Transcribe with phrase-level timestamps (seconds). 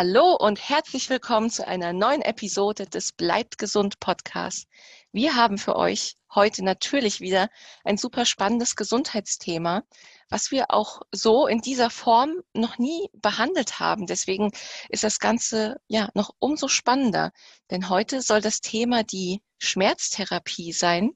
[0.00, 4.68] Hallo und herzlich willkommen zu einer neuen Episode des Bleibt gesund Podcast.
[5.10, 7.48] Wir haben für euch heute natürlich wieder
[7.82, 9.82] ein super spannendes Gesundheitsthema,
[10.30, 14.06] was wir auch so in dieser Form noch nie behandelt haben.
[14.06, 14.52] Deswegen
[14.88, 17.32] ist das Ganze ja noch umso spannender,
[17.72, 21.10] denn heute soll das Thema die Schmerztherapie sein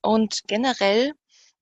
[0.00, 1.12] und generell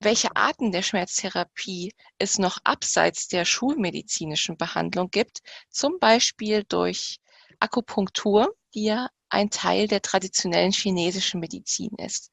[0.05, 5.41] welche Arten der Schmerztherapie es noch abseits der schulmedizinischen Behandlung gibt,
[5.71, 7.21] zum Beispiel durch
[7.59, 12.31] Akupunktur, die ja ein Teil der traditionellen chinesischen Medizin ist.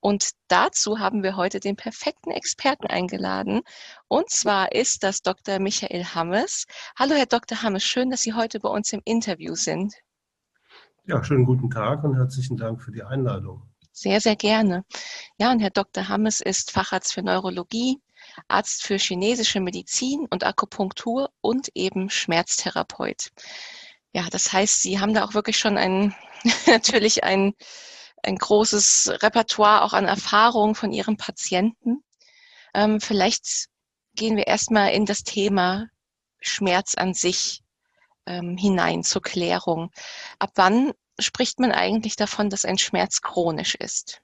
[0.00, 3.60] Und dazu haben wir heute den perfekten Experten eingeladen.
[4.08, 5.58] Und zwar ist das Dr.
[5.58, 6.66] Michael Hammes.
[6.98, 7.62] Hallo, Herr Dr.
[7.62, 9.94] Hammes, schön, dass Sie heute bei uns im Interview sind.
[11.04, 13.67] Ja, schönen guten Tag und herzlichen Dank für die Einladung.
[14.00, 14.84] Sehr, sehr gerne.
[15.38, 16.06] Ja, und Herr Dr.
[16.06, 18.00] Hammes ist Facharzt für Neurologie,
[18.46, 23.30] Arzt für chinesische Medizin und Akupunktur und eben Schmerztherapeut.
[24.12, 26.14] Ja, das heißt, Sie haben da auch wirklich schon ein,
[26.68, 27.54] natürlich ein,
[28.22, 32.04] ein großes Repertoire auch an Erfahrungen von Ihren Patienten.
[32.74, 33.66] Ähm, vielleicht
[34.14, 35.88] gehen wir erstmal in das Thema
[36.40, 37.64] Schmerz an sich
[38.26, 39.90] ähm, hinein zur Klärung.
[40.38, 44.20] Ab wann spricht man eigentlich davon, dass ein Schmerz chronisch ist?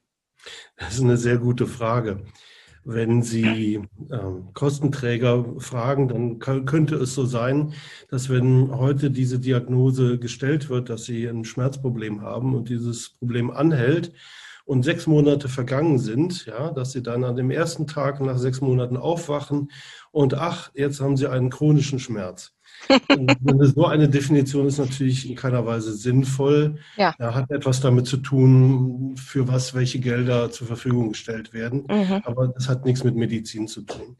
[0.77, 2.25] Das ist eine sehr gute Frage.
[2.86, 7.73] Wenn Sie ähm, Kostenträger fragen, dann könnte es so sein,
[8.11, 13.51] dass wenn heute diese Diagnose gestellt wird, dass Sie ein Schmerzproblem haben und dieses Problem
[13.51, 14.12] anhält
[14.67, 18.61] und sechs Monate vergangen sind, ja, dass Sie dann an dem ersten Tag nach sechs
[18.61, 19.70] Monaten aufwachen
[20.11, 22.53] und ach, jetzt haben Sie einen chronischen Schmerz
[23.74, 26.77] so eine Definition ist natürlich in keiner Weise sinnvoll.
[26.96, 27.14] Ja.
[27.18, 31.86] Er hat etwas damit zu tun, für was welche Gelder zur Verfügung gestellt werden.
[31.88, 32.22] Mhm.
[32.24, 34.17] Aber das hat nichts mit Medizin zu tun.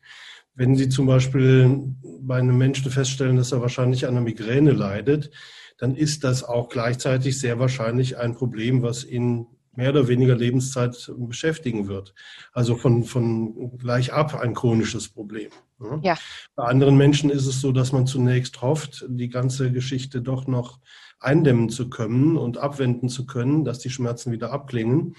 [0.54, 5.30] Wenn Sie zum Beispiel bei einem Menschen feststellen, dass er wahrscheinlich an einer Migräne leidet,
[5.78, 11.12] dann ist das auch gleichzeitig sehr wahrscheinlich ein Problem, was ihn mehr oder weniger Lebenszeit
[11.16, 12.14] beschäftigen wird.
[12.52, 15.50] Also von, von gleich ab ein chronisches Problem.
[15.78, 16.00] Ne?
[16.02, 16.16] Ja.
[16.54, 20.78] Bei anderen Menschen ist es so, dass man zunächst hofft, die ganze Geschichte doch noch
[21.24, 25.14] eindämmen zu können und abwenden zu können, dass die Schmerzen wieder abklingen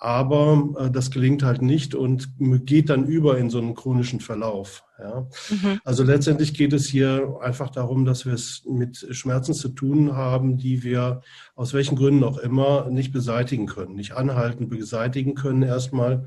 [0.00, 4.82] aber äh, das gelingt halt nicht und geht dann über in so einen chronischen Verlauf.
[4.98, 5.28] Ja.
[5.50, 5.80] Mhm.
[5.84, 10.56] Also letztendlich geht es hier einfach darum, dass wir es mit Schmerzen zu tun haben,
[10.56, 11.20] die wir
[11.54, 16.26] aus welchen Gründen auch immer nicht beseitigen können, nicht anhalten, beseitigen können erstmal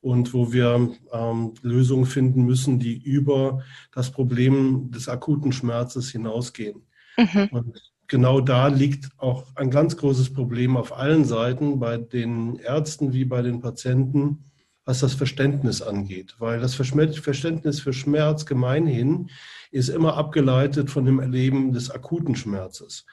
[0.00, 6.86] und wo wir ähm, Lösungen finden müssen, die über das Problem des akuten Schmerzes hinausgehen.
[7.18, 7.48] Mhm.
[7.52, 13.12] Und genau da liegt auch ein ganz großes Problem auf allen Seiten, bei den Ärzten
[13.12, 14.50] wie bei den Patienten,
[14.84, 16.36] was das Verständnis angeht.
[16.38, 19.30] Weil das Verständnis für Schmerz gemeinhin
[19.70, 23.06] ist immer abgeleitet von dem Erleben des akuten Schmerzes.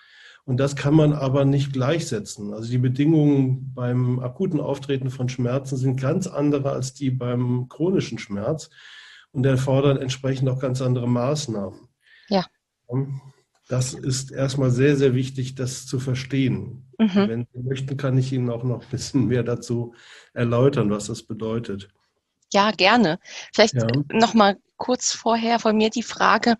[0.44, 2.54] Und das kann man aber nicht gleichsetzen.
[2.54, 8.18] Also die Bedingungen beim akuten Auftreten von Schmerzen sind ganz andere als die beim chronischen
[8.18, 8.70] Schmerz
[9.32, 11.88] und erfordern entsprechend auch ganz andere Maßnahmen.
[12.28, 12.46] Ja.
[13.72, 16.92] Das ist erstmal sehr, sehr wichtig, das zu verstehen.
[16.98, 17.30] Mhm.
[17.30, 19.96] Wenn Sie möchten, kann ich Ihnen auch noch ein bisschen mehr dazu
[20.34, 21.88] erläutern, was das bedeutet.
[22.52, 23.18] Ja, gerne.
[23.54, 23.88] Vielleicht ja.
[24.12, 26.58] noch mal kurz vorher von mir die Frage,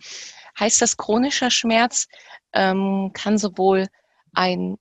[0.58, 2.08] heißt das chronischer Schmerz
[2.54, 3.88] ähm, kann sowohl
[4.32, 4.78] ein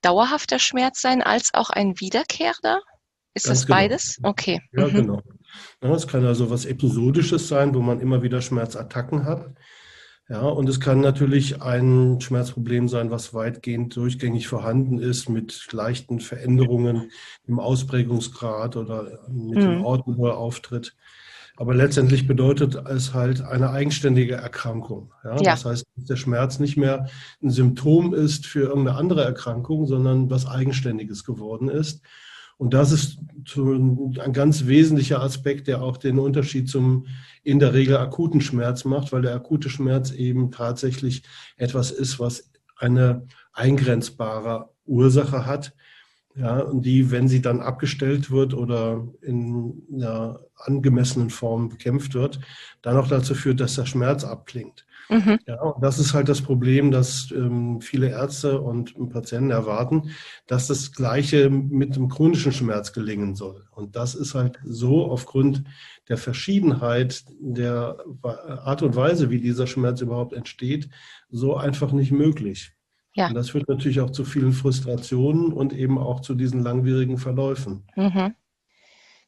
[0.00, 2.80] dauerhafter Schmerz sein als auch ein wiederkehrender?
[3.34, 3.76] Ist Ganz das genau.
[3.76, 4.18] beides?
[4.22, 4.62] Okay.
[4.72, 4.94] Ja, mhm.
[4.94, 5.22] genau.
[5.82, 9.54] Es kann also was Episodisches sein, wo man immer wieder Schmerzattacken hat.
[10.28, 16.18] Ja, und es kann natürlich ein Schmerzproblem sein, was weitgehend durchgängig vorhanden ist, mit leichten
[16.18, 17.10] Veränderungen
[17.46, 19.60] im Ausprägungsgrad oder mit mhm.
[19.60, 20.96] dem Ort, wo er auftritt.
[21.56, 25.12] Aber letztendlich bedeutet es halt eine eigenständige Erkrankung.
[25.22, 25.36] Ja?
[25.36, 25.42] ja?
[25.42, 27.06] Das heißt, dass der Schmerz nicht mehr
[27.42, 32.02] ein Symptom ist für irgendeine andere Erkrankung, sondern was Eigenständiges geworden ist.
[32.56, 33.18] Und das ist
[33.56, 37.06] ein ganz wesentlicher Aspekt, der auch den Unterschied zum
[37.42, 41.22] in der Regel akuten Schmerz macht, weil der akute Schmerz eben tatsächlich
[41.56, 45.74] etwas ist, was eine eingrenzbare Ursache hat.
[46.36, 52.40] Ja, und die, wenn sie dann abgestellt wird oder in einer angemessenen Form bekämpft wird,
[52.82, 54.84] dann auch dazu führt, dass der Schmerz abklingt.
[55.08, 55.38] Mhm.
[55.46, 60.10] Ja, und das ist halt das Problem, dass ähm, viele Ärzte und Patienten erwarten,
[60.46, 63.66] dass das Gleiche mit dem chronischen Schmerz gelingen soll.
[63.70, 65.64] Und das ist halt so aufgrund
[66.08, 70.88] der Verschiedenheit der Art und Weise, wie dieser Schmerz überhaupt entsteht,
[71.30, 72.72] so einfach nicht möglich.
[73.14, 73.28] Ja.
[73.28, 77.84] Und das führt natürlich auch zu vielen Frustrationen und eben auch zu diesen langwierigen Verläufen.
[77.94, 78.34] Mhm.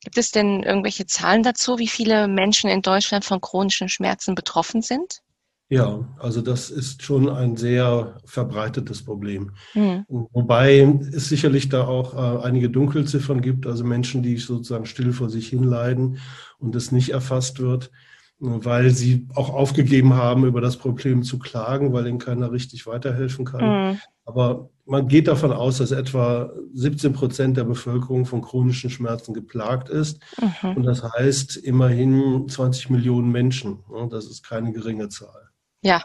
[0.03, 4.83] Gibt es denn irgendwelche Zahlen dazu, wie viele Menschen in Deutschland von chronischen Schmerzen betroffen
[4.83, 5.23] sind?
[5.69, 9.51] Ja, also das ist schon ein sehr verbreitetes Problem.
[9.75, 10.05] Mhm.
[10.09, 10.81] Wobei
[11.13, 15.49] es sicherlich da auch äh, einige Dunkelziffern gibt, also Menschen, die sozusagen still vor sich
[15.49, 16.19] hinleiden
[16.59, 17.91] und es nicht erfasst wird,
[18.39, 23.45] weil sie auch aufgegeben haben, über das Problem zu klagen, weil ihnen keiner richtig weiterhelfen
[23.45, 23.93] kann.
[23.93, 24.01] Mhm.
[24.25, 29.89] Aber man geht davon aus, dass etwa 17 Prozent der Bevölkerung von chronischen Schmerzen geplagt
[29.89, 30.21] ist.
[30.41, 30.77] Mhm.
[30.77, 33.81] Und das heißt immerhin 20 Millionen Menschen.
[34.11, 35.51] Das ist keine geringe Zahl.
[35.87, 36.03] Ja.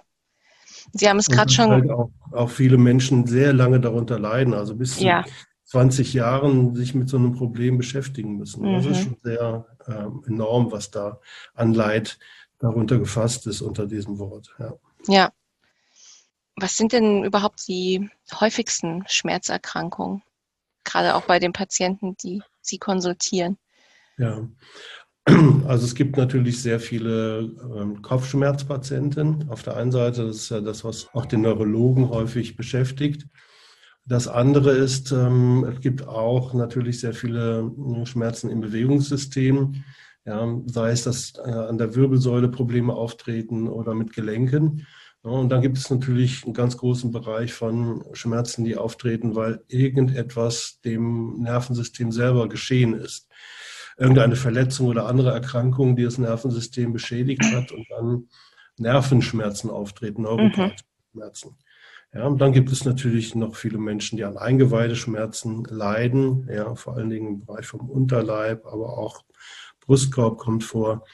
[0.94, 1.72] Sie haben es gerade schon.
[1.72, 5.26] Halt auch, auch, viele Menschen sehr lange darunter leiden, also bis zu ja.
[5.66, 8.64] 20 Jahren sich mit so einem Problem beschäftigen müssen.
[8.64, 8.76] Mhm.
[8.76, 9.04] Das ist mhm.
[9.04, 11.20] schon sehr äh, enorm, was da
[11.56, 12.20] an Leid
[12.60, 14.54] darunter gefasst ist unter diesem Wort.
[14.60, 14.74] Ja.
[15.08, 15.32] ja.
[16.58, 20.22] Was sind denn überhaupt die häufigsten Schmerzerkrankungen?
[20.84, 23.58] Gerade auch bei den Patienten, die Sie konsultieren.
[24.18, 24.48] Ja,
[25.68, 29.50] also es gibt natürlich sehr viele ähm, Kopfschmerzpatienten.
[29.50, 33.28] Auf der einen Seite, das ist ja das, was auch den Neurologen häufig beschäftigt.
[34.06, 37.72] Das andere ist, ähm, es gibt auch natürlich sehr viele
[38.02, 39.84] äh, Schmerzen im Bewegungssystem.
[40.26, 44.88] Ja, sei es, dass äh, an der Wirbelsäule Probleme auftreten oder mit Gelenken.
[45.22, 50.80] Und dann gibt es natürlich einen ganz großen Bereich von Schmerzen, die auftreten, weil irgendetwas
[50.84, 53.28] dem Nervensystem selber geschehen ist
[54.02, 58.28] irgendeine Verletzung oder andere Erkrankung, die das Nervensystem beschädigt hat und dann
[58.78, 61.58] Nervenschmerzen auftreten, Neuropathschmerzen.
[62.14, 66.98] Ja, und dann gibt es natürlich noch viele Menschen, die an Eingeweideschmerzen leiden, ja, vor
[66.98, 69.24] allen Dingen im Bereich vom Unterleib, aber auch
[69.80, 71.06] Brustkorb kommt vor.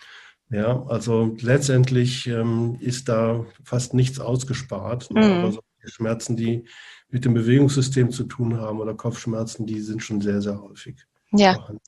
[0.50, 5.12] Ja, also letztendlich ähm, ist da fast nichts ausgespart.
[5.12, 5.18] Mhm.
[5.18, 6.64] Aber so Schmerzen, die
[7.10, 11.06] mit dem Bewegungssystem zu tun haben oder Kopfschmerzen, die sind schon sehr, sehr häufig.
[11.32, 11.54] Ja.
[11.54, 11.82] Vorhanden.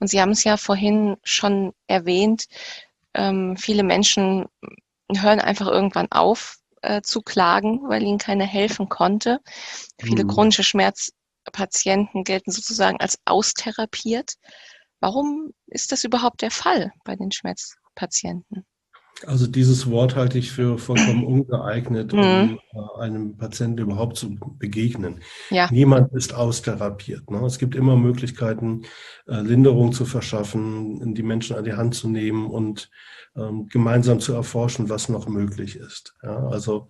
[0.00, 2.46] Und Sie haben es ja vorhin schon erwähnt,
[3.14, 4.46] ähm, viele Menschen
[5.14, 9.40] hören einfach irgendwann auf äh, zu klagen, weil ihnen keiner helfen konnte.
[10.00, 10.28] Viele mhm.
[10.28, 14.34] chronische Schmerzpatienten gelten sozusagen als austherapiert.
[15.00, 18.66] Warum ist das überhaupt der Fall bei den Schmerzpatienten?
[19.26, 22.58] Also dieses Wort halte ich für vollkommen ungeeignet, um mhm.
[22.72, 25.20] Äh, einem Patienten überhaupt zu begegnen.
[25.50, 25.70] Ja.
[25.70, 27.30] Niemand ist austherapiert.
[27.30, 27.38] Ne?
[27.46, 28.82] Es gibt immer Möglichkeiten,
[29.26, 32.90] äh, Linderung zu verschaffen, die Menschen an die Hand zu nehmen und
[33.36, 36.14] ähm, gemeinsam zu erforschen, was noch möglich ist.
[36.22, 36.88] Ja, also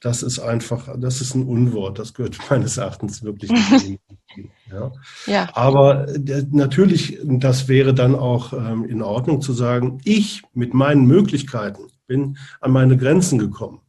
[0.00, 1.98] das ist einfach, das ist ein Unwort.
[1.98, 4.00] Das gehört meines Erachtens wirklich nicht.
[4.70, 4.92] ja.
[5.26, 5.48] ja.
[5.54, 11.06] Aber äh, natürlich, das wäre dann auch ähm, in Ordnung zu sagen, ich mit meinen
[11.06, 13.80] Möglichkeiten bin an meine Grenzen gekommen.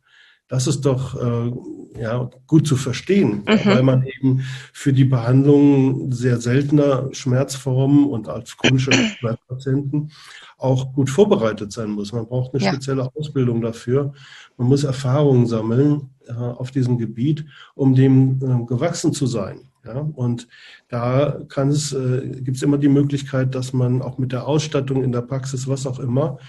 [0.48, 1.52] Das ist doch äh,
[2.00, 3.60] ja, gut zu verstehen, mhm.
[3.66, 4.42] weil man eben
[4.74, 10.12] für die Behandlung sehr seltener Schmerzformen und als chronische Schmerzpatienten
[10.58, 12.14] auch gut vorbereitet sein muss.
[12.14, 12.72] Man braucht eine ja.
[12.72, 14.14] spezielle Ausbildung dafür.
[14.58, 19.62] Man muss Erfahrungen sammeln äh, auf diesem Gebiet, um dem äh, gewachsen zu sein.
[19.86, 20.48] Ja, und
[20.88, 25.04] da kann es, äh, gibt es immer die Möglichkeit, dass man auch mit der Ausstattung
[25.04, 26.40] in der Praxis, was auch immer,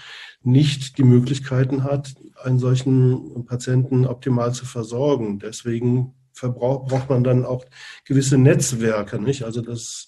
[0.41, 5.39] nicht die Möglichkeiten hat, einen solchen Patienten optimal zu versorgen.
[5.39, 7.65] Deswegen braucht man dann auch
[8.05, 9.43] gewisse Netzwerke, nicht?
[9.43, 10.07] Also das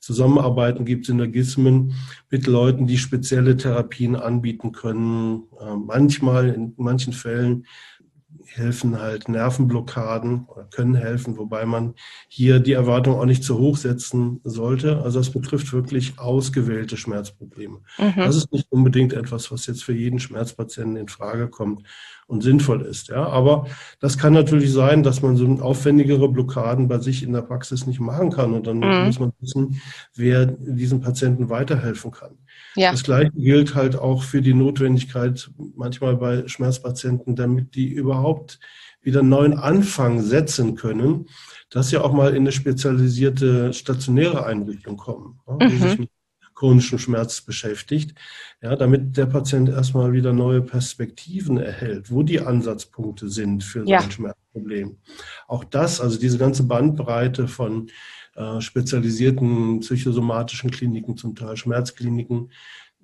[0.00, 1.94] Zusammenarbeiten gibt, Synergismen
[2.30, 5.44] mit Leuten, die spezielle Therapien anbieten können.
[5.60, 7.66] Äh, manchmal, in manchen Fällen
[8.58, 11.94] helfen halt Nervenblockaden oder können helfen, wobei man
[12.28, 15.02] hier die Erwartung auch nicht zu hoch setzen sollte.
[15.02, 17.80] Also es betrifft wirklich ausgewählte Schmerzprobleme.
[17.98, 18.12] Mhm.
[18.16, 21.82] Das ist nicht unbedingt etwas, was jetzt für jeden Schmerzpatienten in Frage kommt
[22.28, 23.08] und sinnvoll ist.
[23.08, 23.66] Ja, aber
[24.00, 28.00] das kann natürlich sein, dass man so aufwendigere Blockaden bei sich in der Praxis nicht
[28.00, 29.06] machen kann und dann mhm.
[29.06, 29.80] muss man wissen,
[30.14, 32.38] wer diesem Patienten weiterhelfen kann.
[32.76, 32.92] Ja.
[32.92, 38.60] Das Gleiche gilt halt auch für die Notwendigkeit manchmal bei Schmerzpatienten, damit die überhaupt
[39.00, 41.28] wieder einen neuen Anfang setzen können,
[41.70, 45.80] dass sie auch mal in eine spezialisierte stationäre Einrichtung kommen, ja, die mhm.
[45.80, 46.10] sich mit
[46.58, 48.18] chronischen Schmerz beschäftigt,
[48.60, 54.00] ja, damit der Patient erstmal wieder neue Perspektiven erhält, wo die Ansatzpunkte sind für ja.
[54.00, 54.96] sein Schmerzproblem.
[55.46, 57.90] Auch das, also diese ganze Bandbreite von
[58.34, 62.50] äh, spezialisierten psychosomatischen Kliniken, zum Teil Schmerzkliniken.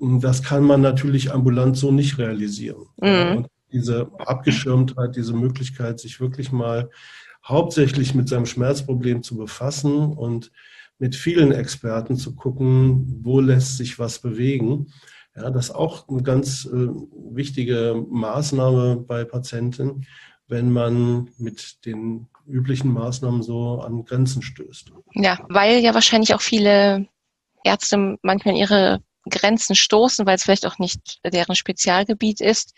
[0.00, 2.87] Das kann man natürlich ambulant so nicht realisieren.
[3.00, 3.37] Mhm.
[3.37, 6.90] Und diese Abgeschirmtheit, diese Möglichkeit, sich wirklich mal
[7.46, 10.50] hauptsächlich mit seinem Schmerzproblem zu befassen und
[11.04, 14.90] mit vielen Experten zu gucken, wo lässt sich was bewegen.
[15.37, 16.88] Ja, das ist auch eine ganz äh,
[17.30, 20.06] wichtige Maßnahme bei Patienten,
[20.49, 24.92] wenn man mit den üblichen Maßnahmen so an Grenzen stößt.
[25.12, 27.06] Ja, weil ja wahrscheinlich auch viele
[27.64, 32.73] Ärzte manchmal ihre Grenzen stoßen, weil es vielleicht auch nicht deren Spezialgebiet ist.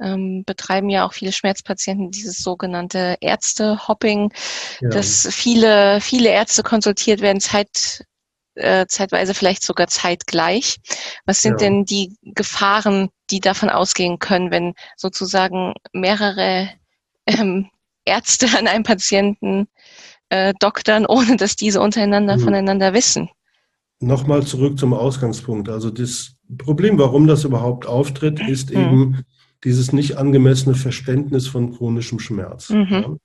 [0.00, 4.32] Ähm, betreiben ja auch viele Schmerzpatienten dieses sogenannte Ärzte-Hopping,
[4.80, 4.88] ja.
[4.90, 8.04] dass viele, viele Ärzte konsultiert werden, Zeit,
[8.54, 10.76] äh, zeitweise vielleicht sogar zeitgleich.
[11.24, 11.68] Was sind ja.
[11.68, 16.70] denn die Gefahren, die davon ausgehen können, wenn sozusagen mehrere
[17.26, 17.70] ähm,
[18.04, 19.68] Ärzte an einem Patienten
[20.28, 22.42] äh, doktern, ohne dass diese untereinander mhm.
[22.42, 23.28] voneinander wissen?
[23.98, 25.70] Nochmal zurück zum Ausgangspunkt.
[25.70, 28.76] Also das Problem, warum das überhaupt auftritt, ist mhm.
[28.76, 29.24] eben
[29.66, 32.70] dieses nicht angemessene Verständnis von chronischem Schmerz.
[32.70, 32.86] Mhm.
[32.90, 33.16] Ja.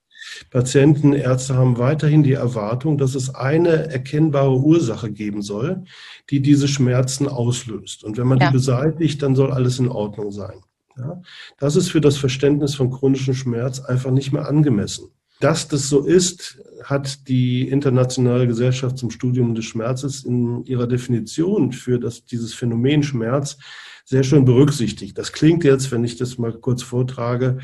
[0.50, 5.84] Patienten, Ärzte haben weiterhin die Erwartung, dass es eine erkennbare Ursache geben soll,
[6.32, 8.04] die diese Schmerzen auslöst.
[8.04, 8.48] Und wenn man ja.
[8.48, 10.64] die beseitigt, dann soll alles in Ordnung sein.
[10.98, 11.22] Ja?
[11.60, 15.10] Das ist für das Verständnis von chronischem Schmerz einfach nicht mehr angemessen.
[15.40, 21.72] Dass das so ist, hat die Internationale Gesellschaft zum Studium des Schmerzes in ihrer Definition
[21.72, 23.58] für das, dieses Phänomen Schmerz
[24.06, 25.18] sehr schön berücksichtigt.
[25.18, 27.60] Das klingt jetzt, wenn ich das mal kurz vortrage,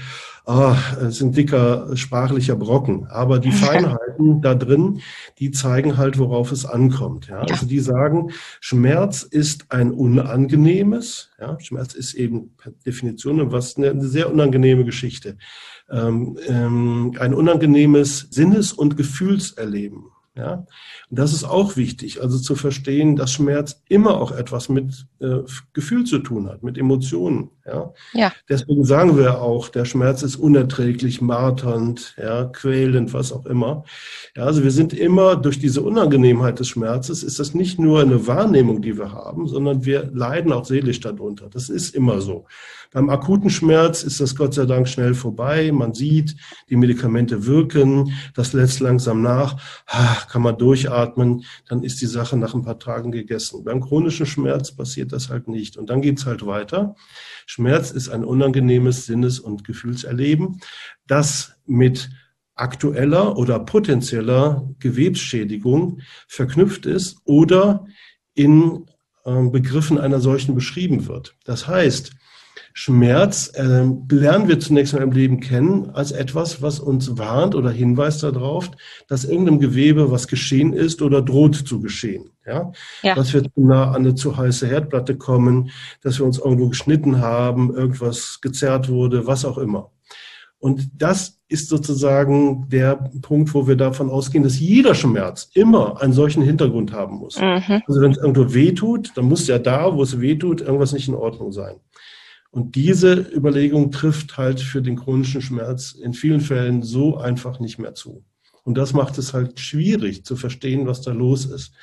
[0.46, 3.08] ah, es ist ein dicker sprachlicher Brocken.
[3.08, 5.02] Aber die Feinheiten da drin,
[5.40, 7.28] die zeigen halt, worauf es ankommt.
[7.28, 7.40] Ja?
[7.40, 11.58] Also die sagen, Schmerz ist ein unangenehmes, ja?
[11.60, 15.38] Schmerz ist eben per Definition was eine sehr unangenehme Geschichte.
[15.90, 20.06] Ähm, ähm, ein unangenehmes Sinnes- und Gefühlserleben.
[20.38, 20.66] Ja?
[21.10, 25.40] Und das ist auch wichtig, also zu verstehen, dass Schmerz immer auch etwas mit äh,
[25.74, 27.50] Gefühl zu tun hat, mit Emotionen.
[27.66, 27.94] Ja?
[28.14, 28.32] ja.
[28.48, 33.84] Deswegen sagen wir auch, der Schmerz ist unerträglich, marternd, ja, quälend, was auch immer.
[34.36, 38.28] Ja, also wir sind immer durch diese Unangenehmheit des Schmerzes, ist das nicht nur eine
[38.28, 41.50] Wahrnehmung, die wir haben, sondern wir leiden auch seelisch darunter.
[41.50, 42.46] Das ist immer so.
[42.92, 45.72] Beim akuten Schmerz ist das Gott sei Dank schnell vorbei.
[45.72, 46.36] Man sieht,
[46.70, 49.62] die Medikamente wirken, das lässt langsam nach,
[50.30, 53.64] kann man durchatmen, dann ist die Sache nach ein paar Tagen gegessen.
[53.64, 55.78] Beim chronischen Schmerz passiert das halt nicht.
[55.78, 56.96] Und dann geht's halt weiter.
[57.46, 60.60] Schmerz ist ein unangenehmes Sinnes- und Gefühlserleben,
[61.08, 62.10] das mit
[62.56, 67.86] aktueller oder potenzieller Gewebsschädigung verknüpft ist oder
[68.34, 68.86] in
[69.26, 71.36] äh, Begriffen einer solchen beschrieben wird.
[71.44, 72.12] Das heißt,
[72.80, 77.72] Schmerz äh, lernen wir zunächst mal im Leben kennen als etwas, was uns warnt oder
[77.72, 78.70] hinweist darauf,
[79.08, 82.30] dass irgendeinem Gewebe was geschehen ist oder droht zu geschehen.
[82.46, 82.72] Ja?
[83.02, 83.16] ja.
[83.16, 85.72] Dass wir zu nah an eine zu heiße Herdplatte kommen,
[86.04, 89.90] dass wir uns irgendwo geschnitten haben, irgendwas gezerrt wurde, was auch immer.
[90.60, 96.14] Und das ist sozusagen der Punkt, wo wir davon ausgehen, dass jeder Schmerz immer einen
[96.14, 97.40] solchen Hintergrund haben muss.
[97.40, 97.82] Mhm.
[97.88, 100.94] Also wenn es irgendwo weh tut, dann muss ja da, wo es weh tut, irgendwas
[100.94, 101.78] nicht in Ordnung sein.
[102.58, 107.78] Und diese Überlegung trifft halt für den chronischen Schmerz in vielen Fällen so einfach nicht
[107.78, 108.26] mehr zu.
[108.64, 111.74] Und das macht es halt schwierig zu verstehen, was da los ist.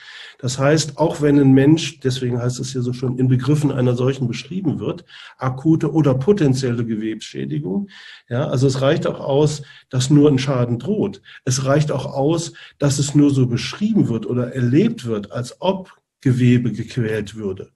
[0.41, 3.95] Das heißt, auch wenn ein Mensch, deswegen heißt es hier so schon, in Begriffen einer
[3.95, 5.05] solchen beschrieben wird,
[5.39, 7.89] akute oder potenzielle Gewebsschädigung,
[8.29, 11.23] ja, also es reicht auch aus, dass nur ein Schaden droht.
[11.45, 15.93] Es reicht auch aus, dass es nur so beschrieben wird oder erlebt wird, als ob
[16.21, 17.71] Gewebe gequält würde.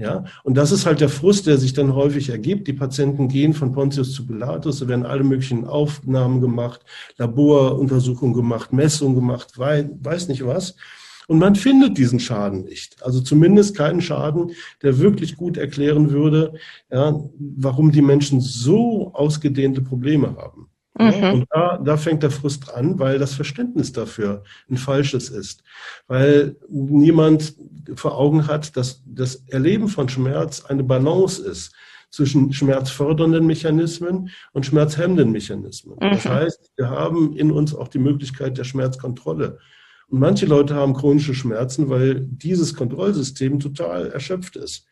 [0.00, 2.66] Ja, und das ist halt der Frust, der sich dann häufig ergibt.
[2.66, 6.80] Die Patienten gehen von Pontius zu Pilatus, da werden alle möglichen Aufnahmen gemacht,
[7.18, 10.74] Laboruntersuchungen gemacht, Messungen gemacht, weiß nicht was.
[11.28, 13.02] Und man findet diesen Schaden nicht.
[13.02, 14.52] Also zumindest keinen Schaden,
[14.82, 16.54] der wirklich gut erklären würde,
[16.90, 20.69] ja, warum die Menschen so ausgedehnte Probleme haben.
[21.00, 21.32] Mhm.
[21.32, 25.62] Und da, da fängt der Frust an, weil das Verständnis dafür ein falsches ist.
[26.06, 27.54] Weil niemand
[27.94, 31.72] vor Augen hat, dass das Erleben von Schmerz eine Balance ist
[32.10, 35.96] zwischen schmerzfördernden Mechanismen und schmerzhemmenden Mechanismen.
[36.00, 36.10] Mhm.
[36.10, 39.58] Das heißt, wir haben in uns auch die Möglichkeit der Schmerzkontrolle.
[40.08, 44.86] Und manche Leute haben chronische Schmerzen, weil dieses Kontrollsystem total erschöpft ist.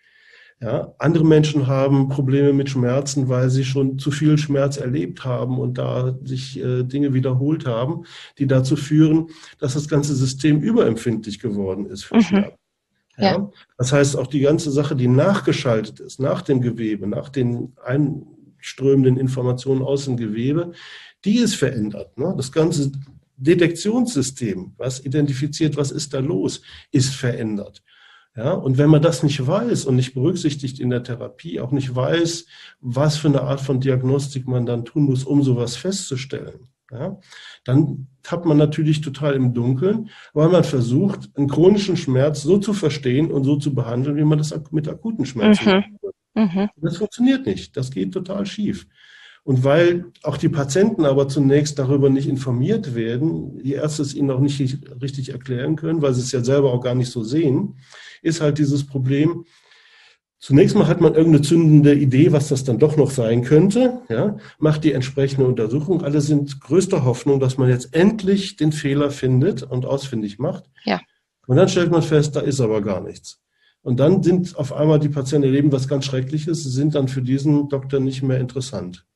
[0.60, 5.60] Ja, andere Menschen haben Probleme mit Schmerzen, weil sie schon zu viel Schmerz erlebt haben
[5.60, 8.04] und da sich äh, Dinge wiederholt haben,
[8.38, 9.28] die dazu führen,
[9.60, 12.22] dass das ganze System überempfindlich geworden ist für mhm.
[12.22, 12.54] Schmerz.
[13.18, 13.24] Ja?
[13.24, 13.50] ja?
[13.76, 19.16] Das heißt, auch die ganze Sache, die nachgeschaltet ist, nach dem Gewebe, nach den einströmenden
[19.16, 20.72] Informationen aus dem Gewebe,
[21.24, 22.18] die ist verändert.
[22.18, 22.34] Ne?
[22.36, 22.90] Das ganze
[23.36, 27.84] Detektionssystem, was identifiziert, was ist da los, ist verändert.
[28.36, 31.94] Ja, und wenn man das nicht weiß und nicht berücksichtigt in der Therapie, auch nicht
[31.94, 32.46] weiß,
[32.80, 37.18] was für eine Art von Diagnostik man dann tun muss, um sowas festzustellen, ja,
[37.64, 42.72] dann tappt man natürlich total im Dunkeln, weil man versucht, einen chronischen Schmerz so zu
[42.72, 45.84] verstehen und so zu behandeln, wie man das mit akuten Schmerzen
[46.34, 46.42] mhm.
[46.44, 46.68] Mhm.
[46.76, 47.76] Das funktioniert nicht.
[47.76, 48.86] Das geht total schief.
[49.44, 54.30] Und weil auch die Patienten aber zunächst darüber nicht informiert werden, die Ärzte es ihnen
[54.30, 54.60] auch nicht
[55.00, 57.78] richtig erklären können, weil sie es ja selber auch gar nicht so sehen,
[58.22, 59.44] ist halt dieses Problem,
[60.40, 64.36] Zunächst mal hat man irgendeine zündende Idee, was das dann doch noch sein könnte, ja,
[64.60, 66.02] macht die entsprechende Untersuchung.
[66.02, 70.70] Alle sind größter Hoffnung, dass man jetzt endlich den Fehler findet und ausfindig macht.
[70.84, 71.00] Ja.
[71.48, 73.40] Und dann stellt man fest, da ist aber gar nichts.
[73.82, 77.22] Und dann sind auf einmal die Patienten erleben was ganz Schreckliches, sie sind dann für
[77.22, 79.06] diesen Doktor nicht mehr interessant.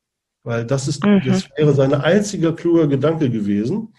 [0.43, 1.23] Weil das ist, mhm.
[1.25, 3.95] das wäre sein einziger kluger Gedanke gewesen.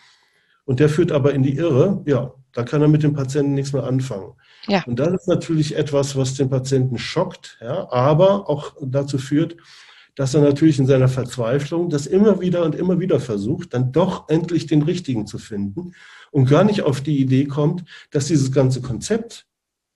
[0.65, 3.73] Und der führt aber in die Irre, ja, da kann er mit dem Patienten nichts
[3.73, 4.33] mehr anfangen.
[4.67, 4.83] Ja.
[4.85, 9.57] Und das ist natürlich etwas, was den Patienten schockt, ja, aber auch dazu führt,
[10.15, 14.29] dass er natürlich in seiner Verzweiflung das immer wieder und immer wieder versucht, dann doch
[14.29, 15.93] endlich den richtigen zu finden
[16.31, 19.47] und gar nicht auf die Idee kommt, dass dieses ganze Konzept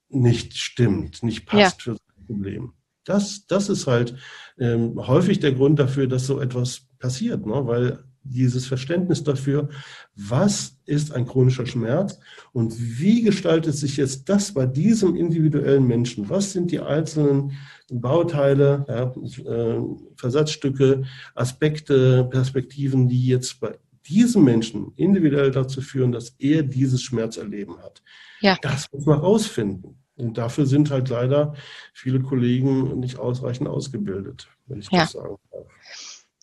[0.10, 1.84] nicht stimmt, nicht passt ja.
[1.84, 2.74] für das Problem.
[3.04, 4.16] Das, das ist halt
[4.60, 7.66] ähm, häufig der Grund dafür, dass so etwas passiert, ne?
[7.68, 9.69] weil dieses Verständnis dafür,
[10.15, 12.19] was ist ein chronischer Schmerz
[12.53, 16.29] und wie gestaltet sich jetzt das bei diesem individuellen Menschen?
[16.29, 17.53] Was sind die einzelnen
[17.89, 19.13] Bauteile, ja,
[19.51, 19.81] äh,
[20.15, 21.03] Versatzstücke,
[21.36, 28.01] Aspekte, Perspektiven, die jetzt bei diesem Menschen individuell dazu führen, dass er dieses Schmerzerleben hat?
[28.41, 28.57] Ja.
[28.62, 29.98] Das muss man rausfinden.
[30.17, 31.53] Und dafür sind halt leider
[31.93, 35.01] viele Kollegen nicht ausreichend ausgebildet, wenn ich ja.
[35.01, 35.67] das sagen darf.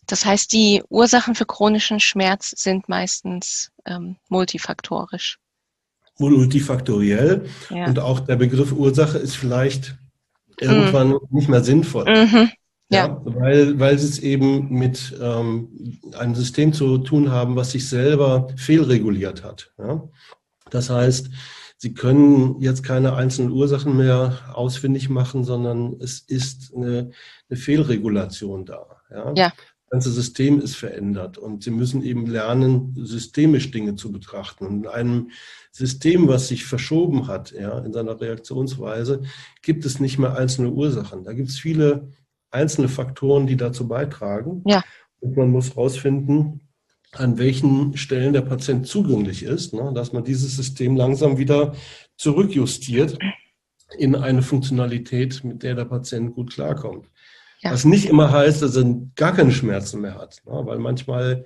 [0.07, 5.39] Das heißt, die Ursachen für chronischen Schmerz sind meistens ähm, multifaktorisch.
[6.17, 7.45] Multifaktoriell.
[7.69, 7.87] Ja.
[7.87, 9.97] Und auch der Begriff Ursache ist vielleicht
[10.59, 11.19] irgendwann mhm.
[11.31, 12.05] nicht mehr sinnvoll.
[12.05, 12.49] Mhm.
[12.89, 13.07] Ja.
[13.07, 13.21] ja.
[13.23, 18.47] weil, weil sie es eben mit ähm, einem System zu tun haben, was sich selber
[18.55, 19.71] fehlreguliert hat.
[19.77, 20.07] Ja?
[20.69, 21.29] Das heißt,
[21.77, 27.11] Sie können jetzt keine einzelnen Ursachen mehr ausfindig machen, sondern es ist eine,
[27.49, 28.87] eine Fehlregulation da.
[29.11, 29.33] Ja?
[29.35, 29.53] ja
[29.89, 34.65] ganze System ist verändert und sie müssen eben lernen, systemisch Dinge zu betrachten.
[34.65, 35.31] Und in einem
[35.71, 39.21] System, was sich verschoben hat, ja, in seiner Reaktionsweise,
[39.61, 41.23] gibt es nicht mehr einzelne Ursachen.
[41.23, 42.11] Da gibt es viele
[42.49, 44.63] einzelne Faktoren, die dazu beitragen.
[44.65, 44.83] Ja.
[45.19, 46.61] Und man muss herausfinden,
[47.11, 51.75] an welchen Stellen der Patient zugänglich ist, ne, dass man dieses System langsam wieder
[52.17, 53.17] zurückjustiert
[53.97, 57.07] in eine Funktionalität, mit der der Patient gut klarkommt.
[57.61, 57.71] Ja.
[57.71, 60.61] Was nicht immer heißt, dass er gar keine Schmerzen mehr hat, ne?
[60.65, 61.45] weil manchmal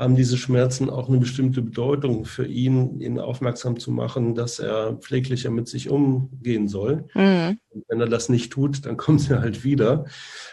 [0.00, 4.94] haben diese Schmerzen auch eine bestimmte Bedeutung für ihn, ihn aufmerksam zu machen, dass er
[4.94, 7.04] pfleglicher mit sich umgehen soll.
[7.14, 7.58] Mhm.
[7.68, 10.06] Und wenn er das nicht tut, dann kommt sie halt wieder.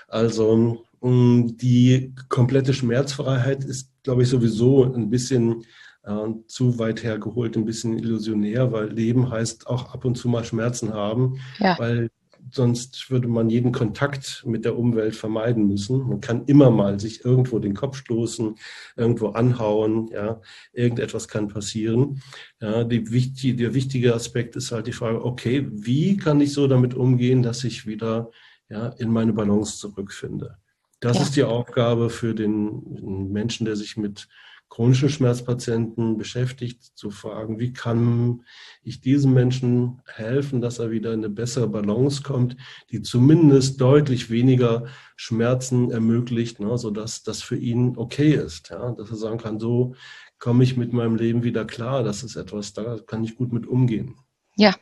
[0.09, 5.63] Also mm, die komplette Schmerzfreiheit ist, glaube ich, sowieso ein bisschen
[6.03, 10.43] äh, zu weit hergeholt, ein bisschen illusionär, weil Leben heißt auch ab und zu mal
[10.43, 11.79] Schmerzen haben, ja.
[11.79, 12.09] weil
[12.51, 16.07] sonst würde man jeden Kontakt mit der Umwelt vermeiden müssen.
[16.07, 18.55] Man kann immer mal sich irgendwo den Kopf stoßen,
[18.95, 20.41] irgendwo anhauen, ja,
[20.73, 22.21] irgendetwas kann passieren.
[22.61, 26.67] Ja, die, die, der wichtige Aspekt ist halt die Frage, okay, wie kann ich so
[26.67, 28.31] damit umgehen, dass ich wieder
[28.69, 30.57] ja, in meine Balance zurückfinde?
[30.99, 31.23] Das ja.
[31.23, 34.27] ist die Aufgabe für den Menschen, der sich mit
[34.69, 38.43] chronischen Schmerzpatienten beschäftigt, zu fragen, wie kann
[38.83, 42.57] ich diesem Menschen helfen, dass er wieder in eine bessere Balance kommt,
[42.91, 48.69] die zumindest deutlich weniger Schmerzen ermöglicht, ne, sodass das für ihn okay ist.
[48.69, 49.95] Ja, dass er sagen kann, so
[50.39, 53.65] komme ich mit meinem Leben wieder klar, das ist etwas, da kann ich gut mit
[53.65, 54.15] umgehen.
[54.55, 54.75] Ja.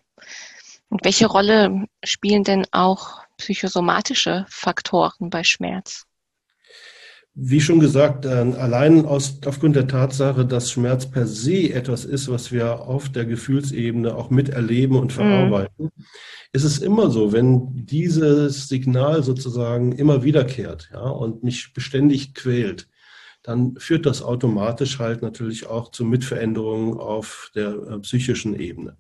[0.90, 6.06] Und welche Rolle spielen denn auch psychosomatische Faktoren bei Schmerz?
[7.38, 12.54] Wie schon gesagt, allein aus, aufgrund der Tatsache, dass Schmerz per se etwas ist, was
[12.54, 15.16] wir auf der Gefühlsebene auch miterleben und mhm.
[15.16, 16.04] verarbeiten, mhm.
[16.54, 22.88] ist es immer so, wenn dieses Signal sozusagen immer wiederkehrt ja, und mich beständig quält,
[23.44, 28.98] dann führt das automatisch halt natürlich auch zu Mitveränderungen auf der äh, psychischen Ebene.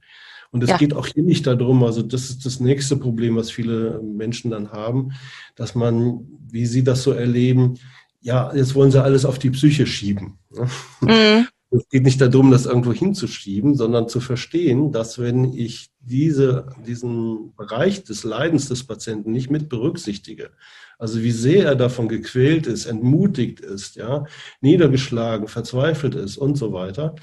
[0.52, 0.78] Und es ja.
[0.78, 4.72] geht auch hier nicht darum, also das ist das nächste Problem, was viele Menschen dann
[4.72, 5.12] haben,
[5.56, 7.80] dass man, wie sie das so erleben,
[8.26, 10.40] ja, jetzt wollen sie alles auf die Psyche schieben.
[11.00, 11.48] Mhm.
[11.70, 17.54] Es geht nicht darum, das irgendwo hinzuschieben, sondern zu verstehen, dass wenn ich diese, diesen
[17.56, 20.50] Bereich des Leidens des Patienten nicht mit berücksichtige,
[20.98, 24.26] also wie sehr er davon gequält ist, entmutigt ist, ja,
[24.60, 27.14] niedergeschlagen, verzweifelt ist und so weiter,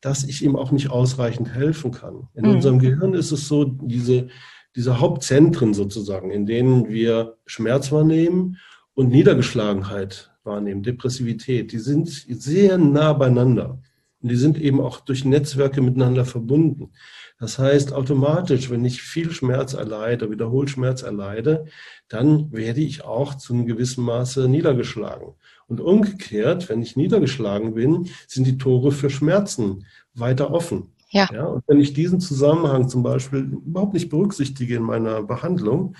[0.00, 2.26] dass ich ihm auch nicht ausreichend helfen kann.
[2.34, 2.56] In mhm.
[2.56, 4.26] unserem Gehirn ist es so, diese,
[4.74, 8.56] diese Hauptzentren sozusagen, in denen wir Schmerz wahrnehmen
[8.94, 13.78] und Niedergeschlagenheit wahrnehmen, Depressivität, die sind sehr nah beieinander.
[14.20, 16.90] Und die sind eben auch durch Netzwerke miteinander verbunden.
[17.38, 21.66] Das heißt, automatisch, wenn ich viel Schmerz erleide, wiederholt Schmerz erleide,
[22.08, 25.34] dann werde ich auch zu einem gewissen Maße niedergeschlagen.
[25.68, 29.84] Und umgekehrt, wenn ich niedergeschlagen bin, sind die Tore für Schmerzen
[30.14, 30.94] weiter offen.
[31.10, 31.28] Ja.
[31.32, 31.44] ja.
[31.44, 35.94] Und wenn ich diesen Zusammenhang zum Beispiel überhaupt nicht berücksichtige in meiner Behandlung,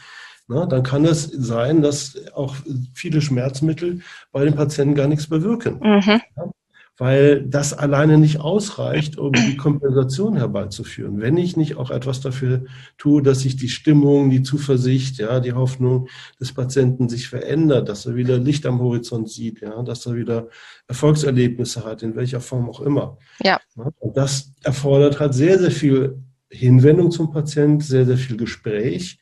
[0.49, 2.57] na, dann kann es sein, dass auch
[2.95, 4.01] viele Schmerzmittel
[4.33, 5.79] bei den Patienten gar nichts bewirken.
[5.81, 6.21] Mhm.
[6.37, 6.51] Ja,
[6.99, 11.21] weil das alleine nicht ausreicht, um die Kompensation herbeizuführen.
[11.21, 12.65] Wenn ich nicht auch etwas dafür
[12.99, 16.09] tue, dass sich die Stimmung, die Zuversicht, ja, die Hoffnung
[16.41, 20.49] des Patienten sich verändert, dass er wieder Licht am Horizont sieht, ja, dass er wieder
[20.89, 23.17] Erfolgserlebnisse hat, in welcher Form auch immer.
[23.43, 23.61] Ja.
[23.77, 26.19] Und das erfordert halt sehr, sehr viel
[26.51, 29.21] Hinwendung zum Patient, sehr, sehr viel Gespräch,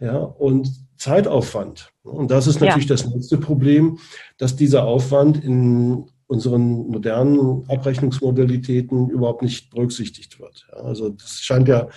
[0.00, 1.92] ja, und Zeitaufwand.
[2.02, 2.94] Und das ist natürlich ja.
[2.94, 3.98] das nächste Problem,
[4.38, 10.68] dass dieser Aufwand in unseren modernen Abrechnungsmodalitäten überhaupt nicht berücksichtigt wird.
[10.72, 11.88] also das scheint ja,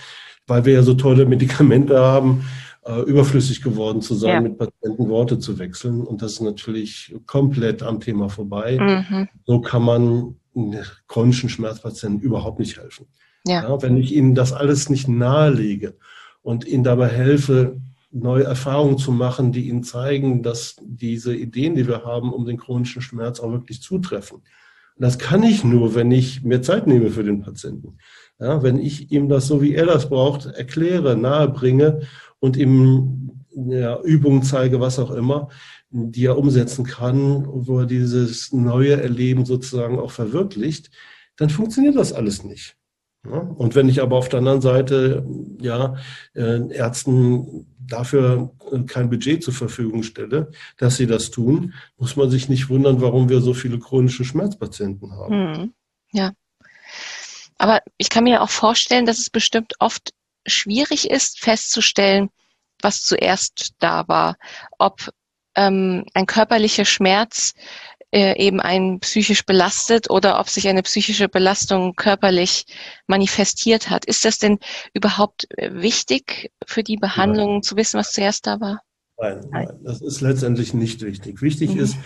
[0.48, 2.44] weil wir ja so tolle Medikamente haben,
[2.86, 4.42] äh, überflüssig geworden zu sein, ja.
[4.42, 6.02] mit Patienten Worte zu wechseln.
[6.02, 8.78] Und das ist natürlich komplett am Thema vorbei.
[8.80, 9.30] Mhm.
[9.46, 10.36] So kann man
[11.08, 13.08] chronischen Schmerzpatienten überhaupt nicht helfen.
[13.46, 13.64] Ja.
[13.64, 13.82] ja.
[13.82, 15.96] wenn ich ihnen das alles nicht nahelege
[16.42, 17.80] und ihnen dabei helfe,
[18.14, 22.58] neue Erfahrungen zu machen, die ihnen zeigen, dass diese Ideen, die wir haben, um den
[22.58, 24.38] chronischen Schmerz auch wirklich zutreffen.
[24.38, 27.98] Und das kann ich nur, wenn ich mir Zeit nehme für den Patienten.
[28.40, 32.02] Ja, wenn ich ihm das so, wie er das braucht, erkläre, nahebringe
[32.40, 35.50] und ihm ja, Übungen zeige, was auch immer,
[35.90, 40.92] die er umsetzen kann, wo er dieses neue Erleben sozusagen auch verwirklicht,
[41.38, 42.76] dann funktioniert das alles nicht.
[43.26, 45.26] Ja, und wenn ich aber auf der anderen Seite
[45.62, 45.96] ja,
[46.36, 52.30] äh, Ärzten dafür äh, kein Budget zur Verfügung stelle, dass sie das tun, muss man
[52.30, 55.34] sich nicht wundern, warum wir so viele chronische Schmerzpatienten haben.
[55.34, 55.74] Hm,
[56.12, 56.32] ja.
[57.58, 60.12] Aber ich kann mir auch vorstellen, dass es bestimmt oft
[60.46, 62.30] schwierig ist, festzustellen,
[62.82, 64.36] was zuerst da war.
[64.80, 65.10] Ob
[65.56, 67.54] ähm, ein körperlicher Schmerz
[68.14, 72.66] äh, eben einen psychisch belastet oder ob sich eine psychische Belastung körperlich
[73.08, 74.06] manifestiert hat.
[74.06, 74.60] Ist das denn
[74.94, 77.64] überhaupt äh, wichtig für die Behandlung nein.
[77.64, 78.82] zu wissen, was zuerst da war?
[79.20, 81.42] Nein, nein, das ist letztendlich nicht wichtig.
[81.42, 81.80] Wichtig mhm.
[81.80, 81.98] ist,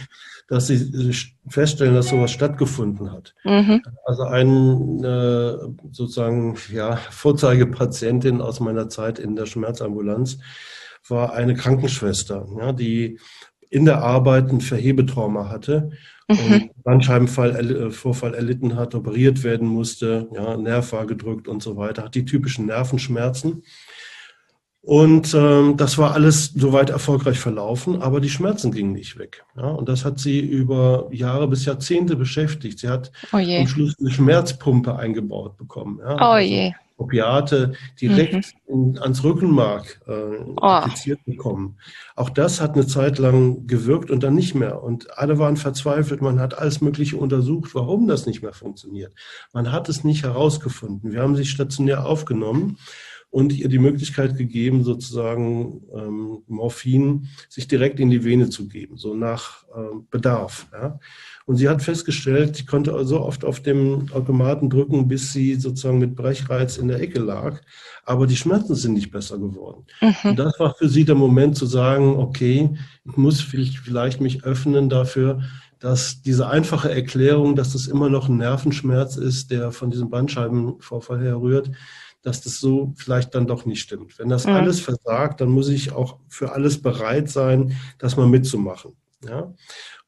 [0.48, 1.14] dass Sie
[1.50, 3.34] feststellen, dass sowas stattgefunden hat.
[3.44, 3.82] Mhm.
[4.06, 5.58] Also ein äh,
[5.92, 10.38] sozusagen ja, Vorzeigepatientin aus meiner Zeit in der Schmerzambulanz
[11.10, 13.20] war eine Krankenschwester, ja, die
[13.70, 15.92] in der Arbeit ein Verhebetrauma hatte
[16.28, 16.38] mhm.
[16.38, 22.04] und Bandscheibenvorfall äh, erlitten hat, operiert werden musste, ja, Nerv war gedrückt und so weiter,
[22.04, 23.64] hat die typischen Nervenschmerzen.
[24.82, 29.44] Und ähm, das war alles soweit erfolgreich verlaufen, aber die Schmerzen gingen nicht weg.
[29.58, 32.80] Ja, und das hat sie über Jahre bis Jahrzehnte beschäftigt.
[32.80, 36.00] Sie hat oh am Schluss eine Schmerzpumpe eingebaut bekommen.
[36.00, 38.74] Ja, oh also Opiate direkt mhm.
[38.74, 40.62] in, ans Rückenmark äh, oh.
[40.62, 41.78] appliziert bekommen.
[42.16, 44.84] Auch das hat eine Zeit lang gewirkt und dann nicht mehr.
[44.84, 46.22] Und alle waren verzweifelt.
[46.22, 49.14] Man hat alles Mögliche untersucht, warum das nicht mehr funktioniert.
[49.54, 51.12] Man hat es nicht herausgefunden.
[51.12, 52.78] Wir haben sie stationär aufgenommen
[53.38, 58.98] und ihr die Möglichkeit gegeben, sozusagen ähm, Morphin sich direkt in die Vene zu geben,
[58.98, 60.66] so nach äh, Bedarf.
[60.74, 61.00] Ja.
[61.46, 66.00] Und sie hat festgestellt, sie konnte so oft auf dem Automaten drücken, bis sie sozusagen
[66.00, 67.62] mit Brechreiz in der Ecke lag.
[68.06, 69.86] Aber die Schmerzen sind nicht besser geworden.
[70.02, 70.32] Mhm.
[70.32, 72.72] Und das war für sie der Moment zu sagen, okay,
[73.06, 75.44] ich muss vielleicht mich öffnen dafür,
[75.78, 81.22] dass diese einfache Erklärung, dass das immer noch ein Nervenschmerz ist, der von diesem Bandscheibenvorfall
[81.22, 81.70] herrührt,
[82.28, 84.20] dass das so vielleicht dann doch nicht stimmt.
[84.20, 84.54] Wenn das mhm.
[84.54, 88.98] alles versagt, dann muss ich auch für alles bereit sein, das mal mitzumachen.
[89.24, 89.54] Ja?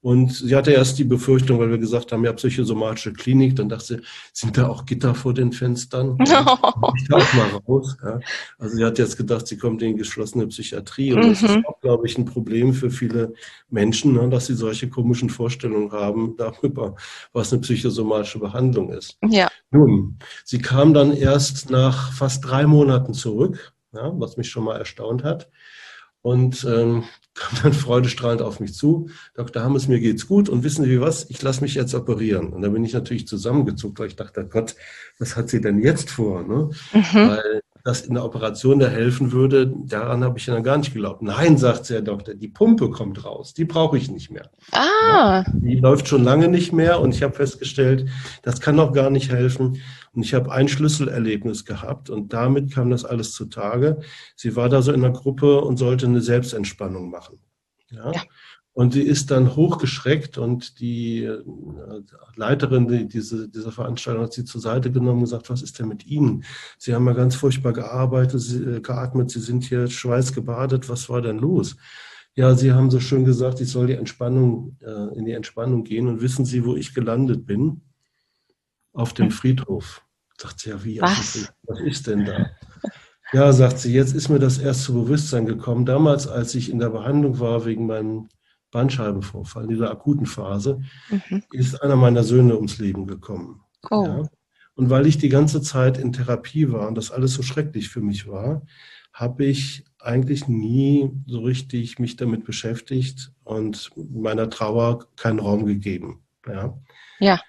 [0.01, 3.85] Und sie hatte erst die Befürchtung, weil wir gesagt haben, ja, psychosomatische Klinik, dann dachte
[3.85, 6.17] sie, sind da auch Gitter vor den Fenstern?
[6.25, 6.41] Ja,
[6.95, 7.97] ich da auch mal raus.
[8.01, 8.19] Ja.
[8.57, 11.11] Also sie hat jetzt gedacht, sie kommt in geschlossene Psychiatrie.
[11.11, 11.29] Und mhm.
[11.29, 11.65] das ist mhm.
[11.65, 13.33] auch, glaube ich, ein Problem für viele
[13.69, 16.95] Menschen, ne, dass sie solche komischen Vorstellungen haben darüber,
[17.33, 19.17] was eine psychosomatische Behandlung ist.
[19.27, 19.49] Ja.
[19.71, 24.77] Nun, sie kam dann erst nach fast drei Monaten zurück, ja, was mich schon mal
[24.77, 25.49] erstaunt hat
[26.21, 27.03] und ähm,
[27.33, 29.09] kam dann freudestrahlend auf mich zu.
[29.35, 29.63] Dr.
[29.63, 31.29] Hammes, mir geht's gut und wissen Sie was?
[31.29, 32.51] Ich lasse mich jetzt operieren.
[32.51, 34.75] Und da bin ich natürlich zusammengezuckt, weil ich dachte, Gott,
[35.19, 36.43] was hat sie denn jetzt vor?
[36.43, 36.69] Ne?
[36.93, 37.29] Mhm.
[37.29, 41.21] Weil das in der Operation da helfen würde, daran habe ich dann gar nicht geglaubt.
[41.21, 44.49] Nein, sagt der Doktor, die Pumpe kommt raus, die brauche ich nicht mehr.
[44.71, 45.43] Ah.
[45.43, 48.09] Ja, die läuft schon lange nicht mehr und ich habe festgestellt,
[48.43, 49.81] das kann auch gar nicht helfen.
[50.13, 54.01] Und ich habe ein Schlüsselerlebnis gehabt und damit kam das alles zutage.
[54.35, 57.39] Sie war da so in einer Gruppe und sollte eine Selbstentspannung machen.
[57.91, 58.11] Ja.
[58.11, 58.21] ja.
[58.73, 61.43] Und sie ist dann hochgeschreckt und die äh,
[62.35, 65.87] Leiterin die, diese, dieser Veranstaltung hat sie zur Seite genommen und gesagt, was ist denn
[65.87, 66.45] mit Ihnen?
[66.77, 71.21] Sie haben ja ganz furchtbar gearbeitet, sie, äh, geatmet, Sie sind hier schweißgebadet, was war
[71.21, 71.75] denn los?
[72.35, 76.07] Ja, Sie haben so schön gesagt, ich soll die Entspannung, äh, in die Entspannung gehen
[76.07, 77.81] und wissen Sie, wo ich gelandet bin?
[78.93, 79.31] Auf dem.
[79.31, 80.03] Friedhof.
[80.39, 81.01] Sagt sie, ja, wie?
[81.01, 81.51] Was?
[81.63, 82.49] was ist denn da?
[83.33, 85.85] Ja, sagt sie, jetzt ist mir das erst zu Bewusstsein gekommen.
[85.85, 88.29] Damals, als ich in der Behandlung war wegen meinem
[88.71, 91.43] Bandscheibenvorfall, in dieser akuten Phase, mhm.
[91.51, 93.61] ist einer meiner Söhne ums Leben gekommen.
[93.89, 94.03] Oh.
[94.05, 94.23] Ja?
[94.75, 98.01] Und weil ich die ganze Zeit in Therapie war und das alles so schrecklich für
[98.01, 98.61] mich war,
[99.11, 106.23] habe ich eigentlich nie so richtig mich damit beschäftigt und meiner Trauer keinen Raum gegeben.
[106.47, 106.79] Ja.
[107.19, 107.41] ja.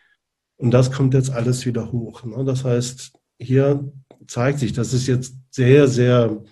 [0.56, 2.24] Und das kommt jetzt alles wieder hoch.
[2.24, 2.44] Ne?
[2.44, 3.92] Das heißt, hier
[4.26, 6.42] zeigt sich, das ist jetzt sehr, sehr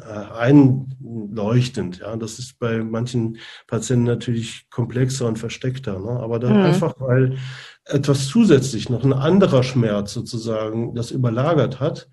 [0.00, 1.98] einleuchtend.
[1.98, 5.98] Ja, das ist bei manchen Patienten natürlich komplexer und versteckter.
[5.98, 6.10] Ne?
[6.10, 6.64] Aber dann mhm.
[6.64, 7.38] einfach, weil
[7.84, 12.08] etwas zusätzlich noch ein anderer Schmerz sozusagen das überlagert hat,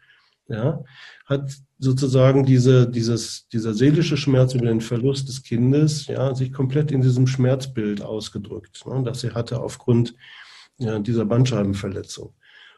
[0.47, 0.83] ja,
[1.25, 6.91] hat sozusagen diese, dieses, dieser seelische Schmerz über den Verlust des Kindes, ja, sich komplett
[6.91, 10.13] in diesem Schmerzbild ausgedrückt, ne, das sie hatte aufgrund
[10.77, 12.33] ja, dieser Bandscheibenverletzung.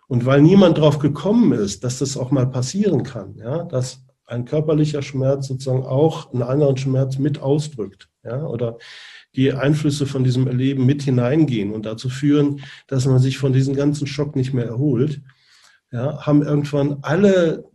[0.08, 4.46] Und weil niemand drauf gekommen ist, dass das auch mal passieren kann, ja, dass ein
[4.46, 8.78] körperlicher Schmerz sozusagen auch einen anderen Schmerz mit ausdrückt, ja, oder
[9.36, 13.76] die Einflüsse von diesem Erleben mit hineingehen und dazu führen, dass man sich von diesem
[13.76, 15.22] ganzen Schock nicht mehr erholt,
[15.92, 17.66] ja, haben irgendwann alle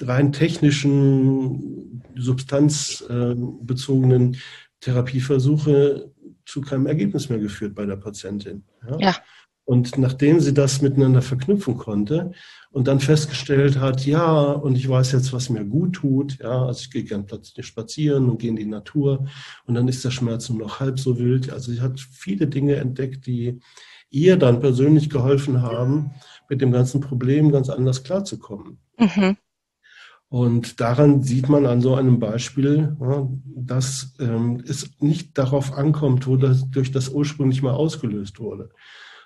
[0.00, 4.36] rein technischen, substanzbezogenen
[4.80, 6.10] Therapieversuche
[6.46, 8.64] zu keinem Ergebnis mehr geführt bei der Patientin.
[8.88, 8.98] Ja.
[8.98, 9.16] ja.
[9.64, 12.32] Und nachdem sie das miteinander verknüpfen konnte
[12.72, 16.80] und dann festgestellt hat, ja, und ich weiß jetzt, was mir gut tut, ja, also
[16.80, 19.28] ich gehe gern plötzlich spazieren und gehe in die Natur
[19.66, 21.52] und dann ist der Schmerz nur noch halb so wild.
[21.52, 23.60] Also sie hat viele Dinge entdeckt, die
[24.10, 26.12] ihr dann persönlich geholfen haben,
[26.48, 28.78] mit dem ganzen Problem ganz anders klarzukommen.
[28.98, 29.36] Mhm.
[30.28, 32.96] Und daran sieht man an so einem Beispiel,
[33.46, 38.70] dass ähm, es nicht darauf ankommt, wo das durch das ursprünglich mal ausgelöst wurde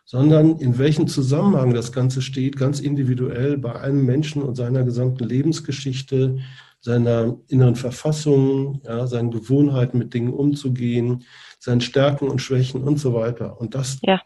[0.05, 5.25] sondern in welchem Zusammenhang das Ganze steht, ganz individuell bei einem Menschen und seiner gesamten
[5.25, 6.39] Lebensgeschichte,
[6.81, 11.25] seiner inneren Verfassung, ja, seinen Gewohnheiten mit Dingen umzugehen,
[11.59, 13.59] seinen Stärken und Schwächen und so weiter.
[13.59, 14.21] Und das, ja.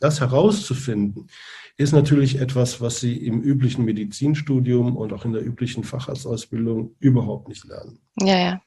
[0.00, 1.28] das herauszufinden,
[1.76, 7.48] ist natürlich etwas, was Sie im üblichen Medizinstudium und auch in der üblichen Facharztausbildung überhaupt
[7.48, 8.00] nicht lernen.
[8.20, 8.62] Ja, ja.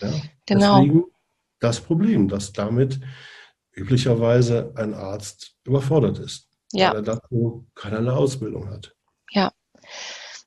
[0.00, 0.12] ja?
[0.46, 0.80] Genau.
[0.80, 1.04] Deswegen
[1.60, 3.00] das Problem, dass damit
[3.78, 6.90] üblicherweise ein Arzt überfordert ist, ja.
[6.90, 8.94] weil er dazu keinerlei Ausbildung hat.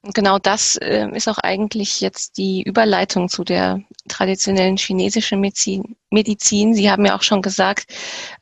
[0.04, 5.96] Und genau das äh, ist auch eigentlich jetzt die Überleitung zu der traditionellen chinesischen Medizin.
[6.10, 6.74] Medizin.
[6.74, 7.86] Sie haben ja auch schon gesagt,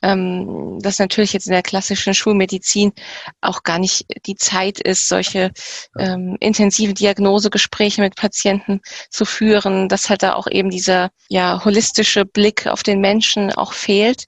[0.02, 2.94] ähm, dass natürlich jetzt in der klassischen Schulmedizin
[3.42, 5.52] auch gar nicht die Zeit ist, solche
[6.00, 12.26] ähm, intensive Diagnosegespräche mit Patienten zu führen, dass halt da auch eben dieser ja holistische
[12.26, 14.26] Blick auf den Menschen auch fehlt.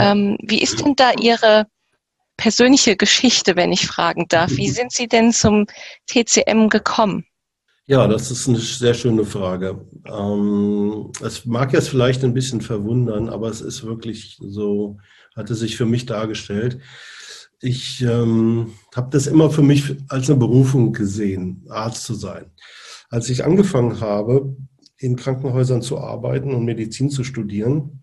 [0.00, 1.66] Ähm, wie ist denn da Ihre
[2.36, 4.50] persönliche Geschichte, wenn ich fragen darf?
[4.52, 5.66] Wie sind Sie denn zum
[6.06, 7.24] TCM gekommen?
[7.86, 9.84] Ja, das ist eine sehr schöne Frage.
[10.06, 14.98] Ähm, es mag jetzt vielleicht ein bisschen verwundern, aber es ist wirklich so,
[15.34, 16.78] hatte sich für mich dargestellt.
[17.60, 22.52] Ich ähm, habe das immer für mich als eine Berufung gesehen, Arzt zu sein.
[23.10, 24.56] Als ich angefangen habe,
[24.96, 28.01] in Krankenhäusern zu arbeiten und Medizin zu studieren,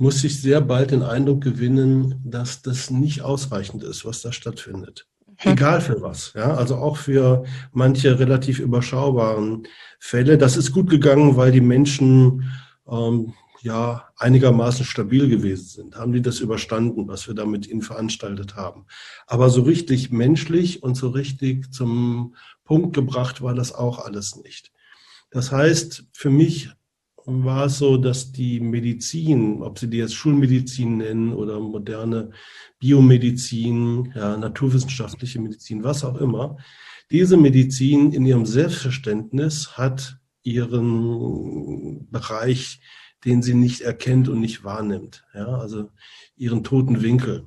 [0.00, 5.06] musste ich sehr bald den Eindruck gewinnen, dass das nicht ausreichend ist, was da stattfindet.
[5.26, 5.52] Mhm.
[5.52, 10.38] Egal für was, ja, also auch für manche relativ überschaubaren Fälle.
[10.38, 12.50] Das ist gut gegangen, weil die Menschen
[12.88, 15.96] ähm, ja einigermaßen stabil gewesen sind.
[15.96, 18.86] Haben die das überstanden, was wir da mit ihnen veranstaltet haben.
[19.26, 22.34] Aber so richtig menschlich und so richtig zum
[22.64, 24.72] Punkt gebracht war das auch alles nicht.
[25.30, 26.70] Das heißt, für mich
[27.30, 32.30] war es so, dass die Medizin, ob Sie die jetzt Schulmedizin nennen oder moderne
[32.78, 36.56] Biomedizin, ja, naturwissenschaftliche Medizin, was auch immer,
[37.10, 42.80] diese Medizin in ihrem Selbstverständnis hat ihren Bereich,
[43.24, 45.90] den sie nicht erkennt und nicht wahrnimmt, ja, also
[46.36, 47.46] ihren toten Winkel.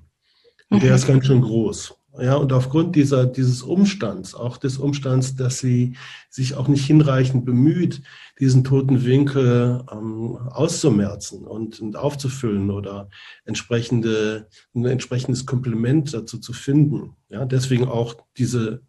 [0.69, 0.95] Und der mhm.
[0.95, 1.95] ist ganz schön groß.
[2.19, 5.95] Ja, und aufgrund dieser, dieses Umstands, auch des Umstands, dass sie
[6.29, 8.03] sich auch nicht hinreichend bemüht,
[8.39, 13.09] diesen toten Winkel ähm, auszumerzen und, und aufzufüllen oder
[13.45, 17.15] entsprechende, ein entsprechendes Komplement dazu zu finden.
[17.29, 18.83] Ja, deswegen auch diese,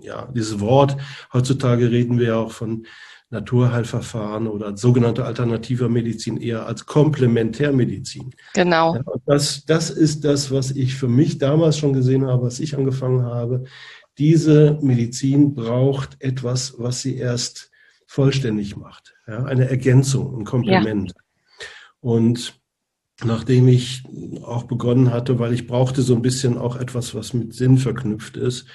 [0.00, 0.96] ja, dieses Wort.
[1.32, 2.86] Heutzutage reden wir ja auch von
[3.32, 8.34] Naturheilverfahren oder sogenannte alternative Medizin eher als Komplementärmedizin.
[8.54, 8.94] Genau.
[8.94, 12.76] Ja, das, das ist das, was ich für mich damals schon gesehen habe, was ich
[12.76, 13.64] angefangen habe.
[14.18, 17.70] Diese Medizin braucht etwas, was sie erst
[18.06, 19.14] vollständig macht.
[19.26, 21.12] Ja, eine Ergänzung, ein Komplement.
[21.16, 21.22] Ja.
[22.00, 22.61] Und
[23.24, 24.02] nachdem ich
[24.42, 28.36] auch begonnen hatte, weil ich brauchte so ein bisschen auch etwas, was mit Sinn verknüpft
[28.36, 28.66] ist.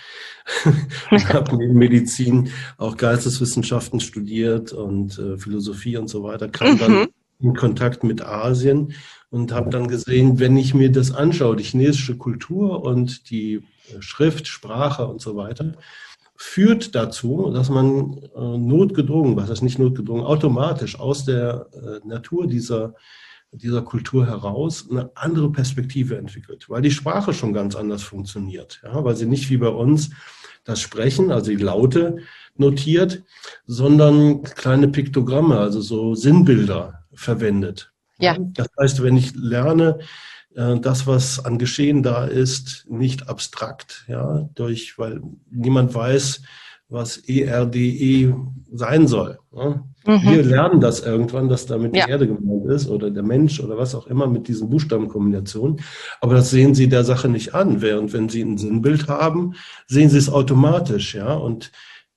[1.12, 6.92] ich habe neben Medizin auch Geisteswissenschaften studiert und äh, Philosophie und so weiter, kam dann
[6.92, 7.08] mhm.
[7.40, 8.94] in Kontakt mit Asien
[9.30, 14.02] und habe dann gesehen, wenn ich mir das anschaue, die chinesische Kultur und die äh,
[14.02, 15.74] Schrift, Sprache und so weiter,
[16.38, 22.48] führt dazu, dass man äh, notgedrungen, was heißt nicht notgedrungen, automatisch aus der äh, Natur
[22.48, 22.94] dieser
[23.52, 29.04] dieser Kultur heraus eine andere Perspektive entwickelt, weil die Sprache schon ganz anders funktioniert, ja,
[29.04, 30.12] weil sie nicht wie bei uns
[30.64, 32.18] das Sprechen, also die Laute
[32.56, 33.24] notiert,
[33.66, 37.94] sondern kleine Piktogramme, also so Sinnbilder verwendet.
[38.20, 38.36] Ja.
[38.40, 40.00] Das heißt, wenn ich lerne,
[40.56, 46.42] äh, das, was an Geschehen da ist, nicht abstrakt, ja, durch, weil niemand weiß,
[46.90, 48.34] was ERDE e
[48.72, 49.40] sein soll.
[49.56, 49.84] Ja.
[50.06, 50.22] Mhm.
[50.24, 52.06] Wir lernen das irgendwann, dass damit ja.
[52.06, 55.82] die Erde gemeint ist oder der Mensch oder was auch immer mit diesen Buchstabenkombinationen.
[56.22, 57.82] Aber das sehen Sie der Sache nicht an.
[57.82, 59.54] Während wenn Sie ein Sinnbild haben,
[59.88, 61.34] sehen Sie es automatisch, ja.
[61.34, 61.72] Und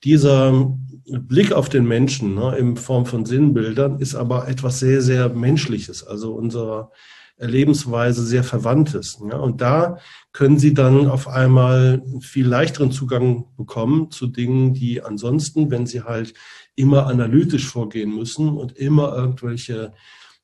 [0.04, 0.72] dieser
[1.04, 6.06] Blick auf den Menschen ne, in Form von Sinnbildern ist aber etwas sehr, sehr Menschliches,
[6.06, 6.92] also unserer
[7.40, 9.18] Lebensweise sehr Verwandtes.
[9.30, 9.38] Ja.
[9.38, 9.98] Und da
[10.32, 16.02] können Sie dann auf einmal viel leichteren Zugang bekommen zu Dingen, die ansonsten, wenn Sie
[16.02, 16.34] halt
[16.76, 19.92] immer analytisch vorgehen müssen und immer irgendwelche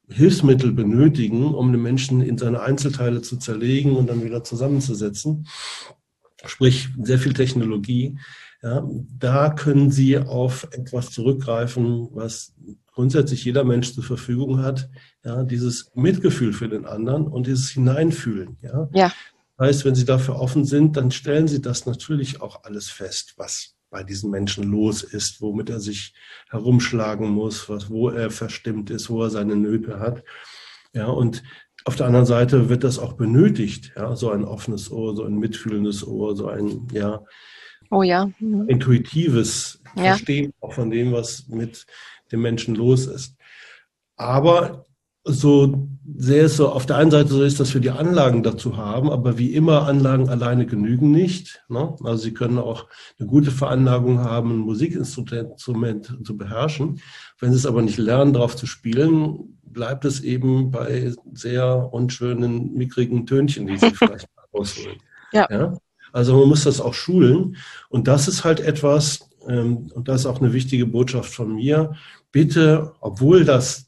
[0.09, 5.49] Hilfsmittel benötigen, um den Menschen in seine Einzelteile zu zerlegen und dann wieder zusammenzusetzen,
[6.45, 8.19] sprich sehr viel Technologie,
[8.67, 8.85] ja,
[9.21, 12.53] da können Sie auf etwas zurückgreifen, was
[12.93, 14.91] grundsätzlich jeder Mensch zur Verfügung hat,
[15.25, 18.57] ja, dieses Mitgefühl für den anderen und dieses Hineinfühlen.
[18.63, 18.89] Ja.
[18.93, 19.13] ja.
[19.57, 23.35] Das heißt, wenn Sie dafür offen sind, dann stellen Sie das natürlich auch alles fest,
[23.37, 26.13] was bei diesen Menschen los ist, womit er sich
[26.49, 30.25] herumschlagen muss, was, wo er verstimmt ist, wo er seine Nöte hat.
[30.93, 31.45] Ja, und
[31.85, 35.37] auf der anderen Seite wird das auch benötigt, ja, so ein offenes Ohr, so ein
[35.37, 37.23] mitfühlendes Ohr, so ein, ja,
[37.91, 38.31] oh ja.
[38.39, 38.69] Mhm.
[38.69, 40.15] intuitives ja.
[40.15, 41.87] Verstehen auch von dem, was mit
[42.31, 43.37] dem Menschen los ist.
[44.17, 44.85] Aber
[45.25, 48.77] so sehr es so auf der einen Seite so ist, dass wir die Anlagen dazu
[48.77, 51.65] haben, aber wie immer Anlagen alleine genügen nicht.
[51.69, 51.97] Ne?
[52.05, 52.87] Also Sie können auch
[53.19, 57.01] eine gute Veranlagung haben, ein Musikinstrument zu beherrschen.
[57.41, 62.75] Wenn Sie es aber nicht lernen, darauf zu spielen, bleibt es eben bei sehr unschönen,
[62.75, 64.99] mickrigen Tönchen, die Sie vielleicht rausholen.
[65.33, 65.49] Ja.
[65.51, 65.77] ja.
[66.17, 67.59] Also man muss das auch schulen.
[67.91, 71.93] Und das ist halt etwas, ähm, und das ist auch eine wichtige Botschaft von mir.
[72.33, 73.85] Bitte, obwohl das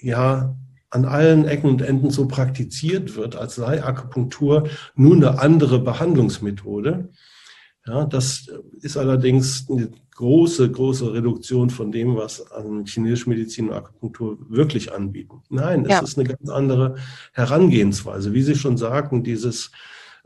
[0.00, 0.54] ja
[0.90, 7.10] an allen Ecken und Enden so praktiziert wird, als sei Akupunktur nur eine andere Behandlungsmethode.
[7.84, 8.46] Ja, das
[8.80, 14.92] ist allerdings eine große, große Reduktion von dem, was an chinesische Medizin und Akupunktur wirklich
[14.92, 15.42] anbieten.
[15.48, 15.98] Nein, es ja.
[15.98, 16.94] ist eine ganz andere
[17.32, 18.32] Herangehensweise.
[18.32, 19.72] Wie Sie schon sagten, dieses,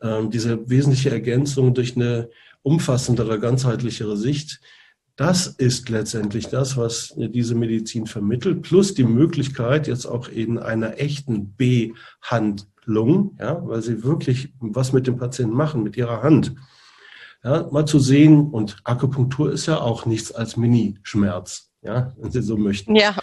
[0.03, 2.31] diese wesentliche Ergänzung durch eine
[2.63, 4.61] umfassendere, ganzheitlichere Sicht,
[5.17, 10.99] das ist letztendlich das, was diese Medizin vermittelt, plus die Möglichkeit jetzt auch in einer
[10.99, 16.55] echten Behandlung, ja, weil sie wirklich was mit dem Patienten machen, mit ihrer Hand.
[17.45, 22.43] Ja, mal zu sehen, und Akupunktur ist ja auch nichts als Mini-Schmerz, ja, wenn Sie
[22.43, 22.95] so möchten.
[22.95, 23.17] Ja.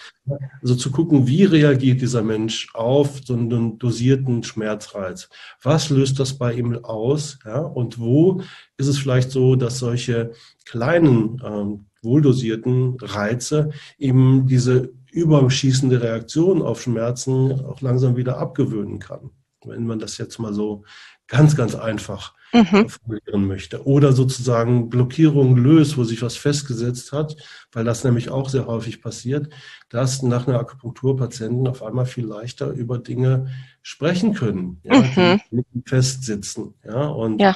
[0.62, 5.30] Also zu gucken, wie reagiert dieser Mensch auf so einen dosierten Schmerzreiz?
[5.62, 7.38] Was löst das bei ihm aus?
[7.46, 8.41] Ja, und wo
[8.78, 10.32] ist es vielleicht so, dass solche
[10.65, 19.32] kleinen ähm, wohldosierten Reize eben diese überschießende Reaktion auf Schmerzen auch langsam wieder abgewöhnen kann.
[19.65, 20.84] Wenn man das jetzt mal so
[21.28, 22.90] ganz, ganz einfach mhm.
[22.90, 23.86] formulieren möchte.
[23.86, 27.36] Oder sozusagen Blockierungen löst, wo sich was festgesetzt hat,
[27.72, 29.54] weil das nämlich auch sehr häufig passiert,
[29.90, 33.48] dass nach einer Akupunktur Patienten auf einmal viel leichter über Dinge
[33.82, 35.42] sprechen können, ja, mhm.
[35.52, 36.74] die festsitzen.
[36.84, 37.56] Ja, und ja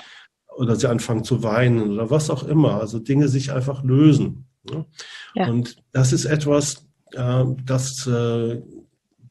[0.55, 2.79] oder sie anfangen zu weinen oder was auch immer.
[2.79, 4.47] Also Dinge sich einfach lösen.
[4.63, 4.85] Ne?
[5.33, 5.47] Ja.
[5.47, 8.61] Und das ist etwas, äh, das äh,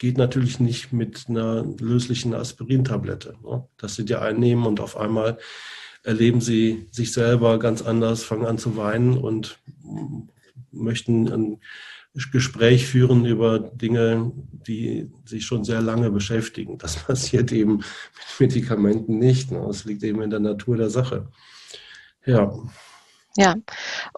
[0.01, 3.69] geht natürlich nicht mit einer löslichen Aspirintablette, ne?
[3.77, 5.39] dass sie die einnehmen und auf einmal
[6.03, 9.59] erleben sie sich selber ganz anders, fangen an zu weinen und
[10.73, 11.61] möchten ein
[12.33, 14.33] Gespräch führen über Dinge,
[14.67, 16.79] die sich schon sehr lange beschäftigen.
[16.79, 19.51] Das passiert eben mit Medikamenten nicht.
[19.51, 19.63] Ne?
[19.67, 21.29] Das liegt eben in der Natur der Sache.
[22.25, 22.51] Ja.
[23.37, 23.55] Ja,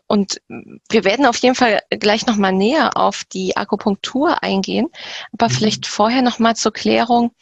[0.07, 0.41] und
[0.89, 4.89] wir werden auf jeden Fall gleich nochmal näher auf die Akupunktur eingehen,
[5.33, 5.53] aber mhm.
[5.53, 7.33] vielleicht vorher nochmal zur Klärung,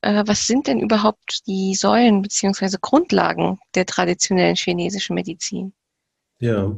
[0.00, 5.72] äh, was sind denn überhaupt die Säulen beziehungsweise Grundlagen der traditionellen chinesischen Medizin?
[6.40, 6.74] Ja,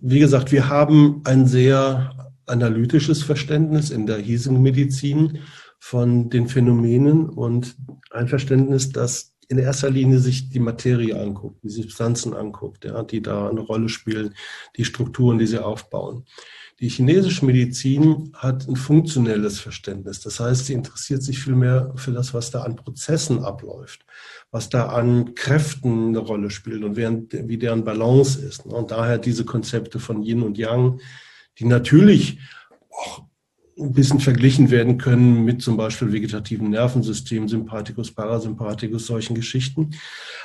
[0.00, 5.40] wie gesagt, wir haben ein sehr analytisches Verständnis in der hiesigen Medizin
[5.78, 7.76] von den Phänomenen und
[8.10, 13.22] ein Verständnis, das in erster Linie sich die Materie anguckt, die Substanzen anguckt, ja, die
[13.22, 14.34] da eine Rolle spielen,
[14.76, 16.24] die Strukturen, die sie aufbauen.
[16.80, 20.20] Die chinesische Medizin hat ein funktionelles Verständnis.
[20.20, 24.06] Das heißt, sie interessiert sich viel mehr für das, was da an Prozessen abläuft,
[24.52, 28.64] was da an Kräften eine Rolle spielt und wie deren Balance ist.
[28.64, 31.00] Und daher diese Konzepte von Yin und Yang,
[31.58, 32.38] die natürlich
[32.90, 33.27] auch
[33.80, 39.90] ein bisschen verglichen werden können mit zum Beispiel vegetativen Nervensystem, Sympathikus, Parasympathikus, solchen Geschichten.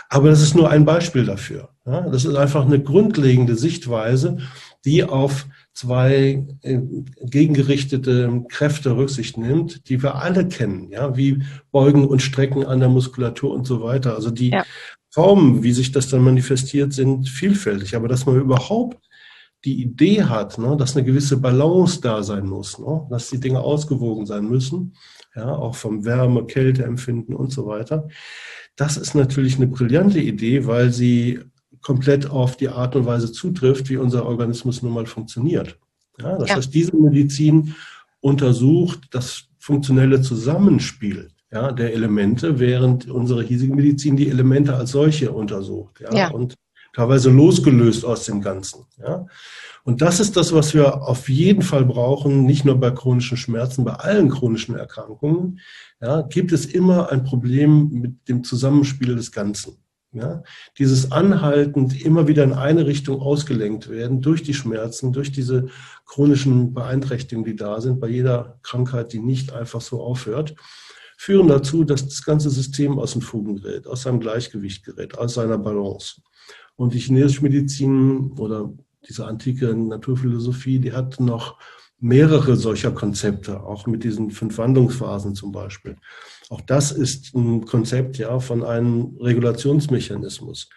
[0.10, 1.70] Aber das ist nur ein Beispiel dafür.
[1.86, 4.38] Das ist einfach eine grundlegende Sichtweise,
[4.86, 6.80] die auf zwei äh,
[7.22, 12.90] gegengerichtete Kräfte Rücksicht nimmt, die wir alle kennen, ja, wie Beugen und Strecken an der
[12.90, 14.16] Muskulatur und so weiter.
[14.16, 14.66] Also die ja.
[15.10, 17.96] Formen, wie sich das dann manifestiert, sind vielfältig.
[17.96, 18.98] Aber dass man überhaupt
[19.66, 23.60] die Idee hat, ne, dass eine gewisse Balance da sein muss, ne, dass die Dinge
[23.60, 24.96] ausgewogen sein müssen,
[25.36, 28.08] ja, auch vom Wärme, Kälte empfinden und so weiter.
[28.76, 31.40] Das ist natürlich eine brillante Idee, weil sie
[31.82, 35.78] komplett auf die Art und Weise zutrifft, wie unser Organismus nun mal funktioniert.
[36.20, 36.56] Ja, das ja.
[36.56, 37.76] heißt, diese Medizin
[38.20, 45.32] untersucht das funktionelle Zusammenspiel ja, der Elemente, während unsere hiesige Medizin die Elemente als solche
[45.32, 46.00] untersucht.
[46.02, 46.32] Ja, ja.
[46.32, 46.56] Und
[46.94, 48.86] teilweise losgelöst aus dem Ganzen.
[49.02, 49.26] Ja.
[49.84, 53.84] Und das ist das, was wir auf jeden Fall brauchen, nicht nur bei chronischen Schmerzen,
[53.84, 55.60] bei allen chronischen Erkrankungen.
[56.02, 59.78] Ja, gibt es immer ein Problem mit dem Zusammenspiel des Ganzen.
[60.14, 60.44] Ja,
[60.78, 65.70] dieses anhaltend immer wieder in eine Richtung ausgelenkt werden durch die Schmerzen, durch diese
[66.06, 70.54] chronischen Beeinträchtigungen, die da sind, bei jeder Krankheit, die nicht einfach so aufhört,
[71.18, 75.34] führen dazu, dass das ganze System aus den Fugen gerät, aus seinem Gleichgewicht gerät, aus
[75.34, 76.22] seiner Balance.
[76.76, 78.74] Und die chinesische Medizin oder
[79.08, 81.58] diese antike Naturphilosophie, die hat noch
[82.00, 85.96] mehrere solcher Konzepte, auch mit diesen fünf Wandlungsphasen zum Beispiel.
[86.50, 90.70] Auch das ist ein Konzept ja von einem Regulationsmechanismus.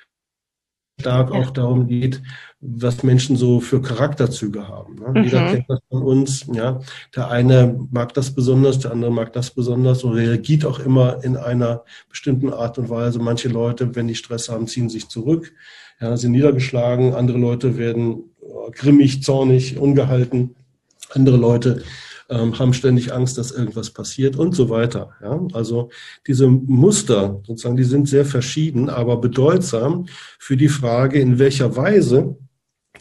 [0.99, 1.41] Stark ja.
[1.41, 2.23] auch darum geht,
[2.61, 4.95] was Menschen so für Charakterzüge haben.
[4.95, 5.09] Ne?
[5.11, 5.25] Mhm.
[5.25, 6.47] Jeder kennt das von uns.
[6.53, 6.81] Ja,
[7.15, 11.37] der eine mag das besonders, der andere mag das besonders und reagiert auch immer in
[11.37, 13.19] einer bestimmten Art und Weise.
[13.19, 15.53] Manche Leute, wenn die Stress haben, ziehen sich zurück,
[16.01, 17.15] ja, sind niedergeschlagen.
[17.15, 20.55] Andere Leute werden äh, grimmig, zornig, ungehalten.
[21.11, 21.83] Andere Leute
[22.29, 25.13] ähm, haben ständig Angst, dass irgendwas passiert und so weiter.
[25.23, 25.41] Ja?
[25.53, 25.91] Also
[26.27, 30.07] diese Muster, sozusagen, die sind sehr verschieden, aber bedeutsam
[30.39, 32.37] für die Frage, in welcher Weise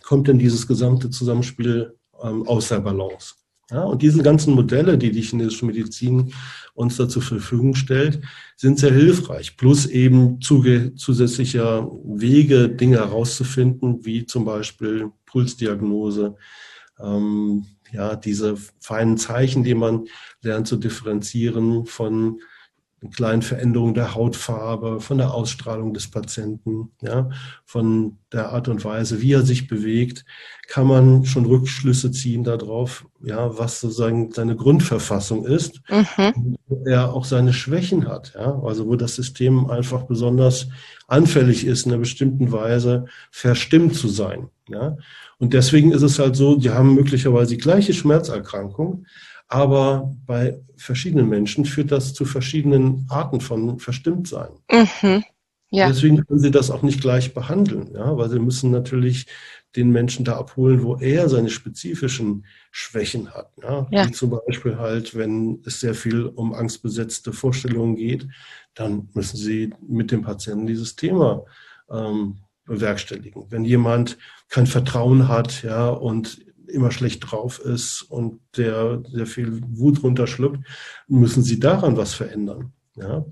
[0.03, 3.35] kommt denn dieses gesamte Zusammenspiel ähm, aus der Balance.
[3.71, 6.31] Ja, und diese ganzen Modelle, die die chinesische Medizin
[6.75, 8.21] uns da zur Verfügung stellt,
[8.55, 9.57] sind sehr hilfreich.
[9.57, 16.35] Plus eben zusätzlicher Wege, Dinge herauszufinden, wie zum Beispiel Pulsdiagnose,
[16.99, 20.05] ähm, ja, diese feinen Zeichen, die man
[20.41, 22.39] lernt zu differenzieren von
[23.11, 27.29] kleinen Veränderungen der Hautfarbe, von der Ausstrahlung des Patienten, ja,
[27.65, 30.25] von der Art und Weise, wie er sich bewegt,
[30.67, 36.57] kann man schon Rückschlüsse ziehen darauf, ja, was sozusagen seine Grundverfassung ist, mhm.
[36.67, 40.67] wo er auch seine Schwächen hat, ja, also wo das System einfach besonders
[41.07, 44.97] anfällig ist, in einer bestimmten Weise verstimmt zu sein, ja.
[45.37, 49.05] Und deswegen ist es halt so, die haben möglicherweise die gleiche Schmerzerkrankung,
[49.47, 54.49] aber bei verschiedenen Menschen führt das zu verschiedenen Arten von Verstimmtsein.
[54.71, 55.23] Mhm.
[55.71, 55.87] Ja.
[55.87, 59.25] Deswegen können sie das auch nicht gleich behandeln, ja, weil sie müssen natürlich
[59.75, 63.51] den Menschen da abholen, wo er seine spezifischen Schwächen hat.
[63.61, 63.87] Ja?
[63.91, 64.07] ja.
[64.07, 68.27] Wie zum Beispiel halt, wenn es sehr viel um angstbesetzte Vorstellungen geht,
[68.73, 71.43] dann müssen sie mit dem Patienten dieses Thema
[71.89, 73.45] ähm, bewerkstelligen.
[73.49, 74.17] Wenn jemand
[74.49, 76.39] kein Vertrauen hat, ja, und
[76.75, 80.59] immer schlecht drauf ist und der sehr viel Wut runterschluckt,
[81.07, 83.25] müssen sie daran was verändern, ja.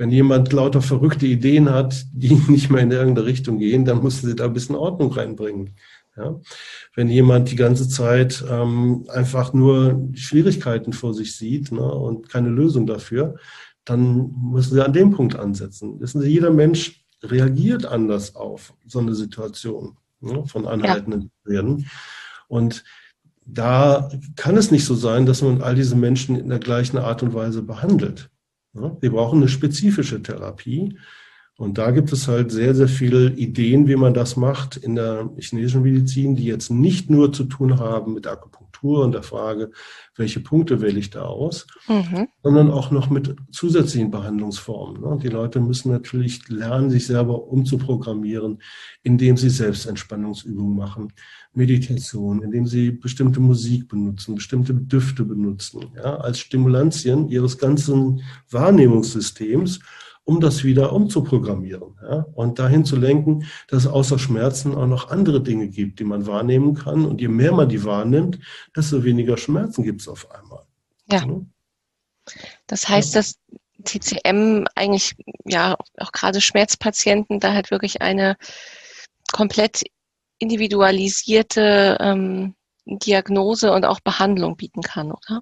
[0.00, 4.28] Wenn jemand lauter verrückte Ideen hat, die nicht mehr in irgendeine Richtung gehen, dann müssen
[4.28, 5.74] sie da ein bisschen Ordnung reinbringen.
[6.16, 6.40] Ja?
[6.94, 12.48] Wenn jemand die ganze Zeit ähm, einfach nur Schwierigkeiten vor sich sieht ne, und keine
[12.48, 13.36] Lösung dafür,
[13.84, 15.98] dann müssen sie an dem Punkt ansetzen.
[16.00, 21.62] Wissen Sie, jeder Mensch reagiert anders auf so eine Situation ne, von anhaltenden ja.
[22.48, 22.84] Und
[23.46, 27.22] da kann es nicht so sein, dass man all diese Menschen in der gleichen Art
[27.22, 28.30] und Weise behandelt.
[28.72, 30.98] Wir brauchen eine spezifische Therapie.
[31.58, 35.28] Und da gibt es halt sehr, sehr viele Ideen, wie man das macht in der
[35.38, 39.72] chinesischen Medizin, die jetzt nicht nur zu tun haben mit Akupunktur und der Frage,
[40.14, 42.28] welche Punkte wähle ich da aus, mhm.
[42.44, 45.02] sondern auch noch mit zusätzlichen Behandlungsformen.
[45.02, 45.18] Ne?
[45.20, 48.62] Die Leute müssen natürlich lernen, sich selber umzuprogrammieren,
[49.02, 51.12] indem sie Selbstentspannungsübungen machen,
[51.54, 59.80] Meditation, indem sie bestimmte Musik benutzen, bestimmte Düfte benutzen, ja, als Stimulantien ihres ganzen Wahrnehmungssystems
[60.28, 65.08] um das wieder umzuprogrammieren ja, und dahin zu lenken, dass es außer Schmerzen auch noch
[65.08, 67.06] andere Dinge gibt, die man wahrnehmen kann.
[67.06, 68.38] Und je mehr man die wahrnimmt,
[68.76, 70.66] desto weniger Schmerzen gibt es auf einmal.
[71.10, 71.24] Ja.
[72.66, 73.38] Das heißt, dass
[73.84, 75.16] TCM eigentlich,
[75.46, 78.36] ja, auch gerade Schmerzpatienten da halt wirklich eine
[79.32, 79.82] komplett
[80.36, 82.54] individualisierte ähm,
[82.84, 85.40] Diagnose und auch Behandlung bieten kann, oder?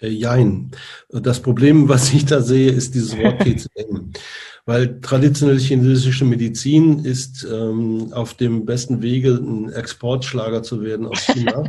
[0.00, 0.70] Äh, jein.
[1.10, 4.12] Das Problem, was ich da sehe, ist dieses Wort TCM.
[4.64, 11.20] Weil traditionelle chinesische Medizin ist ähm, auf dem besten Wege, ein Exportschlager zu werden aus
[11.20, 11.64] China.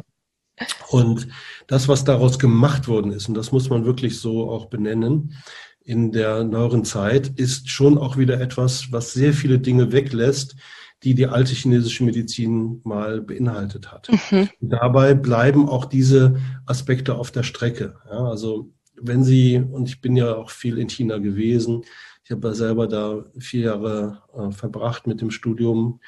[0.89, 1.28] und
[1.67, 5.36] das, was daraus gemacht worden ist, und das muss man wirklich so auch benennen,
[5.84, 10.55] in der neueren Zeit, ist schon auch wieder etwas, was sehr viele Dinge weglässt,
[11.03, 14.09] die die alte chinesische Medizin mal beinhaltet hat.
[14.31, 14.49] Mhm.
[14.59, 17.95] Dabei bleiben auch diese Aspekte auf der Strecke.
[18.09, 21.83] Ja, also wenn Sie, und ich bin ja auch viel in China gewesen,
[22.23, 25.99] ich habe ja selber da vier Jahre äh, verbracht mit dem Studium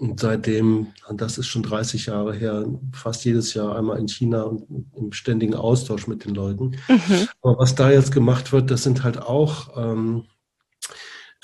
[0.00, 4.44] und seitdem, und das ist schon 30 Jahre her, fast jedes Jahr einmal in China
[4.44, 4.66] und
[4.96, 6.76] im ständigen Austausch mit den Leuten.
[6.88, 7.28] Mhm.
[7.42, 10.24] Aber was da jetzt gemacht wird, das sind halt auch ähm,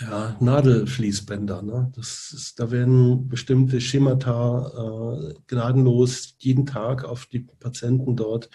[0.00, 1.62] ja, Nadelfließbänder.
[1.62, 1.92] Ne?
[1.96, 8.50] Das ist, da werden bestimmte Schemata äh, gnadenlos jeden Tag auf die Patienten dort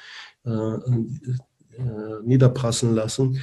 [0.45, 0.77] äh, äh,
[2.23, 3.41] niederprassen lassen.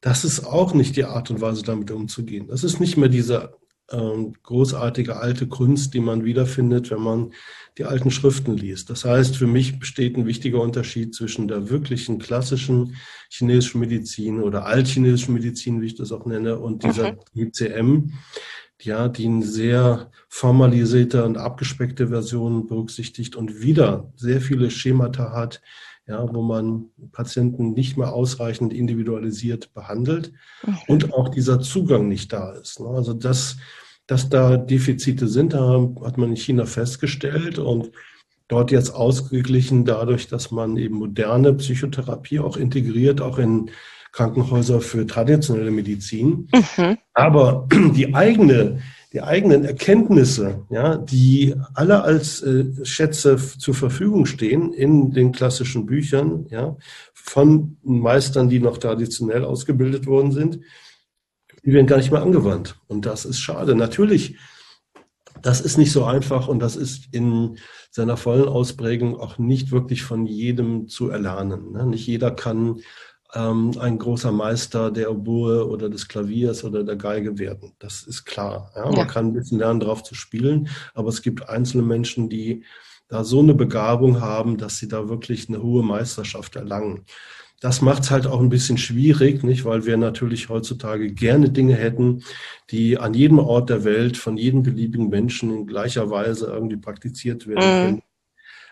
[0.00, 2.48] Das ist auch nicht die Art und Weise, damit umzugehen.
[2.48, 3.54] Das ist nicht mehr diese
[3.92, 7.32] ähm, großartige alte Kunst, die man wiederfindet, wenn man
[7.78, 8.90] die alten Schriften liest.
[8.90, 12.96] Das heißt, für mich besteht ein wichtiger Unterschied zwischen der wirklichen klassischen
[13.28, 18.12] chinesischen Medizin oder altchinesischen Medizin, wie ich das auch nenne, und dieser ICM,
[18.82, 25.60] ja, die eine sehr formalisierte und abgespeckte Version berücksichtigt und wieder sehr viele Schemata hat,
[26.10, 30.32] ja, wo man Patienten nicht mehr ausreichend individualisiert behandelt
[30.62, 30.76] okay.
[30.88, 32.80] und auch dieser Zugang nicht da ist.
[32.80, 32.88] Ne?
[32.88, 33.56] Also das,
[34.08, 37.92] dass da Defizite sind, da hat man in China festgestellt und
[38.48, 43.70] dort jetzt ausgeglichen dadurch, dass man eben moderne Psychotherapie auch integriert, auch in
[44.10, 46.48] Krankenhäuser für traditionelle Medizin.
[46.52, 46.98] Mhm.
[47.14, 48.80] Aber die eigene
[49.12, 55.86] die eigenen Erkenntnisse, ja, die alle als äh, Schätze zur Verfügung stehen in den klassischen
[55.86, 56.76] Büchern, ja,
[57.12, 60.60] von Meistern, die noch traditionell ausgebildet worden sind,
[61.64, 62.78] die werden gar nicht mehr angewandt.
[62.86, 63.74] Und das ist schade.
[63.74, 64.36] Natürlich,
[65.42, 67.58] das ist nicht so einfach und das ist in
[67.90, 71.72] seiner vollen Ausprägung auch nicht wirklich von jedem zu erlernen.
[71.72, 71.86] Ne?
[71.86, 72.80] Nicht jeder kann
[73.34, 77.72] ähm, ein großer Meister der Oboe oder des Klaviers oder der Geige werden.
[77.78, 78.72] Das ist klar.
[78.74, 78.86] Ja?
[78.86, 79.04] Man ja.
[79.04, 82.64] kann ein bisschen lernen, darauf zu spielen, aber es gibt einzelne Menschen, die
[83.08, 87.04] da so eine Begabung haben, dass sie da wirklich eine hohe Meisterschaft erlangen.
[87.60, 89.66] Das macht es halt auch ein bisschen schwierig, nicht?
[89.66, 92.22] Weil wir natürlich heutzutage gerne Dinge hätten,
[92.70, 97.46] die an jedem Ort der Welt von jedem beliebigen Menschen in gleicher Weise irgendwie praktiziert
[97.46, 97.84] werden mhm.
[97.84, 98.02] können.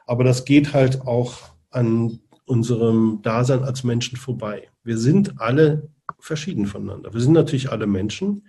[0.06, 4.68] Aber das geht halt auch an unserem Dasein als Menschen vorbei.
[4.82, 7.12] Wir sind alle verschieden voneinander.
[7.12, 8.46] Wir sind natürlich alle Menschen,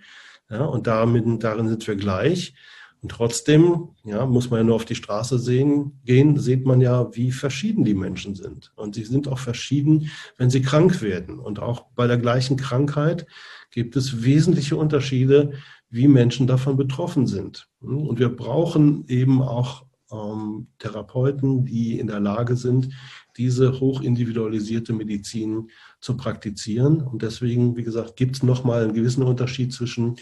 [0.50, 2.54] ja, und damit, darin sind wir gleich.
[3.02, 7.14] Und trotzdem, ja, muss man ja nur auf die Straße sehen, gehen, sieht man ja,
[7.14, 8.72] wie verschieden die Menschen sind.
[8.76, 11.38] Und sie sind auch verschieden, wenn sie krank werden.
[11.38, 13.26] Und auch bei der gleichen Krankheit
[13.70, 15.52] gibt es wesentliche Unterschiede,
[15.88, 17.68] wie Menschen davon betroffen sind.
[17.80, 22.90] Und wir brauchen eben auch ähm, Therapeuten, die in der Lage sind,
[23.36, 25.70] diese hochindividualisierte Medizin
[26.00, 27.02] zu praktizieren.
[27.02, 30.16] Und deswegen, wie gesagt, gibt es nochmal einen gewissen Unterschied zwischen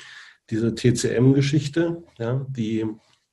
[0.51, 2.87] dieser TCM-Geschichte, ja, die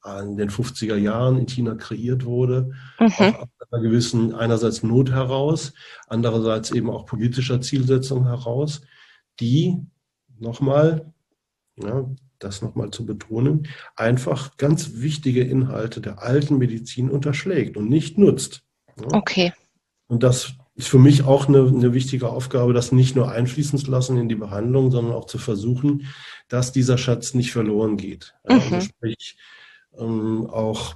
[0.06, 3.08] in den 50er Jahren in China kreiert wurde, mhm.
[3.08, 5.74] aus einer gewissen einerseits Not heraus,
[6.08, 8.82] andererseits eben auch politischer Zielsetzung heraus,
[9.40, 9.78] die
[10.38, 11.12] nochmal,
[11.78, 12.06] ja,
[12.40, 18.64] das nochmal zu betonen, einfach ganz wichtige Inhalte der alten Medizin unterschlägt und nicht nutzt.
[19.00, 19.08] Ja.
[19.14, 19.54] Okay.
[20.08, 23.90] Und das ist für mich auch eine, eine wichtige Aufgabe, das nicht nur einfließen zu
[23.90, 26.08] lassen in die Behandlung, sondern auch zu versuchen,
[26.50, 28.36] dass dieser Schatz nicht verloren geht.
[28.48, 28.52] Mhm.
[28.52, 29.38] Also sprich,
[29.98, 30.96] ähm, auch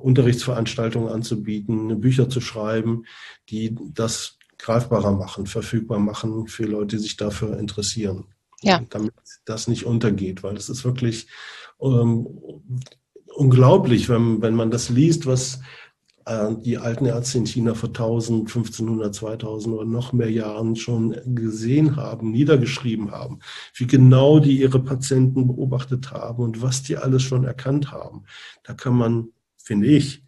[0.00, 3.04] Unterrichtsveranstaltungen anzubieten, Bücher zu schreiben,
[3.50, 8.26] die das greifbarer machen, verfügbar machen für Leute, die sich dafür interessieren.
[8.62, 8.80] Ja.
[8.88, 9.12] Damit
[9.44, 11.26] das nicht untergeht, weil es ist wirklich
[11.80, 12.26] ähm,
[13.34, 15.60] unglaublich, wenn, wenn man das liest, was
[16.26, 21.96] die alten Ärzte in China vor 1000, 1500, 2000 oder noch mehr Jahren schon gesehen
[21.96, 23.40] haben, niedergeschrieben haben,
[23.74, 28.24] wie genau die ihre Patienten beobachtet haben und was die alles schon erkannt haben.
[28.62, 30.24] Da kann man, finde ich,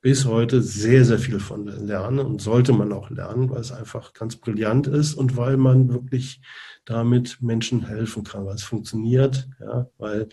[0.00, 4.12] bis heute sehr, sehr viel von lernen und sollte man auch lernen, weil es einfach
[4.12, 6.40] ganz brillant ist und weil man wirklich
[6.84, 10.28] damit Menschen helfen kann, weil es funktioniert, ja, weil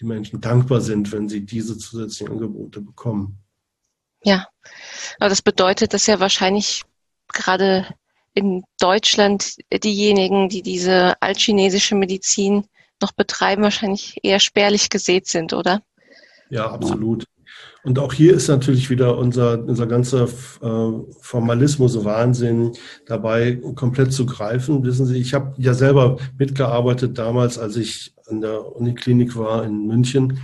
[0.00, 3.38] die Menschen dankbar sind, wenn sie diese zusätzlichen Angebote bekommen.
[4.22, 4.46] Ja,
[5.18, 6.84] aber das bedeutet, dass ja wahrscheinlich
[7.32, 7.86] gerade
[8.34, 12.64] in Deutschland diejenigen, die diese altchinesische Medizin
[13.00, 15.82] noch betreiben, wahrscheinlich eher spärlich gesät sind, oder?
[16.50, 17.24] Ja, absolut.
[17.84, 22.72] Und auch hier ist natürlich wieder unser, unser ganzer äh, Formalismus, Wahnsinn
[23.06, 24.84] dabei komplett zu greifen.
[24.84, 29.86] Wissen Sie, ich habe ja selber mitgearbeitet damals, als ich an der Uniklinik war in
[29.86, 30.40] München,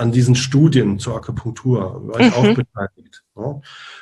[0.00, 2.32] an diesen Studien zur Akupunktur, war ich mhm.
[2.32, 3.22] auch beteiligt.
[3.36, 3.60] Ja.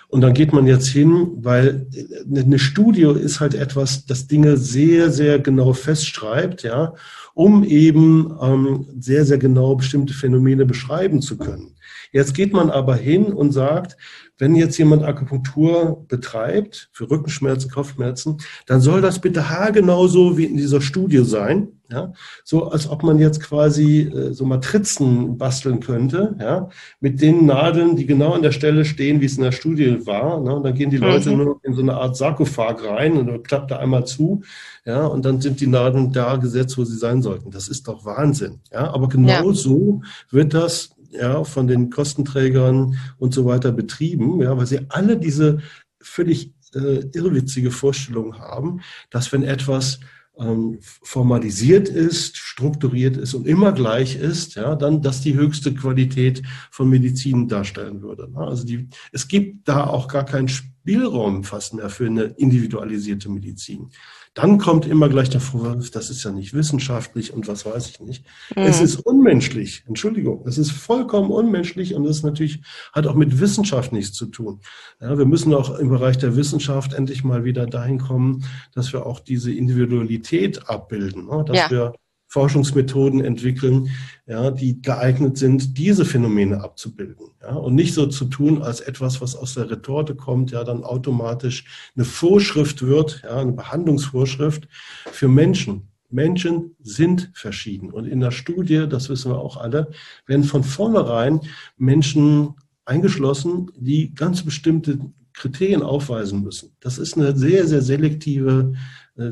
[0.08, 1.88] Und dann geht man jetzt hin, weil
[2.32, 6.94] eine Studie ist halt etwas, das Dinge sehr, sehr genau festschreibt, ja,
[7.34, 11.74] um eben ähm, sehr, sehr genau bestimmte Phänomene beschreiben zu können.
[12.12, 13.96] Jetzt geht man aber hin und sagt,
[14.38, 20.44] wenn jetzt jemand Akupunktur betreibt für Rückenschmerzen, Kopfschmerzen, dann soll das bitte haargenau so wie
[20.44, 21.77] in dieser Studie sein.
[21.90, 22.12] Ja,
[22.44, 26.68] so als ob man jetzt quasi äh, so Matrizen basteln könnte, ja,
[27.00, 30.38] mit den Nadeln, die genau an der Stelle stehen, wie es in der Studie war.
[30.38, 30.54] Ne?
[30.54, 31.36] Und dann gehen die Leute mhm.
[31.36, 34.42] nur noch in so eine Art Sarkophag rein und klappt da einmal zu,
[34.84, 37.50] ja, und dann sind die Nadeln da gesetzt, wo sie sein sollten.
[37.50, 38.60] Das ist doch Wahnsinn.
[38.70, 39.54] Ja, aber genau ja.
[39.54, 45.16] so wird das ja, von den Kostenträgern und so weiter betrieben, ja, weil sie alle
[45.16, 45.58] diese
[46.00, 48.80] völlig äh, irrwitzige Vorstellung haben,
[49.10, 50.00] dass wenn etwas
[50.38, 56.42] ähm, formalisiert ist, strukturiert ist und immer gleich ist, ja, dann das die höchste Qualität
[56.70, 58.30] von Medizin darstellen würde.
[58.30, 58.38] Ne?
[58.38, 63.90] Also die, es gibt da auch gar keinen Spielraum fast mehr für eine individualisierte Medizin.
[64.34, 68.00] Dann kommt immer gleich der Vorwurf, das ist ja nicht wissenschaftlich und was weiß ich
[68.00, 68.24] nicht.
[68.56, 68.62] Mhm.
[68.62, 72.62] Es ist unmenschlich, Entschuldigung, es ist vollkommen unmenschlich und das natürlich
[72.92, 74.60] hat auch mit Wissenschaft nichts zu tun.
[75.00, 79.06] Ja, wir müssen auch im Bereich der Wissenschaft endlich mal wieder dahin kommen, dass wir
[79.06, 81.44] auch diese Individualität abbilden, ne?
[81.46, 81.70] dass ja.
[81.70, 81.92] wir
[82.28, 83.88] Forschungsmethoden entwickeln,
[84.26, 87.26] ja, die geeignet sind, diese Phänomene abzubilden.
[87.42, 90.84] Ja, und nicht so zu tun, als etwas, was aus der Retorte kommt, ja, dann
[90.84, 91.64] automatisch
[91.96, 94.68] eine Vorschrift wird, ja, eine Behandlungsvorschrift
[95.10, 95.88] für Menschen.
[96.10, 97.90] Menschen sind verschieden.
[97.90, 99.90] Und in der Studie, das wissen wir auch alle,
[100.26, 101.40] werden von vornherein
[101.76, 102.54] Menschen
[102.84, 104.98] eingeschlossen, die ganz bestimmte
[105.32, 106.72] Kriterien aufweisen müssen.
[106.80, 108.72] Das ist eine sehr, sehr selektive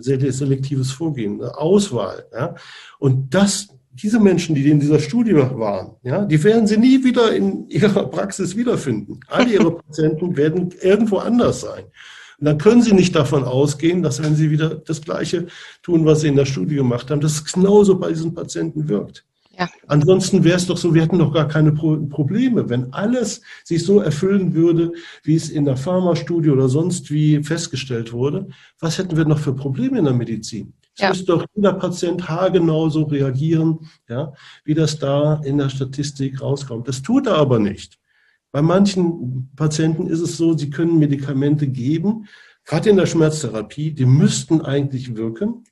[0.01, 2.27] sehr selektives Vorgehen, eine Auswahl.
[2.33, 2.55] Ja?
[2.99, 7.35] Und das, diese Menschen, die in dieser Studie waren, ja, die werden sie nie wieder
[7.35, 9.21] in ihrer Praxis wiederfinden.
[9.29, 11.85] Alle ihre Patienten werden irgendwo anders sein.
[12.39, 15.47] Und dann können Sie nicht davon ausgehen, dass wenn Sie wieder das Gleiche
[15.83, 19.25] tun, was Sie in der Studie gemacht haben, dass es genauso bei diesen Patienten wirkt.
[19.59, 19.69] Ja.
[19.87, 22.69] Ansonsten wäre es doch so, wir hätten doch gar keine Pro Probleme.
[22.69, 24.93] Wenn alles sich so erfüllen würde,
[25.23, 28.49] wie es in der Pharmastudie oder sonst wie festgestellt wurde,
[28.81, 30.75] was hätten wir noch für Probleme in der Medizin?
[30.95, 31.09] Es ja.
[31.09, 34.33] müsste doch jeder Patient haargenau so reagieren, ja,
[34.65, 36.89] wie das da in der Statistik rauskommt.
[36.89, 37.99] Das tut er aber nicht.
[38.53, 42.27] Bei manchen Patienten ist es so, sie können Medikamente geben,
[42.65, 45.65] gerade in der Schmerztherapie, die müssten eigentlich wirken,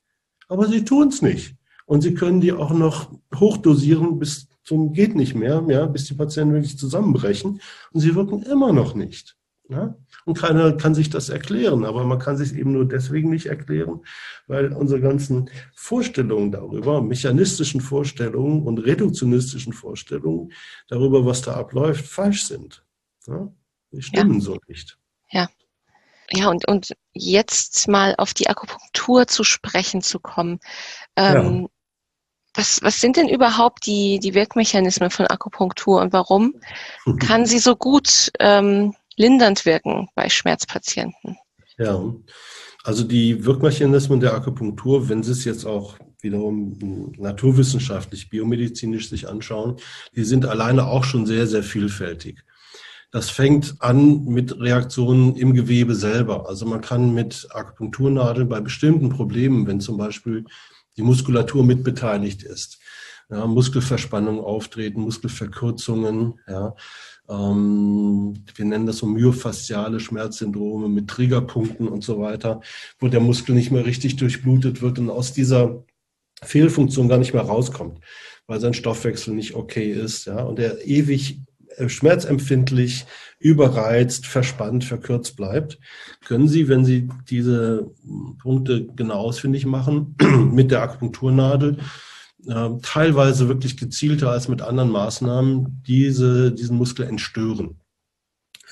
[0.48, 1.56] aber sie tun es nicht.
[1.86, 6.14] Und Sie können die auch noch hochdosieren bis zum geht nicht mehr, ja, bis die
[6.14, 7.60] Patienten wirklich zusammenbrechen.
[7.92, 9.36] Und sie wirken immer noch nicht.
[9.68, 9.94] Ja?
[10.24, 14.00] Und keiner kann sich das erklären, aber man kann sich eben nur deswegen nicht erklären,
[14.46, 20.52] weil unsere ganzen Vorstellungen darüber, mechanistischen Vorstellungen und reduktionistischen Vorstellungen
[20.88, 22.84] darüber, was da abläuft, falsch sind.
[23.26, 23.52] Ja?
[23.92, 24.40] Die stimmen ja.
[24.40, 24.98] so nicht.
[25.30, 25.48] Ja.
[26.30, 30.58] Ja, und, und jetzt mal auf die Akupunktur zu sprechen zu kommen.
[31.16, 31.68] Ähm.
[32.54, 36.54] Was, was sind denn überhaupt die, die Wirkmechanismen von Akupunktur und warum
[37.18, 41.36] kann sie so gut ähm, lindernd wirken bei Schmerzpatienten?
[41.78, 42.00] Ja,
[42.84, 49.76] also die Wirkmechanismen der Akupunktur, wenn Sie es jetzt auch wiederum naturwissenschaftlich, biomedizinisch sich anschauen,
[50.14, 52.44] die sind alleine auch schon sehr, sehr vielfältig.
[53.10, 56.48] Das fängt an mit Reaktionen im Gewebe selber.
[56.48, 60.44] Also man kann mit Akupunkturnadeln bei bestimmten Problemen, wenn zum Beispiel
[60.96, 62.78] die Muskulatur mitbeteiligt ist.
[63.30, 66.74] Ja, Muskelverspannungen auftreten, Muskelverkürzungen, ja,
[67.28, 72.60] ähm, wir nennen das so myofasziale Schmerzsyndrome mit Triggerpunkten und so weiter,
[72.98, 75.84] wo der Muskel nicht mehr richtig durchblutet wird und aus dieser
[76.42, 78.00] Fehlfunktion gar nicht mehr rauskommt,
[78.46, 81.40] weil sein Stoffwechsel nicht okay ist, ja, und er ewig
[81.76, 83.06] äh, schmerzempfindlich,
[83.44, 85.78] überreizt, verspannt, verkürzt bleibt,
[86.24, 87.90] können Sie, wenn Sie diese
[88.40, 90.16] Punkte genau ausfindig machen,
[90.50, 91.76] mit der Akupunkturnadel
[92.46, 97.80] äh, teilweise wirklich gezielter als mit anderen Maßnahmen diese, diesen Muskel entstören.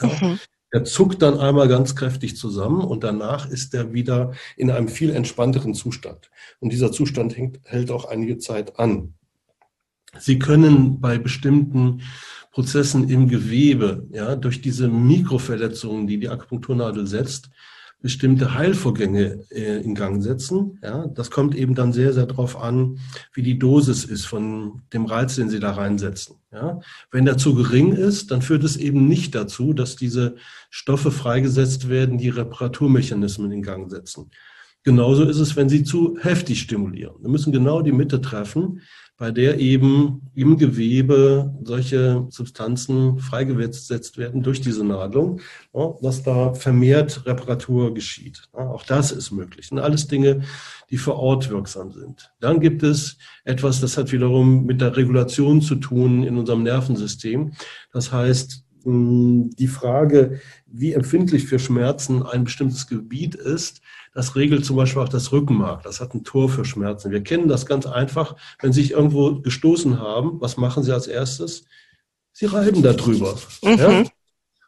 [0.00, 0.06] Ja.
[0.08, 0.38] Mhm.
[0.70, 5.10] Er zuckt dann einmal ganz kräftig zusammen und danach ist er wieder in einem viel
[5.10, 6.30] entspannteren Zustand.
[6.60, 9.12] Und dieser Zustand hängt, hält auch einige Zeit an.
[10.18, 12.00] Sie können bei bestimmten
[12.52, 17.50] Prozessen im Gewebe, ja, durch diese Mikroverletzungen, die die Akupunkturnadel setzt,
[18.02, 20.78] bestimmte Heilvorgänge äh, in Gang setzen.
[20.82, 22.98] Ja, das kommt eben dann sehr, sehr darauf an,
[23.32, 26.36] wie die Dosis ist von dem Reiz, den Sie da reinsetzen.
[26.52, 26.80] Ja,
[27.10, 30.34] wenn der zu gering ist, dann führt es eben nicht dazu, dass diese
[30.68, 34.30] Stoffe freigesetzt werden, die Reparaturmechanismen in Gang setzen.
[34.82, 37.14] Genauso ist es, wenn Sie zu heftig stimulieren.
[37.20, 38.80] Wir müssen genau die Mitte treffen,
[39.22, 45.40] bei der eben im Gewebe solche Substanzen freigesetzt werden durch diese Nadelung,
[46.00, 48.48] dass da vermehrt Reparatur geschieht.
[48.52, 49.70] Auch das ist möglich.
[49.70, 50.42] Und alles Dinge,
[50.90, 52.32] die vor Ort wirksam sind.
[52.40, 57.52] Dann gibt es etwas, das hat wiederum mit der Regulation zu tun in unserem Nervensystem.
[57.92, 63.82] Das heißt, die Frage, wie empfindlich für Schmerzen ein bestimmtes Gebiet ist,
[64.14, 65.82] das regelt zum Beispiel auch das Rückenmark.
[65.82, 67.10] Das hat ein Tor für Schmerzen.
[67.10, 68.36] Wir kennen das ganz einfach.
[68.60, 71.64] Wenn Sie sich irgendwo gestoßen haben, was machen Sie als erstes?
[72.32, 73.36] Sie reiben darüber.
[73.62, 73.78] Mhm.
[73.78, 74.04] Ja?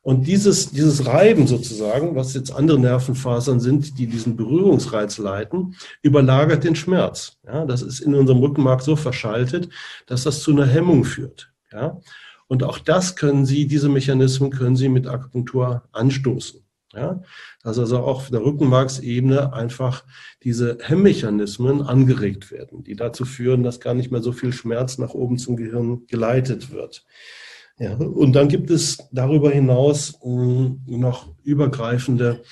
[0.02, 6.62] Und dieses, dieses Reiben sozusagen, was jetzt andere Nervenfasern sind, die diesen Berührungsreiz leiten, überlagert
[6.62, 7.38] den Schmerz.
[7.46, 9.70] Ja, das ist in unserem Rückenmark so verschaltet,
[10.06, 11.50] dass das zu einer Hemmung führt.
[11.72, 12.00] Ja,
[12.48, 16.63] und auch das können Sie, diese Mechanismen können Sie mit Akupunktur anstoßen.
[16.96, 17.22] Ja,
[17.62, 20.04] dass also auch auf der Rückenmarksebene einfach
[20.42, 25.14] diese Hemmmechanismen angeregt werden, die dazu führen, dass gar nicht mehr so viel Schmerz nach
[25.14, 27.04] oben zum Gehirn geleitet wird.
[27.78, 32.42] Ja, und dann gibt es darüber hinaus äh, noch übergreifende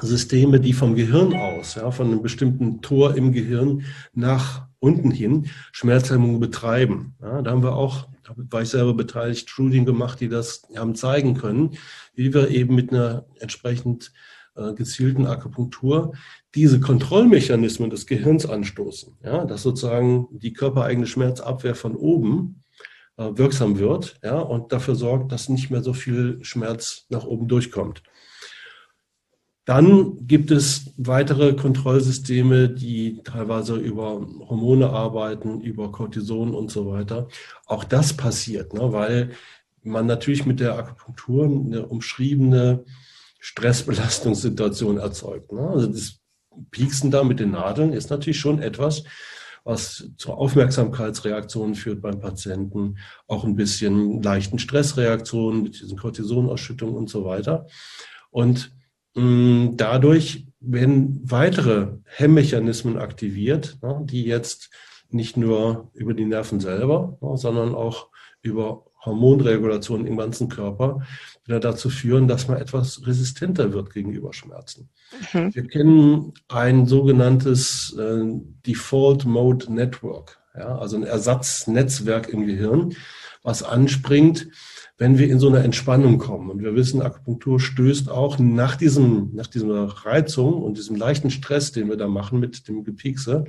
[0.00, 3.82] Systeme, die vom Gehirn aus, ja, von einem bestimmten Tor im Gehirn
[4.14, 7.16] nach unten hin Schmerzhemmung betreiben.
[7.20, 11.34] Ja, da haben wir auch war ich selber beteiligt, Studien gemacht, die das haben zeigen
[11.34, 11.76] können,
[12.14, 14.12] wie wir eben mit einer entsprechend
[14.56, 16.12] äh, gezielten Akupunktur
[16.54, 19.16] diese Kontrollmechanismen des Gehirns anstoßen.
[19.22, 22.64] Ja, dass sozusagen die körpereigene Schmerzabwehr von oben
[23.16, 27.48] äh, wirksam wird ja, und dafür sorgt, dass nicht mehr so viel Schmerz nach oben
[27.48, 28.02] durchkommt.
[29.68, 37.28] Dann gibt es weitere Kontrollsysteme, die teilweise über Hormone arbeiten, über Cortison und so weiter.
[37.66, 39.32] Auch das passiert, ne, weil
[39.82, 42.86] man natürlich mit der Akupunktur eine umschriebene
[43.40, 45.52] Stressbelastungssituation erzeugt.
[45.52, 45.60] Ne?
[45.60, 46.18] Also das
[46.70, 49.04] Pieksen da mit den Nadeln ist natürlich schon etwas,
[49.64, 52.96] was zur Aufmerksamkeitsreaktion führt beim Patienten,
[53.26, 57.66] auch ein bisschen leichten Stressreaktionen mit diesen Cortisonausschüttungen und so weiter.
[58.30, 58.72] Und
[59.76, 64.70] dadurch werden weitere Hemmmechanismen aktiviert, ne, die jetzt
[65.10, 68.08] nicht nur über die Nerven selber, ne, sondern auch
[68.42, 71.02] über Hormonregulation im ganzen Körper
[71.44, 74.90] wieder dazu führen, dass man etwas resistenter wird gegenüber Schmerzen.
[75.32, 75.54] Mhm.
[75.54, 78.22] Wir kennen ein sogenanntes äh,
[78.66, 82.94] Default Mode Network, ja, also ein Ersatznetzwerk im Gehirn,
[83.42, 84.48] was anspringt,
[84.98, 86.50] wenn wir in so eine Entspannung kommen.
[86.50, 91.70] Und wir wissen, Akupunktur stößt auch nach diesem, nach dieser Reizung und diesem leichten Stress,
[91.70, 93.44] den wir da machen mit dem Gepiekse,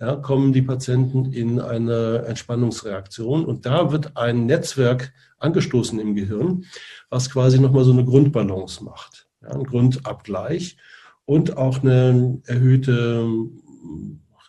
[0.00, 3.44] ja, kommen die Patienten in eine Entspannungsreaktion.
[3.44, 6.64] Und da wird ein Netzwerk angestoßen im Gehirn,
[7.10, 9.28] was quasi nochmal so eine Grundbalance macht.
[9.42, 10.78] Ja, ein Grundabgleich
[11.26, 13.28] und auch eine erhöhte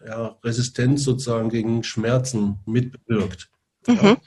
[0.06, 3.50] ja, Resistenz sozusagen gegen Schmerzen mitbewirkt.
[3.86, 3.96] Mhm.
[3.96, 4.18] Ja.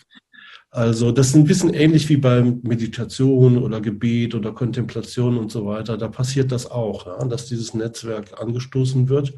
[0.71, 5.67] Also das ist ein bisschen ähnlich wie beim Meditation oder Gebet oder Kontemplation und so
[5.67, 5.99] weiter.
[5.99, 9.35] Da passiert das auch, ja, dass dieses Netzwerk angestoßen wird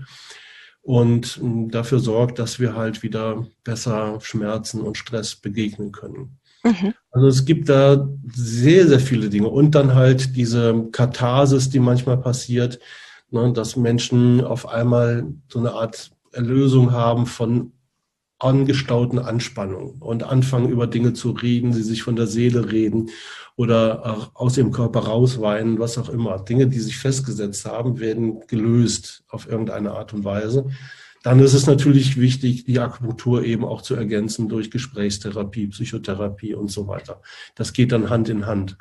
[0.82, 6.38] und hm, dafür sorgt, dass wir halt wieder besser Schmerzen und Stress begegnen können.
[6.64, 6.92] Mhm.
[7.12, 9.48] Also es gibt da sehr, sehr viele Dinge.
[9.48, 12.78] Und dann halt diese Katharsis, die manchmal passiert,
[13.30, 17.72] ne, dass Menschen auf einmal so eine Art Erlösung haben von
[18.42, 23.10] angestauten Anspannung und anfangen über Dinge zu reden, sie sich von der Seele reden
[23.56, 26.38] oder aus dem Körper rausweinen, was auch immer.
[26.40, 30.66] Dinge, die sich festgesetzt haben, werden gelöst auf irgendeine Art und Weise.
[31.22, 36.70] Dann ist es natürlich wichtig, die Akupunktur eben auch zu ergänzen durch Gesprächstherapie, Psychotherapie und
[36.70, 37.22] so weiter.
[37.54, 38.76] Das geht dann Hand in Hand.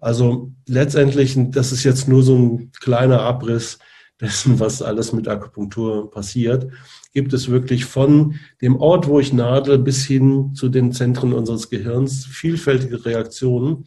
[0.00, 3.78] Also letztendlich, das ist jetzt nur so ein kleiner Abriss,
[4.22, 6.68] dessen, was alles mit Akupunktur passiert,
[7.12, 11.68] gibt es wirklich von dem Ort, wo ich nadel, bis hin zu den Zentren unseres
[11.68, 13.84] Gehirns vielfältige Reaktionen,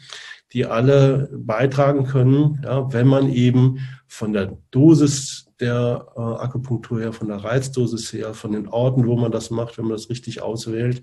[0.54, 7.14] die alle beitragen können, ja, wenn man eben von der Dosis der äh, Akupunktur her,
[7.14, 10.42] von der Reizdosis her, von den Orten, wo man das macht, wenn man das richtig
[10.42, 11.02] auswählt,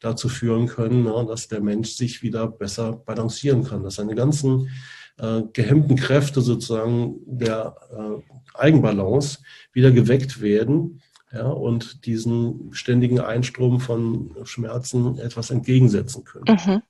[0.00, 4.68] dazu führen können, ja, dass der Mensch sich wieder besser balancieren kann, dass seine ganzen
[5.18, 9.38] äh, gehemmten Kräfte sozusagen der äh, Eigenbalance
[9.72, 11.02] wieder geweckt werden
[11.32, 16.44] ja, und diesen ständigen Einstrom von Schmerzen etwas entgegensetzen können.
[16.46, 16.82] Mhm.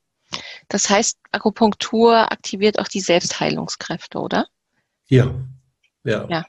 [0.68, 4.46] Das heißt, Akupunktur aktiviert auch die Selbstheilungskräfte, oder?
[5.06, 5.34] Ja.
[6.04, 6.26] Ja.
[6.28, 6.46] ja.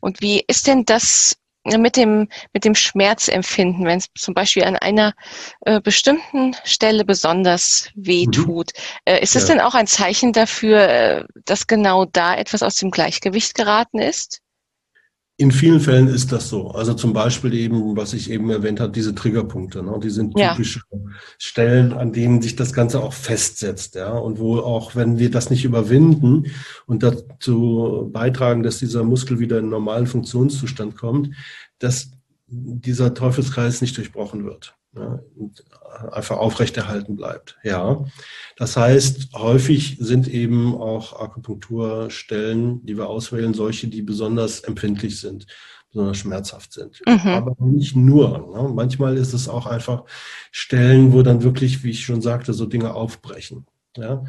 [0.00, 4.76] Und wie ist denn das mit dem, mit dem Schmerzempfinden, wenn es zum Beispiel an
[4.76, 5.14] einer
[5.62, 8.70] äh, bestimmten Stelle besonders weh tut.
[8.74, 8.82] Mhm.
[9.06, 9.54] Äh, ist das ja.
[9.54, 14.40] denn auch ein Zeichen dafür, äh, dass genau da etwas aus dem Gleichgewicht geraten ist?
[15.36, 16.70] In vielen Fällen ist das so.
[16.70, 19.82] Also zum Beispiel eben, was ich eben erwähnt habe, diese Triggerpunkte.
[19.82, 19.98] Ne?
[20.00, 20.98] Die sind typische ja.
[21.38, 23.96] Stellen, an denen sich das Ganze auch festsetzt.
[23.96, 24.12] Ja?
[24.12, 26.52] Und wo auch, wenn wir das nicht überwinden
[26.86, 31.30] und dazu beitragen, dass dieser Muskel wieder in normalen Funktionszustand kommt,
[31.80, 32.12] dass
[32.46, 34.76] dieser Teufelskreis nicht durchbrochen wird.
[34.96, 35.20] Ja?
[35.36, 35.64] Und
[36.12, 37.58] einfach aufrechterhalten bleibt.
[37.62, 38.04] Ja,
[38.56, 45.46] das heißt, häufig sind eben auch Akupunkturstellen, die wir auswählen, solche, die besonders empfindlich sind,
[45.90, 47.00] besonders schmerzhaft sind.
[47.06, 47.28] Mhm.
[47.28, 48.38] Aber nicht nur.
[48.38, 48.72] Ne?
[48.74, 50.04] Manchmal ist es auch einfach
[50.50, 53.66] Stellen, wo dann wirklich, wie ich schon sagte, so Dinge aufbrechen.
[53.96, 54.24] Ja,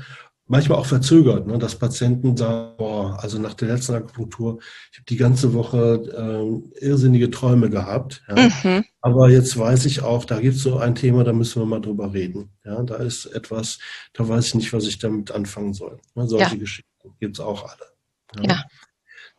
[0.48, 4.60] manchmal auch verzögert, ne, dass Patienten sagen, boah, also nach der letzten Akupunktur,
[4.92, 8.24] ich habe die ganze Woche äh, irrsinnige Träume gehabt.
[8.28, 8.84] Ja, mhm.
[9.02, 11.82] Aber jetzt weiß ich auch, da gibt es so ein Thema, da müssen wir mal
[11.82, 12.52] drüber reden.
[12.64, 13.80] Ja, da ist etwas,
[14.14, 16.00] da weiß ich nicht, was ich damit anfangen soll.
[16.14, 16.60] Ne, solche ja.
[16.60, 18.46] Geschichten gibt es auch alle.
[18.48, 18.56] Ja.
[18.56, 18.64] ja.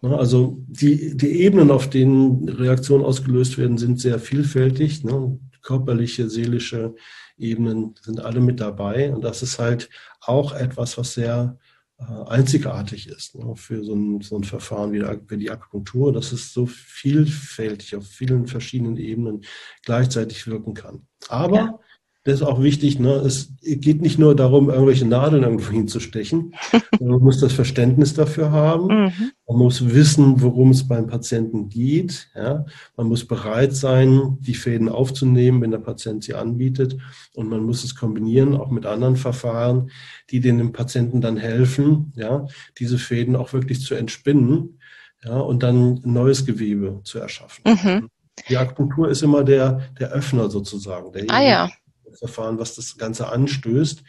[0.02, 5.04] Ne, also die, die Ebenen, auf denen Reaktionen ausgelöst werden, sind sehr vielfältig.
[5.04, 5.38] Ne?
[5.62, 6.94] Körperliche, seelische,
[7.38, 9.12] Ebenen sind alle mit dabei.
[9.12, 9.88] Und das ist halt
[10.20, 11.58] auch etwas, was sehr
[11.98, 16.32] äh, einzigartig ist ne, für so ein, so ein Verfahren wie, wie die Akupunktur, dass
[16.32, 19.42] es so vielfältig auf vielen verschiedenen Ebenen
[19.82, 21.06] gleichzeitig wirken kann.
[21.28, 21.78] Aber ja
[22.26, 23.12] das ist auch wichtig, ne?
[23.24, 26.54] es geht nicht nur darum, irgendwelche Nadeln irgendwo hinzustechen.
[27.00, 28.88] Man muss das Verständnis dafür haben.
[28.88, 29.30] Mhm.
[29.46, 32.28] Man muss wissen, worum es beim Patienten geht.
[32.34, 32.64] Ja?
[32.96, 36.96] Man muss bereit sein, die Fäden aufzunehmen, wenn der Patient sie anbietet.
[37.34, 39.92] Und man muss es kombinieren, auch mit anderen Verfahren,
[40.30, 42.48] die dem Patienten dann helfen, ja?
[42.80, 44.80] diese Fäden auch wirklich zu entspinnen
[45.24, 45.38] ja?
[45.38, 47.62] und dann neues Gewebe zu erschaffen.
[47.64, 48.08] Mhm.
[48.48, 51.12] Die Akupunktur ist immer der, der Öffner sozusagen.
[51.30, 51.70] ah ja.
[52.16, 54.02] Verfahren, was das Ganze anstößt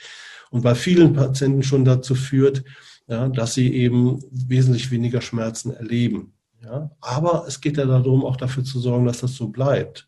[0.49, 2.63] und bei vielen Patienten schon dazu führt,
[3.07, 6.33] ja, dass sie eben wesentlich weniger Schmerzen erleben.
[6.63, 6.91] Ja.
[6.99, 10.07] Aber es geht ja darum, auch dafür zu sorgen, dass das so bleibt.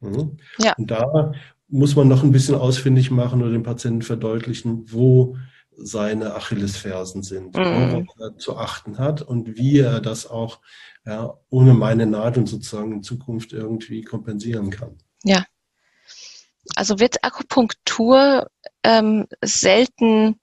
[0.00, 0.38] Mhm.
[0.58, 0.74] Ja.
[0.76, 1.32] Und da
[1.68, 5.36] muss man noch ein bisschen ausfindig machen oder dem Patienten verdeutlichen, wo
[5.74, 8.06] seine Achillesfersen sind, mhm.
[8.06, 10.60] was er zu achten hat und wie er das auch
[11.06, 14.98] ja, ohne meine Nadeln sozusagen in Zukunft irgendwie kompensieren kann.
[15.24, 15.44] Ja,
[16.76, 18.48] also wird Akupunktur
[18.82, 20.38] ähm, selten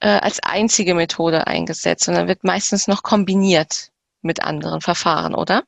[0.00, 3.90] äh, als einzige Methode eingesetzt, sondern wird meistens noch kombiniert
[4.22, 5.64] mit anderen Verfahren, oder?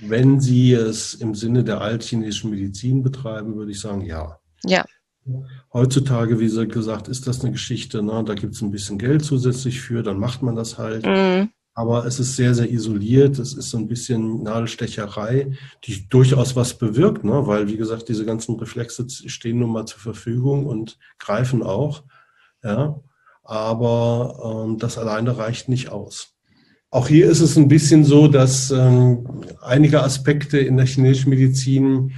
[0.00, 4.38] Wenn Sie es im Sinne der altchinesischen Medizin betreiben, würde ich sagen, ja.
[4.64, 4.84] Ja.
[5.72, 8.22] Heutzutage, wie gesagt, ist das eine Geschichte, ne?
[8.24, 11.04] da gibt es ein bisschen Geld zusätzlich für, dann macht man das halt.
[11.04, 11.50] Mhm.
[11.76, 13.38] Aber es ist sehr, sehr isoliert.
[13.38, 15.52] Es ist so ein bisschen Nadelstecherei,
[15.84, 17.46] die durchaus was bewirkt, ne?
[17.46, 22.04] weil, wie gesagt, diese ganzen Reflexe stehen nun mal zur Verfügung und greifen auch.
[22.64, 22.98] Ja?
[23.44, 26.32] Aber ähm, das alleine reicht nicht aus.
[26.90, 32.14] Auch hier ist es ein bisschen so, dass ähm, einige Aspekte in der chinesischen Medizin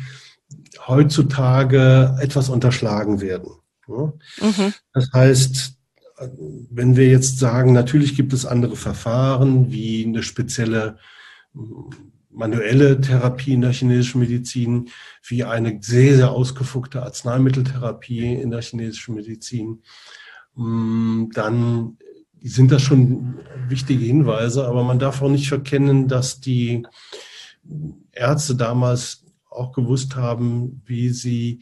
[0.86, 3.50] heutzutage etwas unterschlagen werden.
[3.88, 4.12] Ja?
[4.40, 4.72] Mhm.
[4.92, 5.77] Das heißt,
[6.70, 10.98] wenn wir jetzt sagen, natürlich gibt es andere Verfahren wie eine spezielle
[12.30, 14.90] manuelle Therapie in der chinesischen Medizin,
[15.26, 19.82] wie eine sehr, sehr ausgefuckte Arzneimitteltherapie in der chinesischen Medizin,
[20.54, 21.98] mm, dann
[22.40, 26.86] sind das schon wichtige Hinweise, aber man darf auch nicht verkennen, dass die
[28.12, 31.60] Ärzte damals auch gewusst haben, wie sie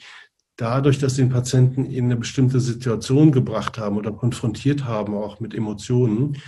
[0.56, 5.38] dadurch, dass sie den Patienten in eine bestimmte Situation gebracht haben oder konfrontiert haben, auch
[5.40, 6.38] mit Emotionen,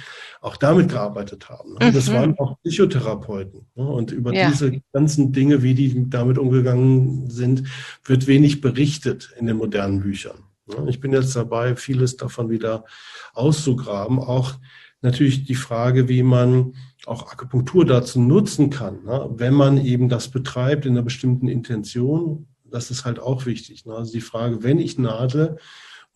[0.40, 1.72] auch damit gearbeitet haben.
[1.74, 1.92] Mhm.
[1.92, 3.66] Das waren auch Psychotherapeuten.
[3.74, 3.86] Ne?
[3.86, 4.48] Und über ja.
[4.48, 7.64] diese ganzen Dinge, wie die damit umgegangen sind,
[8.04, 10.44] wird wenig berichtet in den modernen Büchern.
[10.86, 12.84] Ich bin jetzt dabei, vieles davon wieder
[13.32, 14.54] auszugraben, auch
[15.00, 16.74] natürlich die Frage, wie man
[17.06, 19.30] auch Akupunktur dazu nutzen kann, ne?
[19.32, 22.47] wenn man eben das betreibt in einer bestimmten Intention.
[22.70, 23.86] Das ist halt auch wichtig.
[23.86, 23.94] Ne?
[23.94, 25.58] Also die Frage, wenn ich nadle,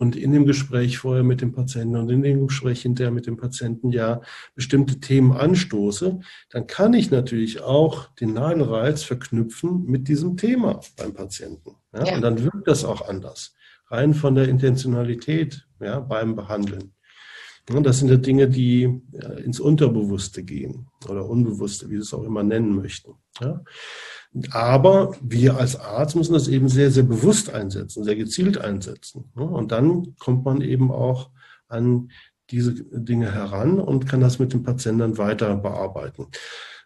[0.02, 3.36] und in dem Gespräch vorher mit dem Patienten und in dem Gespräch hinterher mit dem
[3.36, 4.20] Patienten ja
[4.56, 6.18] bestimmte Themen anstoße,
[6.50, 11.76] dann kann ich natürlich auch den Nadelreiz verknüpfen mit diesem Thema beim Patienten.
[11.94, 12.04] Ja?
[12.04, 12.14] Ja.
[12.16, 13.54] Und dann wirkt das auch anders.
[13.86, 16.94] Rein von der Intentionalität ja, beim Behandeln.
[17.70, 19.02] Und das sind ja Dinge, die
[19.44, 23.14] ins Unterbewusste gehen oder Unbewusste, wie Sie es auch immer nennen möchten.
[23.40, 23.62] Ja?
[24.50, 29.24] Aber wir als Arzt müssen das eben sehr, sehr bewusst einsetzen, sehr gezielt einsetzen.
[29.34, 31.30] Und dann kommt man eben auch
[31.68, 32.10] an
[32.50, 36.28] diese Dinge heran und kann das mit dem Patienten weiter bearbeiten.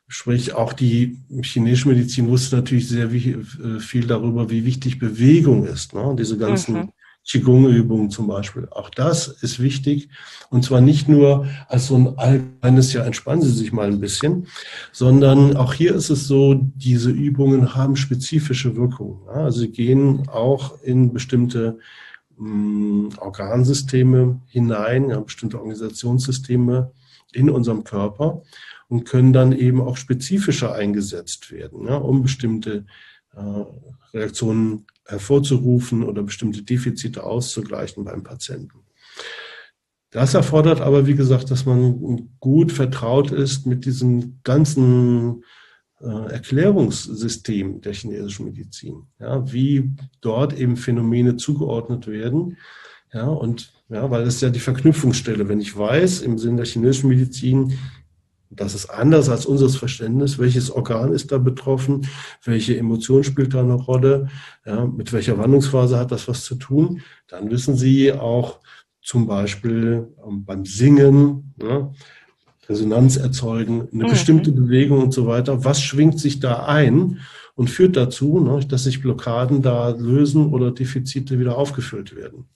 [0.08, 5.94] Sprich, auch die chinesische Medizin wusste natürlich sehr äh, viel darüber, wie wichtig Bewegung ist.
[5.94, 6.14] Ne?
[6.16, 6.92] Diese ganzen mhm.
[7.26, 8.68] Qigong-Übungen zum Beispiel.
[8.70, 10.08] Auch das ist wichtig.
[10.50, 14.46] Und zwar nicht nur als so ein allgemeines, ja, entspannen Sie sich mal ein bisschen,
[14.92, 19.28] sondern auch hier ist es so, diese Übungen haben spezifische Wirkungen.
[19.28, 21.78] Also sie gehen auch in bestimmte
[22.36, 26.92] mh, hm, Organsysteme hinein, ja, bestimmte Organisationssysteme
[27.32, 28.42] in unserem Körper
[28.88, 32.86] und können dann eben auch spezifischer eingesetzt werden, ja, um bestimmte
[33.34, 33.64] äh,
[34.16, 38.80] Reaktionen hervorzurufen oder bestimmte Defizite auszugleichen beim Patienten.
[40.10, 45.44] Das erfordert aber, wie gesagt, dass man gut vertraut ist mit diesem ganzen
[46.00, 52.56] äh, Erklärungssystem der chinesischen Medizin, ja, wie dort eben Phänomene zugeordnet werden.
[53.12, 57.08] Ja, und ja, weil es ja die Verknüpfungsstelle, wenn ich weiß, im Sinne der chinesischen
[57.08, 57.78] Medizin,
[58.50, 60.38] das ist anders als unseres Verständnis.
[60.38, 62.06] Welches Organ ist da betroffen?
[62.44, 64.28] Welche Emotion spielt da eine Rolle?
[64.64, 67.02] Ja, mit welcher Wandlungsphase hat das was zu tun?
[67.28, 68.60] Dann wissen Sie auch
[69.02, 71.92] zum Beispiel ähm, beim Singen, ja,
[72.68, 74.08] Resonanz erzeugen, eine mhm.
[74.08, 75.64] bestimmte Bewegung und so weiter.
[75.64, 77.20] Was schwingt sich da ein
[77.54, 82.46] und führt dazu, ne, dass sich Blockaden da lösen oder Defizite wieder aufgefüllt werden?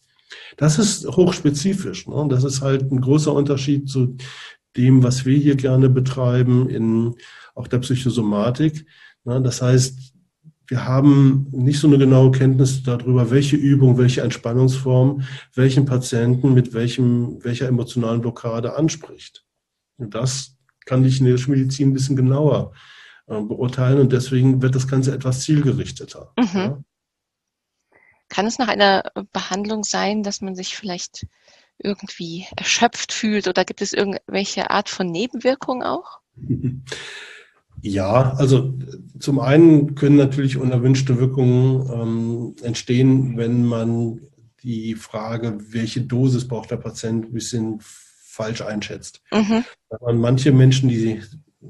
[0.56, 2.06] Das ist hochspezifisch.
[2.06, 2.26] Ne?
[2.28, 4.16] Das ist halt ein großer Unterschied zu
[4.76, 7.16] dem, was wir hier gerne betreiben, in
[7.54, 8.86] auch der Psychosomatik.
[9.24, 10.14] Das heißt,
[10.70, 15.22] wir haben nicht so eine genaue Kenntnis darüber, welche Übung, welche Entspannungsform
[15.54, 19.44] welchen Patienten mit welchem, welcher emotionalen Blockade anspricht.
[19.96, 20.56] Und das
[20.86, 22.72] kann die chinesische Medizin ein bisschen genauer
[23.26, 26.32] äh, beurteilen und deswegen wird das Ganze etwas zielgerichteter.
[26.38, 26.48] Mhm.
[26.54, 26.78] Ja.
[28.28, 29.02] Kann es nach einer
[29.32, 31.26] Behandlung sein, dass man sich vielleicht
[31.82, 36.20] irgendwie erschöpft fühlt oder gibt es irgendwelche Art von Nebenwirkungen auch?
[37.82, 38.74] Ja, also
[39.18, 44.20] zum einen können natürlich unerwünschte Wirkungen ähm, entstehen, wenn man
[44.62, 49.22] die Frage, welche Dosis braucht der Patient, ein bisschen falsch einschätzt.
[49.32, 49.64] Mhm.
[50.12, 51.22] Manche Menschen, die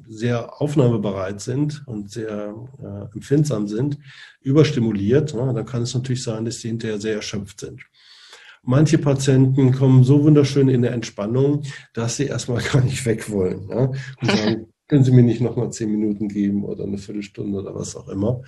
[0.09, 3.99] sehr aufnahmebereit sind und sehr äh, empfindsam sind,
[4.41, 7.83] überstimuliert, na, dann kann es natürlich sein, dass sie hinterher sehr erschöpft sind.
[8.63, 11.63] Manche Patienten kommen so wunderschön in der Entspannung,
[11.95, 13.69] dass sie erstmal gar nicht weg wollen.
[13.69, 13.93] Ja?
[14.21, 17.95] Und sagen, können Sie mir nicht nochmal zehn Minuten geben oder eine Viertelstunde oder was
[17.95, 18.43] auch immer.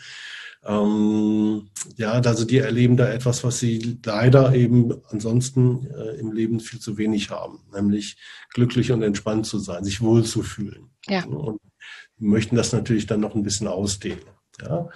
[0.64, 6.60] Ähm, ja, also die erleben da etwas, was sie leider eben ansonsten äh, im Leben
[6.60, 8.16] viel zu wenig haben, nämlich
[8.52, 10.90] glücklich und entspannt zu sein, sich wohlzufühlen.
[11.06, 11.24] Ja.
[11.24, 11.60] Und
[12.18, 14.22] möchten das natürlich dann noch ein bisschen ausdehnen.
[14.60, 14.88] Ja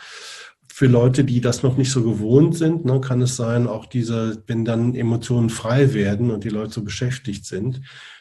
[0.76, 4.42] für Leute, die das noch nicht so gewohnt sind, ne, kann es sein, auch diese,
[4.46, 7.80] wenn dann Emotionen frei werden und die Leute so beschäftigt sind,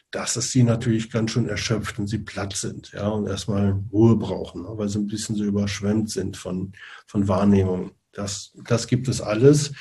[0.09, 4.15] dass es sie natürlich ganz schön erschöpft und sie platt sind, ja, und erstmal Ruhe
[4.15, 6.71] brauchen, ne, weil sie ein bisschen so überschwemmt sind von,
[7.07, 7.91] von Wahrnehmung.
[8.13, 9.73] Das, das gibt es alles.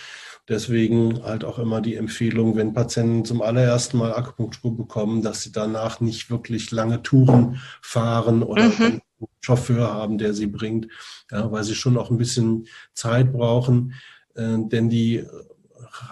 [0.49, 5.53] Deswegen halt auch immer die Empfehlung, wenn Patienten zum allerersten Mal Akupunktur bekommen, dass sie
[5.53, 9.01] danach nicht wirklich lange Touren fahren oder mhm.
[9.41, 10.89] Chauffeur haben, der sie bringt,
[11.31, 13.95] ja, weil sie schon auch ein bisschen Zeit brauchen.
[14.35, 15.25] Äh, denn die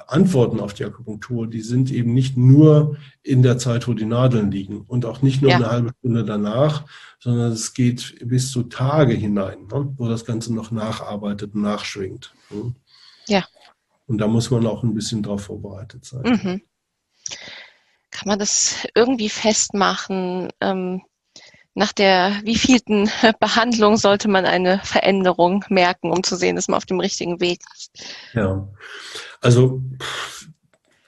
[0.07, 4.51] Antworten auf die Akupunktur, die sind eben nicht nur in der Zeit, wo die Nadeln
[4.51, 5.57] liegen und auch nicht nur ja.
[5.57, 6.85] eine halbe Stunde danach,
[7.19, 12.35] sondern es geht bis zu Tage hinein, ne, wo das Ganze noch nacharbeitet und nachschwingt.
[12.51, 12.75] Ne?
[13.27, 13.45] Ja.
[14.07, 16.23] Und da muss man auch ein bisschen drauf vorbereitet sein.
[16.23, 16.63] Mhm.
[18.11, 20.51] Kann man das irgendwie festmachen?
[20.61, 21.03] Ähm,
[21.75, 23.11] nach der wievielten
[23.41, 27.61] Behandlung sollte man eine Veränderung merken, um zu sehen, dass man auf dem richtigen Weg
[27.75, 27.91] ist.
[28.35, 28.69] Ja,
[29.41, 29.83] also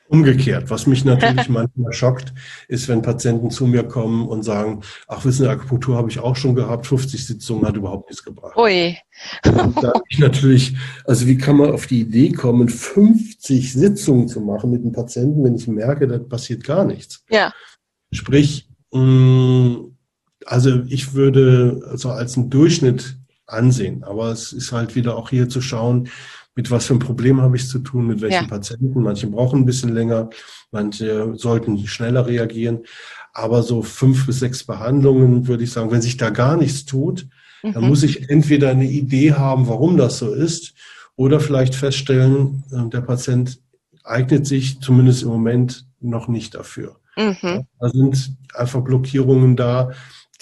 [0.09, 0.71] umgekehrt.
[0.71, 2.33] Was mich natürlich manchmal schockt,
[2.69, 6.37] ist, wenn Patienten zu mir kommen und sagen, ach, wissen Sie, Akupunktur habe ich auch
[6.37, 8.57] schon gehabt, 50 Sitzungen hat überhaupt nichts gebracht.
[8.57, 8.97] Ui.
[9.45, 14.41] Und da ich natürlich, also wie kann man auf die Idee kommen, 50 Sitzungen zu
[14.41, 17.25] machen mit einem Patienten, wenn ich merke, da passiert gar nichts.
[17.29, 17.53] Ja.
[18.13, 19.94] Sprich, Mm,
[20.47, 23.17] also ich würde also als einen Durchschnitt
[23.47, 26.09] ansehen, aber es ist halt wieder auch hier zu schauen,
[26.57, 28.49] mit was für einem Problem habe ich zu tun, mit welchen ja.
[28.49, 29.03] Patienten.
[29.03, 30.31] Manche brauchen ein bisschen länger,
[30.71, 32.85] manche sollten schneller reagieren.
[33.33, 37.27] Aber so fünf bis sechs Behandlungen würde ich sagen, wenn sich da gar nichts tut,
[37.63, 37.73] mhm.
[37.73, 40.75] dann muss ich entweder eine Idee haben, warum das so ist,
[41.17, 43.61] oder vielleicht feststellen, äh, der Patient
[44.05, 46.97] eignet sich zumindest im Moment noch nicht dafür.
[47.17, 47.67] Mhm.
[47.81, 49.93] Da sind einfach Blockierungen da,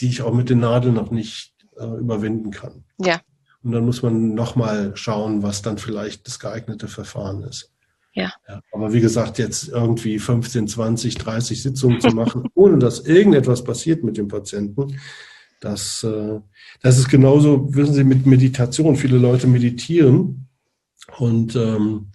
[0.03, 2.85] die ich auch mit den Nadeln noch nicht äh, überwinden kann.
[2.99, 3.21] Ja.
[3.63, 7.71] Und dann muss man nochmal schauen, was dann vielleicht das geeignete Verfahren ist.
[8.13, 8.33] Ja.
[8.49, 8.61] ja.
[8.73, 14.03] Aber wie gesagt, jetzt irgendwie 15, 20, 30 Sitzungen zu machen, ohne dass irgendetwas passiert
[14.03, 14.99] mit dem Patienten,
[15.61, 16.41] das, äh,
[16.81, 18.97] das ist genauso, wissen Sie, mit Meditation.
[18.97, 20.49] Viele Leute meditieren
[21.19, 22.11] und ähm,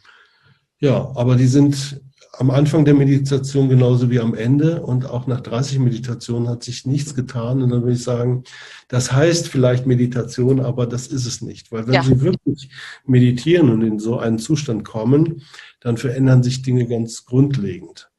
[0.80, 2.02] ja, aber die sind
[2.40, 6.86] am Anfang der Meditation genauso wie am Ende und auch nach 30 Meditationen hat sich
[6.86, 7.64] nichts getan.
[7.64, 8.44] Und dann würde ich sagen,
[8.88, 11.72] das heißt vielleicht Meditation, aber das ist es nicht.
[11.72, 12.04] Weil wenn ja.
[12.04, 12.70] Sie wirklich
[13.06, 15.42] meditieren und in so einen Zustand kommen,
[15.80, 18.12] dann verändern sich Dinge ganz grundlegend.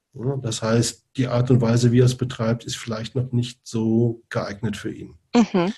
[0.42, 4.22] Das heißt, die Art und Weise, wie er es betreibt, ist vielleicht noch nicht so
[4.30, 5.14] geeignet für ihn.
[5.34, 5.72] Mhm.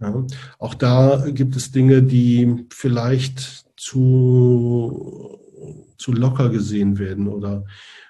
[0.00, 0.26] Ja,
[0.58, 5.38] auch da gibt es Dinge, die vielleicht zu
[5.98, 7.64] zu locker gesehen werden oder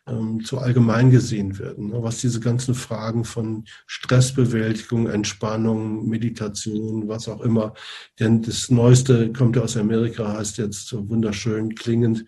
[0.08, 1.90] ähm, zu allgemein gesehen werden.
[1.90, 2.02] Ne?
[2.02, 7.74] Was diese ganzen Fragen von Stressbewältigung, Entspannung, Meditation, was auch immer.
[8.18, 12.24] Denn das Neueste kommt ja aus Amerika, heißt jetzt so wunderschön klingend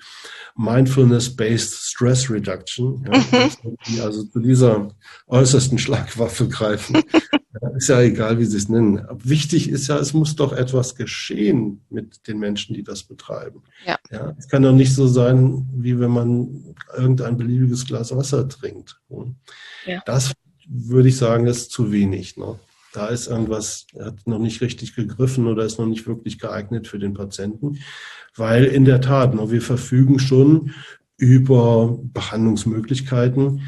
[0.57, 3.07] Mindfulness-Based Stress Reduction.
[3.11, 4.01] Ja, mhm.
[4.03, 4.89] also zu dieser
[5.27, 7.03] äußersten Schlagwaffe greifen.
[7.77, 9.05] ist ja egal, wie Sie es nennen.
[9.25, 13.63] Wichtig ist ja, es muss doch etwas geschehen mit den Menschen, die das betreiben.
[13.85, 13.99] Ja.
[14.11, 19.01] ja es kann doch nicht so sein, wie wenn man irgendein beliebiges Glas Wasser trinkt.
[19.85, 20.03] Ja.
[20.07, 20.33] Das
[20.69, 22.37] würde ich sagen, ist zu wenig.
[22.37, 22.59] Ne?
[22.93, 26.99] Da ist irgendwas, hat noch nicht richtig gegriffen oder ist noch nicht wirklich geeignet für
[26.99, 27.79] den Patienten.
[28.37, 30.73] Weil in der Tat, ne, wir verfügen schon
[31.17, 33.63] über Behandlungsmöglichkeiten,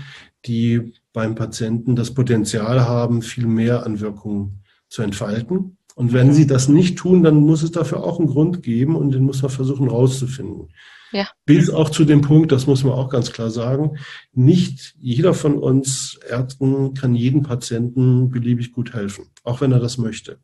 [0.46, 5.76] die beim Patienten das Potenzial haben, viel mehr an Wirkung zu entfalten.
[5.94, 9.12] Und wenn sie das nicht tun, dann muss es dafür auch einen Grund geben und
[9.12, 10.70] den muss man versuchen rauszufinden.
[11.12, 11.28] Ja.
[11.44, 13.98] Bis auch zu dem Punkt, das muss man auch ganz klar sagen,
[14.32, 19.98] nicht jeder von uns Ärzten kann jedem Patienten beliebig gut helfen, auch wenn er das
[19.98, 20.38] möchte.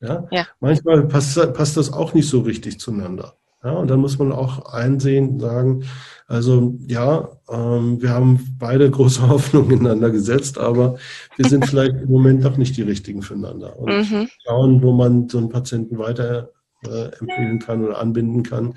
[0.00, 0.26] Ja?
[0.30, 0.46] ja.
[0.60, 3.36] Manchmal passt, passt das auch nicht so richtig zueinander.
[3.64, 5.84] Ja, und dann muss man auch einsehen, sagen,
[6.28, 10.98] also ja, ähm, wir haben beide große Hoffnungen ineinander gesetzt, aber
[11.36, 13.78] wir sind vielleicht im Moment doch nicht die richtigen füreinander.
[13.78, 14.28] Und mhm.
[14.44, 16.52] schauen, wo man so einen Patienten weiter
[16.86, 18.74] äh, empfehlen kann oder anbinden kann,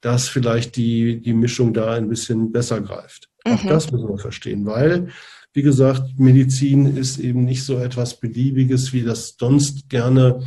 [0.00, 3.28] dass vielleicht die, die Mischung da ein bisschen besser greift.
[3.46, 3.52] Mhm.
[3.52, 5.08] Auch das müssen wir verstehen, weil,
[5.52, 10.40] wie gesagt, Medizin ist eben nicht so etwas Beliebiges, wie das sonst gerne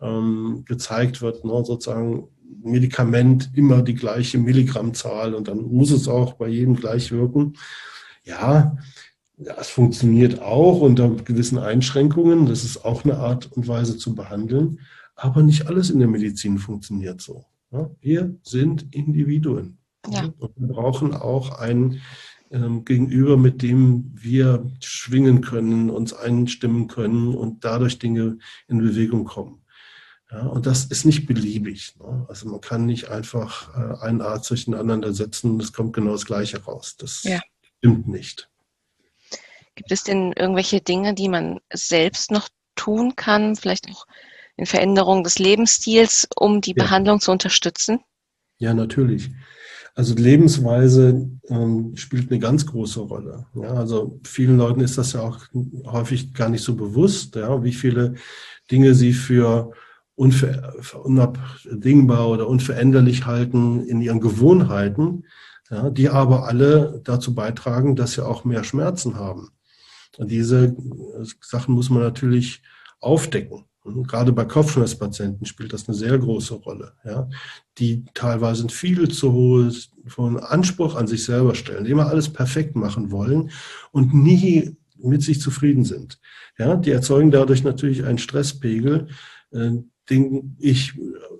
[0.00, 2.28] ähm, gezeigt wird, ne, sozusagen
[2.62, 7.54] Medikament immer die gleiche Milligrammzahl und dann muss es auch bei jedem gleich wirken.
[8.24, 8.76] Ja,
[9.36, 12.46] das funktioniert auch unter gewissen Einschränkungen.
[12.46, 14.80] Das ist auch eine Art und Weise zu behandeln.
[15.16, 17.44] Aber nicht alles in der Medizin funktioniert so.
[18.00, 19.78] Wir sind Individuen.
[20.08, 20.32] Ja.
[20.38, 22.00] Und wir brauchen auch ein
[22.50, 28.38] ähm, Gegenüber, mit dem wir schwingen können, uns einstimmen können und dadurch Dinge
[28.68, 29.63] in Bewegung kommen.
[30.34, 31.94] Ja, und das ist nicht beliebig.
[32.00, 32.26] Ne?
[32.28, 35.92] Also man kann nicht einfach äh, einen Arzt durch den anderen ersetzen und es kommt
[35.92, 36.96] genau das Gleiche raus.
[36.98, 37.40] Das ja.
[37.78, 38.50] stimmt nicht.
[39.76, 44.06] Gibt es denn irgendwelche Dinge, die man selbst noch tun kann, vielleicht auch
[44.56, 46.82] in Veränderung des Lebensstils, um die ja.
[46.82, 48.00] Behandlung zu unterstützen?
[48.58, 49.30] Ja, natürlich.
[49.94, 53.46] Also Lebensweise ähm, spielt eine ganz große Rolle.
[53.54, 55.38] Ja, also vielen Leuten ist das ja auch
[55.86, 58.14] häufig gar nicht so bewusst, ja, wie viele
[58.68, 59.72] Dinge sie für
[60.16, 65.24] unabdingbar oder unveränderlich halten in ihren Gewohnheiten,
[65.70, 69.50] ja, die aber alle dazu beitragen, dass sie auch mehr Schmerzen haben.
[70.18, 70.76] Und diese
[71.40, 72.62] Sachen muss man natürlich
[73.00, 73.64] aufdecken.
[73.84, 77.28] Gerade bei Kopfschmerzpatienten spielt das eine sehr große Rolle, ja,
[77.76, 79.70] die teilweise einen viel zu
[80.16, 83.50] hohen Anspruch an sich selber stellen, immer alles perfekt machen wollen
[83.92, 86.18] und nie mit sich zufrieden sind.
[86.56, 89.08] Ja, die erzeugen dadurch natürlich einen Stresspegel,
[89.50, 89.72] äh,
[90.10, 90.94] den ich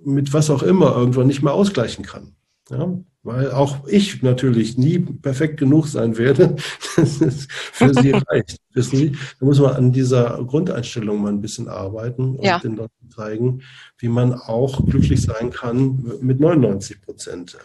[0.05, 2.35] mit was auch immer irgendwann nicht mehr ausgleichen kann.
[2.71, 6.57] Ja, weil auch ich natürlich nie perfekt genug sein werde,
[6.97, 8.59] dass es für sie reicht.
[8.73, 9.17] Wissen Sie?
[9.41, 12.59] Da muss man an dieser Grundeinstellung mal ein bisschen arbeiten und ja.
[12.59, 13.63] den Leuten zeigen,
[13.99, 17.57] wie man auch glücklich sein kann mit 99 Prozent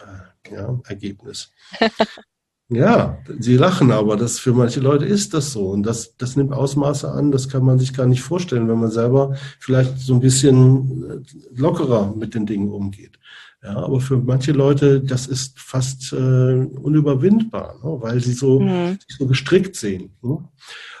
[0.48, 1.52] äh, ja, Ergebnis.
[2.72, 5.70] Ja, sie lachen, aber das für manche Leute ist das so.
[5.70, 8.92] Und das, das nimmt Ausmaße an, das kann man sich gar nicht vorstellen, wenn man
[8.92, 13.18] selber vielleicht so ein bisschen äh, lockerer mit den Dingen umgeht.
[13.62, 18.98] Ja, aber für manche Leute, das ist fast äh, unüberwindbar, ne, weil sie so, mhm.
[19.06, 20.16] sich so gestrickt sehen.
[20.22, 20.38] Ne?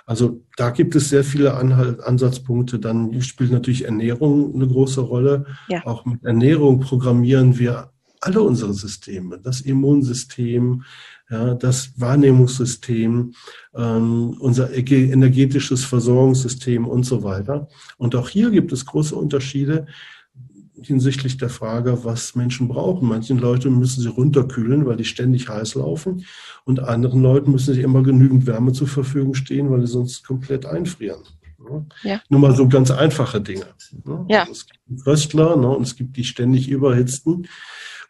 [0.04, 2.80] Also da gibt es sehr viele Anhalt, Ansatzpunkte.
[2.80, 5.46] Dann spielt natürlich Ernährung eine große Rolle.
[5.68, 5.86] Ja.
[5.86, 10.82] Auch mit Ernährung programmieren wir alle unsere Systeme, das Immunsystem,
[11.30, 13.34] ja, das Wahrnehmungssystem,
[13.74, 17.68] ähm, unser energetisches Versorgungssystem und so weiter.
[17.98, 19.86] Und auch hier gibt es große Unterschiede
[20.82, 23.08] hinsichtlich der Frage, was Menschen brauchen.
[23.08, 26.24] Manchen Leuten müssen sie runterkühlen, weil die ständig heiß laufen.
[26.64, 30.66] Und anderen Leuten müssen sie immer genügend Wärme zur Verfügung stehen, weil sie sonst komplett
[30.66, 31.20] einfrieren.
[32.02, 32.20] Ja.
[32.28, 33.66] Nur mal so ganz einfache Dinge.
[34.28, 34.40] Ja.
[34.40, 37.46] Also es gibt Fröstler ne, und es gibt die ständig überhitzten.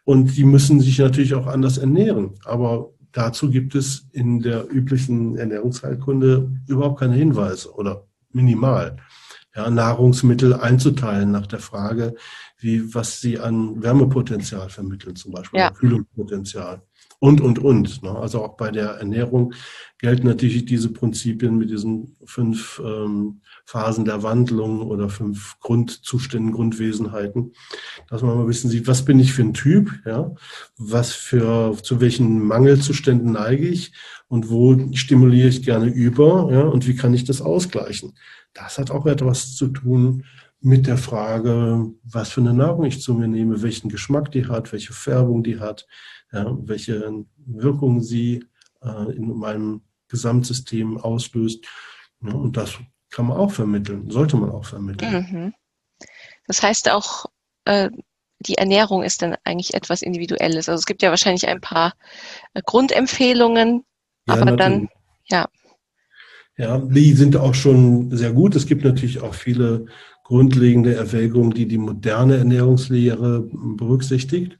[0.03, 2.31] Und die müssen sich natürlich auch anders ernähren.
[2.45, 8.97] Aber dazu gibt es in der üblichen Ernährungsheilkunde überhaupt keine Hinweise oder minimal.
[9.55, 12.15] Ja, Nahrungsmittel einzuteilen nach der Frage,
[12.57, 15.71] wie, was sie an Wärmepotenzial vermitteln, zum Beispiel, ja.
[15.71, 16.81] Kühlungspotenzial
[17.19, 18.01] und, und, und.
[18.01, 18.15] Ne?
[18.15, 19.53] Also auch bei der Ernährung
[19.99, 27.53] gelten natürlich diese Prinzipien mit diesen fünf ähm, Phasen der Wandlung oder fünf Grundzuständen, Grundwesenheiten,
[28.09, 30.33] dass man mal wissen sieht, was bin ich für ein Typ, ja,
[30.77, 33.93] was für, zu welchen Mangelzuständen neige ich
[34.27, 38.13] und wo stimuliere ich gerne über, ja, und wie kann ich das ausgleichen.
[38.53, 40.25] Das hat auch etwas zu tun
[40.61, 44.71] mit der Frage, was für eine Nahrung ich zu mir nehme, welchen Geschmack die hat,
[44.71, 45.87] welche Färbung die hat,
[46.31, 48.45] ja, welche Wirkung sie
[48.81, 51.65] äh, in meinem Gesamtsystem auslöst.
[52.23, 52.77] Ja, und das
[53.11, 55.27] kann man auch vermitteln, sollte man auch vermitteln.
[55.29, 55.53] Mhm.
[56.47, 57.25] Das heißt auch,
[57.65, 57.89] äh,
[58.39, 60.67] die Ernährung ist dann eigentlich etwas Individuelles.
[60.67, 61.93] Also es gibt ja wahrscheinlich ein paar
[62.53, 63.83] äh, Grundempfehlungen,
[64.27, 64.57] ja, aber natürlich.
[64.57, 64.89] dann,
[65.25, 65.47] ja.
[66.57, 68.55] Ja, die sind auch schon sehr gut.
[68.55, 69.85] Es gibt natürlich auch viele
[70.23, 74.57] grundlegende Erwägungen, die die moderne Ernährungslehre berücksichtigt.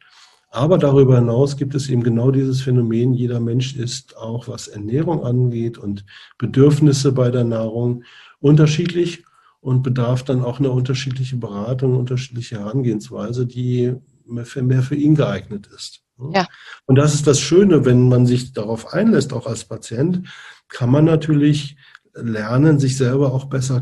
[0.50, 5.24] Aber darüber hinaus gibt es eben genau dieses Phänomen, jeder Mensch ist auch, was Ernährung
[5.24, 6.04] angeht und
[6.38, 8.04] Bedürfnisse bei der Nahrung
[8.42, 9.24] unterschiedlich
[9.62, 13.94] und bedarf dann auch eine unterschiedliche Beratung, unterschiedliche Herangehensweise, die
[14.26, 16.02] mehr für, mehr für ihn geeignet ist.
[16.34, 16.48] Ja.
[16.86, 20.28] Und das ist das Schöne, wenn man sich darauf einlässt, auch als Patient,
[20.68, 21.78] kann man natürlich
[22.14, 23.82] lernen, sich selber auch besser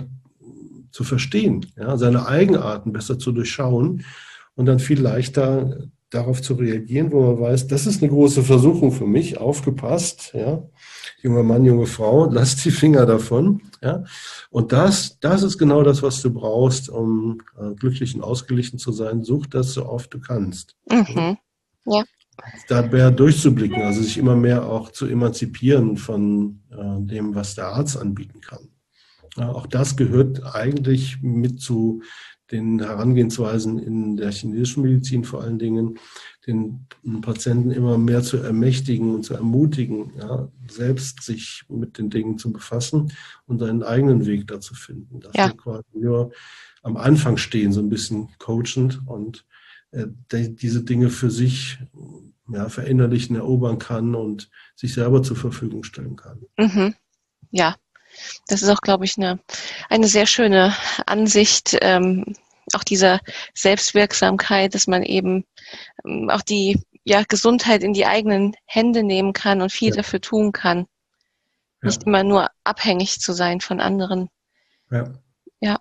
[0.92, 4.06] zu verstehen, ja, seine Eigenarten besser zu durchschauen
[4.56, 8.92] und dann viel leichter darauf zu reagieren, wo man weiß, das ist eine große Versuchung
[8.92, 10.64] für mich, aufgepasst, ja,
[11.22, 14.04] junger Mann, junge Frau, lass die Finger davon, ja,
[14.50, 18.92] und das, das ist genau das, was du brauchst, um äh, glücklich und ausgeglichen zu
[18.92, 19.24] sein.
[19.24, 20.76] Such das so oft du kannst.
[20.92, 21.38] Mhm.
[21.86, 22.04] Ja.
[22.68, 27.68] Da mehr durchzublicken, also sich immer mehr auch zu emanzipieren von äh, dem, was der
[27.68, 28.70] Arzt anbieten kann.
[29.38, 32.02] Ja, auch das gehört eigentlich mit zu
[32.52, 36.00] den Herangehensweisen in der chinesischen Medizin vor allen Dingen,
[36.48, 36.88] den
[37.22, 42.52] Patienten immer mehr zu ermächtigen und zu ermutigen, ja, selbst sich mit den Dingen zu
[42.52, 43.12] befassen
[43.46, 45.20] und seinen eigenen Weg dazu finden.
[45.20, 45.48] Dass ja.
[45.48, 46.32] wir quasi nur
[46.82, 49.46] am Anfang stehen, so ein bisschen coachend und
[49.92, 51.78] äh, diese Dinge für sich
[52.52, 56.42] ja, verinnerlichen, erobern kann und sich selber zur Verfügung stellen kann.
[56.58, 56.96] Mhm.
[57.52, 57.76] Ja,
[58.48, 59.40] das ist auch, glaube ich, eine,
[59.90, 60.76] eine sehr schöne
[61.06, 62.26] Ansicht, ähm,
[62.74, 63.20] auch dieser
[63.54, 65.46] Selbstwirksamkeit, dass man eben
[66.06, 69.96] ähm, auch die ja, Gesundheit in die eigenen Hände nehmen kann und viel ja.
[69.96, 70.86] dafür tun kann.
[71.82, 71.88] Ja.
[71.88, 74.30] Nicht immer nur abhängig zu sein von anderen.
[74.92, 75.14] Ja.
[75.60, 75.80] Ja.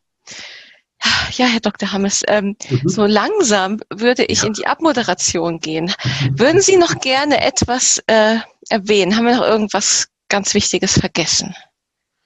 [1.33, 1.93] Ja, Herr Dr.
[1.93, 2.89] Hammes, ähm, mhm.
[2.89, 5.85] so langsam würde ich in die Abmoderation gehen.
[5.85, 6.39] Mhm.
[6.39, 8.39] Würden Sie noch gerne etwas äh,
[8.69, 9.17] erwähnen?
[9.17, 11.55] Haben wir noch irgendwas ganz Wichtiges vergessen?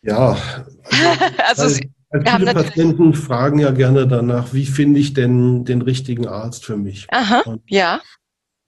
[0.02, 0.36] Ja,
[1.48, 1.80] also, also
[2.10, 6.76] weil, viele Patienten fragen ja gerne danach, wie finde ich denn den richtigen Arzt für
[6.76, 7.06] mich?
[7.10, 8.00] Aha, Und, ja.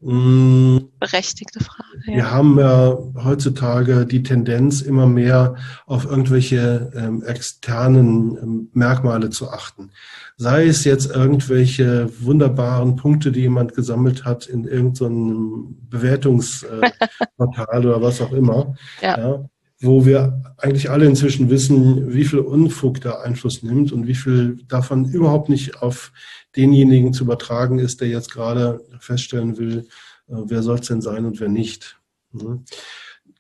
[0.01, 1.83] Mh, Berechtigte Frage.
[2.07, 2.15] Ja.
[2.15, 5.57] Wir haben ja heutzutage die Tendenz, immer mehr
[5.87, 9.93] auf irgendwelche ähm, externen ähm, Merkmale zu achten.
[10.37, 16.93] Sei es jetzt irgendwelche wunderbaren Punkte, die jemand gesammelt hat in irgendeinem Bewertungsportal
[17.87, 18.75] oder was auch immer.
[19.01, 19.19] Ja.
[19.19, 19.49] ja
[19.85, 24.59] wo wir eigentlich alle inzwischen wissen, wie viel Unfug da Einfluss nimmt und wie viel
[24.69, 26.13] davon überhaupt nicht auf
[26.57, 29.87] denjenigen zu übertragen ist, der jetzt gerade feststellen will,
[30.29, 31.99] äh, wer soll es denn sein und wer nicht.
[32.33, 32.63] Ne?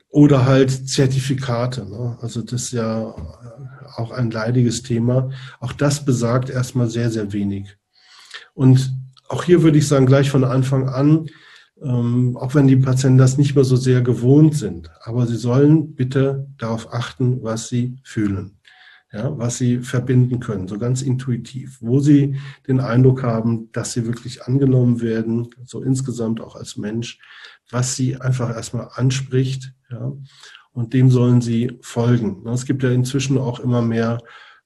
[0.08, 1.88] Oder halt Zertifikate.
[1.88, 2.18] Ne?
[2.20, 3.14] Also das ist ja
[3.96, 5.30] auch ein leidiges Thema.
[5.60, 7.76] Auch das besagt erstmal sehr, sehr wenig.
[8.54, 8.94] Und
[9.28, 11.26] auch hier würde ich sagen, gleich von Anfang an,
[11.82, 14.90] ähm, auch wenn die Patienten das nicht mehr so sehr gewohnt sind.
[15.02, 18.58] Aber sie sollen bitte darauf achten, was sie fühlen,
[19.12, 22.36] ja, was sie verbinden können, so ganz intuitiv, wo sie
[22.66, 27.18] den Eindruck haben, dass sie wirklich angenommen werden, so insgesamt auch als Mensch,
[27.70, 30.12] was sie einfach erstmal anspricht, ja,
[30.72, 32.46] und dem sollen sie folgen.
[32.48, 34.18] Es gibt ja inzwischen auch immer mehr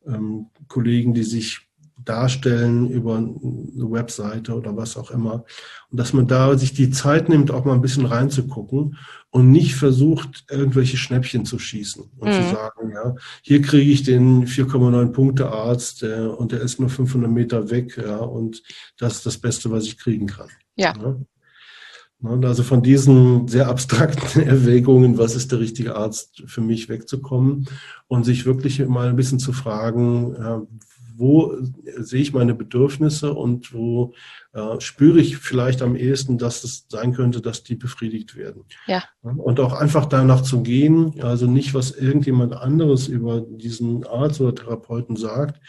[0.07, 1.68] ähm, Kollegen, die sich
[2.09, 5.45] darstellen über eine Webseite oder was auch immer.
[5.91, 8.97] Und dass man da sich die Zeit nimmt, auch mal ein bisschen reinzugucken
[9.31, 12.33] und nicht versucht, irgendwelche Schnäppchen zu schießen und mhm.
[12.33, 16.89] zu sagen, ja, hier kriege ich den 4,9 Punkte Arzt der, und der ist nur
[16.89, 18.63] 500 Meter weg, ja, und
[18.97, 20.49] das ist das Beste, was ich kriegen kann.
[20.77, 20.95] Ja.
[20.97, 21.17] ja.
[22.21, 27.69] Also von diesen sehr abstrakten Erwägungen, was ist der richtige Arzt für mich wegzukommen
[28.09, 30.69] und sich wirklich mal ein bisschen zu fragen,
[31.19, 31.55] wo
[31.99, 34.15] sehe ich meine Bedürfnisse und wo
[34.53, 38.65] äh, spüre ich vielleicht am ehesten, dass es sein könnte, dass die befriedigt werden.
[38.87, 39.03] Ja.
[39.23, 44.55] Und auch einfach danach zu gehen, also nicht, was irgendjemand anderes über diesen Arzt oder
[44.55, 45.61] Therapeuten sagt,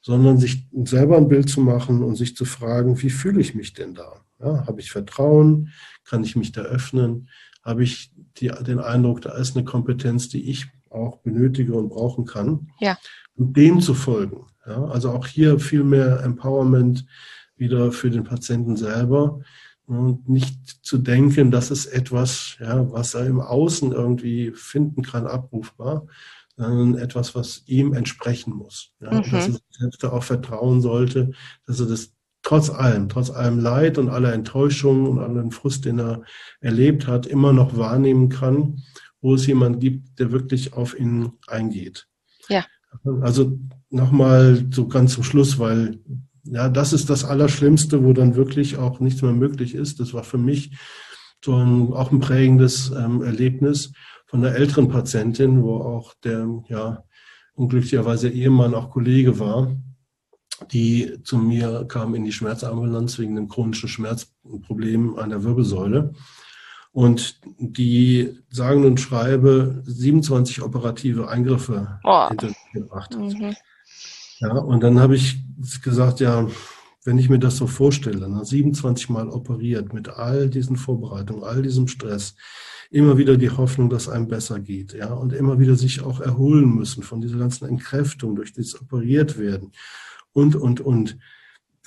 [0.00, 3.74] sondern sich selber ein Bild zu machen und sich zu fragen, wie fühle ich mich
[3.74, 4.24] denn da?
[4.40, 5.72] Ja, habe ich Vertrauen?
[6.04, 7.28] Kann ich mich da öffnen?
[7.62, 12.24] Habe ich die, den Eindruck, da ist eine Kompetenz, die ich auch benötige und brauchen
[12.24, 12.70] kann?
[12.80, 12.96] Ja.
[13.36, 14.46] Und dem zu folgen.
[14.68, 17.06] Ja, also auch hier viel mehr Empowerment
[17.56, 19.40] wieder für den Patienten selber
[19.86, 25.26] und nicht zu denken, das ist etwas, ja, was er im Außen irgendwie finden kann,
[25.26, 26.06] abrufbar,
[26.56, 28.92] sondern etwas, was ihm entsprechen muss.
[29.00, 29.30] Ja, mhm.
[29.30, 31.30] Dass er sich selbst auch vertrauen sollte,
[31.66, 32.12] dass er das
[32.42, 36.22] trotz allem, trotz allem Leid und aller Enttäuschung und allem Frust, den er
[36.60, 38.82] erlebt hat, immer noch wahrnehmen kann,
[39.22, 42.06] wo es jemand gibt, der wirklich auf ihn eingeht.
[42.48, 42.66] Ja.
[43.22, 43.58] Also
[43.90, 46.00] nochmal so ganz zum Schluss, weil
[46.44, 50.00] ja, das ist das Allerschlimmste, wo dann wirklich auch nichts mehr möglich ist.
[50.00, 50.76] Das war für mich
[51.44, 53.92] so ein, auch ein prägendes ähm, Erlebnis
[54.26, 57.04] von einer älteren Patientin, wo auch der, ja,
[57.54, 59.76] unglücklicherweise Ehemann auch Kollege war,
[60.70, 66.12] die zu mir kam in die Schmerzambulanz wegen einem chronischen Schmerzproblem an der Wirbelsäule.
[66.90, 72.28] Und die sagen und schreibe 27 operative Eingriffe oh.
[72.28, 73.16] hinter sich gebracht.
[73.16, 73.54] Mhm.
[74.40, 75.40] Ja, und dann habe ich
[75.82, 76.48] gesagt, ja,
[77.04, 81.62] wenn ich mir das so vorstelle, ne, 27 Mal operiert mit all diesen Vorbereitungen, all
[81.62, 82.34] diesem Stress,
[82.90, 86.74] immer wieder die Hoffnung, dass einem besser geht, ja, und immer wieder sich auch erholen
[86.74, 89.72] müssen von dieser ganzen Entkräftung durch dieses operiert werden
[90.32, 91.18] und, und, und.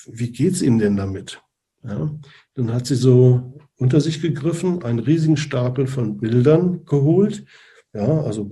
[0.07, 1.41] Wie geht's Ihnen denn damit?
[1.84, 2.11] Ja,
[2.56, 7.45] dann hat sie so unter sich gegriffen, einen riesigen Stapel von Bildern geholt,
[7.94, 8.52] ja, also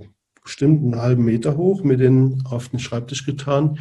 [0.50, 3.78] bestimmt einen halben Meter hoch, mir den auf den Schreibtisch getan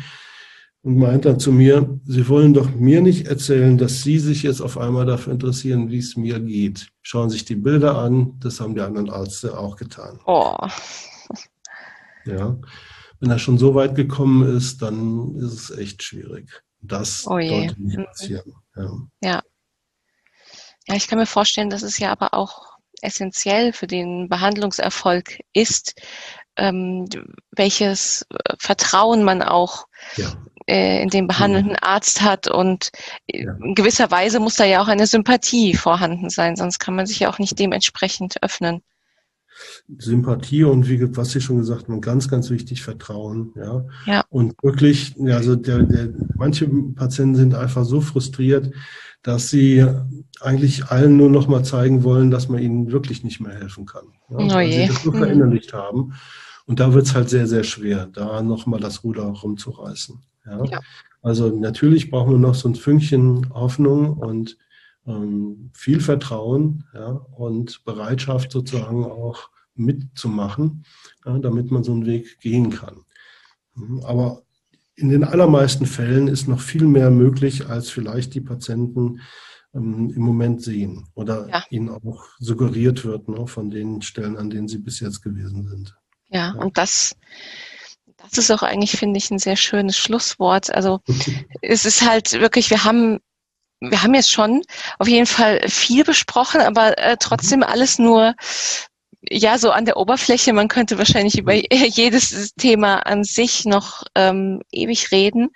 [0.83, 4.61] und meint dann zu mir, Sie wollen doch mir nicht erzählen, dass Sie sich jetzt
[4.61, 6.91] auf einmal dafür interessieren, wie es mir geht.
[7.01, 10.19] Schauen sich die Bilder an, das haben die anderen Ärzte auch getan.
[10.27, 10.55] Oh.
[12.25, 12.55] Ja,
[13.19, 16.61] wenn er schon so weit gekommen ist, dann ist es echt schwierig.
[16.81, 18.53] Das oh sollte nicht passieren.
[18.75, 18.91] Ja.
[19.23, 19.41] ja.
[20.87, 22.69] Ja, ich kann mir vorstellen, dass es ja aber auch
[23.01, 25.99] essentiell für den Behandlungserfolg ist,
[26.59, 27.07] ähm,
[27.51, 29.87] welches äh, Vertrauen man auch
[30.17, 30.31] ja.
[30.67, 31.79] äh, in den behandelnden mhm.
[31.81, 32.47] Arzt hat.
[32.47, 32.91] Und
[33.27, 33.55] äh, ja.
[33.63, 37.19] in gewisser Weise muss da ja auch eine Sympathie vorhanden sein, sonst kann man sich
[37.19, 38.81] ja auch nicht dementsprechend öffnen.
[39.97, 43.51] Sympathie und wie was Sie schon gesagt haben, ganz, ganz wichtig, Vertrauen.
[43.55, 43.85] Ja.
[44.05, 44.23] ja.
[44.29, 48.71] Und wirklich, also der, der, manche Patienten sind einfach so frustriert,
[49.21, 49.85] dass sie
[50.39, 54.05] eigentlich allen nur noch mal zeigen wollen, dass man ihnen wirklich nicht mehr helfen kann.
[54.29, 55.19] Ja, oh weil sie das nur mhm.
[55.19, 56.13] verinnerlicht haben.
[56.69, 60.21] Und da wird es halt sehr, sehr schwer, da nochmal das Ruder rumzureißen.
[60.45, 60.63] Ja?
[60.65, 60.79] ja?
[61.23, 64.55] Also natürlich brauchen wir noch so ein Fünkchen Hoffnung und
[65.07, 67.25] ähm, viel Vertrauen ja?
[67.35, 70.83] und Bereitschaft sozusagen auch mitzumachen,
[71.25, 72.97] ja, damit man so einen Weg gehen kann.
[73.73, 74.43] Mhm, aber
[74.93, 79.21] in den allermeisten Fällen ist noch viel mehr möglich, als vielleicht die Patienten
[79.73, 81.63] ähm, im Moment sehen oder ja.
[81.71, 85.95] ihnen auch suggeriert wird ne, von den Stellen, an denen sie bis jetzt gewesen sind.
[86.29, 87.15] Ja, und das,
[88.17, 90.73] das ist auch eigentlich, finde ich, ein sehr schönes Schlusswort.
[90.73, 91.01] Also
[91.61, 93.19] es ist halt wirklich, wir haben,
[93.79, 94.61] wir haben jetzt schon
[94.99, 98.35] auf jeden Fall viel besprochen, aber äh, trotzdem alles nur
[99.21, 100.53] ja, so an der Oberfläche.
[100.53, 105.49] Man könnte wahrscheinlich über jedes Thema an sich noch ähm, ewig reden.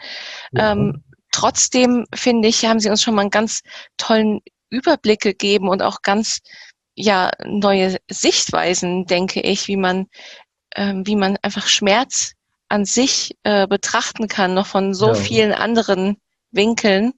[0.56, 3.62] Ähm, trotzdem finde ich, haben Sie uns schon mal einen ganz
[3.98, 6.40] tollen Überblick gegeben und auch ganz
[6.95, 10.08] ja neue Sichtweisen, denke ich, wie man
[10.76, 12.34] ähm, wie man einfach Schmerz
[12.70, 15.14] an sich äh, betrachten kann, noch von so ja.
[15.16, 16.18] vielen anderen
[16.52, 17.14] Winkeln.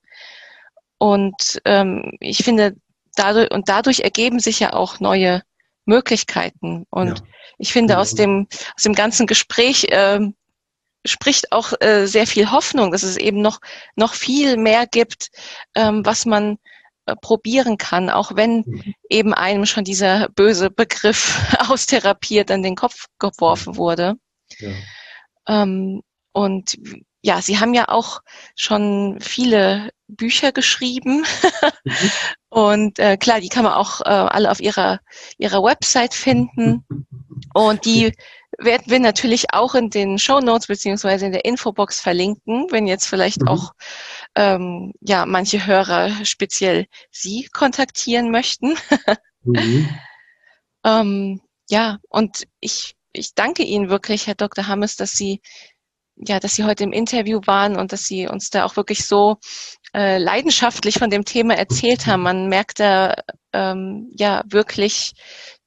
[0.98, 2.76] Und ähm, ich finde,
[3.15, 5.41] dadurch, und dadurch ergeben sich ja auch neue
[5.86, 6.86] Möglichkeiten.
[6.90, 7.26] Und ja.
[7.57, 10.19] ich finde, aus dem, aus dem ganzen Gespräch äh,
[11.06, 13.60] spricht auch äh, sehr viel Hoffnung, dass es eben noch,
[13.95, 15.30] noch viel mehr gibt,
[15.76, 16.57] ähm, was man
[17.22, 18.94] probieren kann, auch wenn mhm.
[19.10, 24.15] eben einem schon dieser böse Begriff austherapiert an den Kopf geworfen wurde.
[24.60, 24.72] Ja.
[25.48, 26.02] Ähm,
[26.32, 26.77] und
[27.22, 28.22] ja, Sie haben ja auch
[28.56, 31.26] schon viele Bücher geschrieben.
[31.84, 32.11] mhm.
[32.49, 35.02] Und äh, klar, die kann man auch äh, alle auf ihrer,
[35.38, 36.86] ihrer Website finden.
[37.53, 38.14] Und die
[38.57, 43.07] werden wir natürlich auch in den Show Notes beziehungsweise in der Infobox verlinken, wenn jetzt
[43.07, 43.49] vielleicht mhm.
[43.49, 43.73] auch
[44.36, 48.76] ähm, ja manche Hörer speziell Sie kontaktieren möchten.
[49.44, 49.90] mhm.
[50.86, 54.68] ähm, ja, und ich, ich danke Ihnen wirklich, Herr Dr.
[54.68, 55.41] Hammes, dass Sie
[56.18, 59.38] ja, dass Sie heute im Interview waren und dass Sie uns da auch wirklich so
[59.94, 62.22] äh, leidenschaftlich von dem Thema erzählt haben.
[62.22, 63.16] Man merkt da
[63.53, 65.14] ähm, ja wirklich,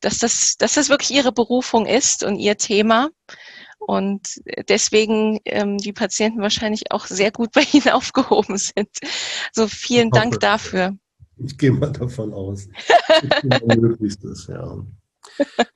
[0.01, 3.11] dass das, dass das wirklich ihre Berufung ist und ihr Thema.
[3.78, 8.90] Und deswegen ähm, die Patienten wahrscheinlich auch sehr gut bei Ihnen aufgehoben sind.
[9.52, 10.96] So vielen Dank dafür.
[11.36, 12.68] Ich gehe mal davon aus.
[13.76, 14.84] Möglichstes, ja.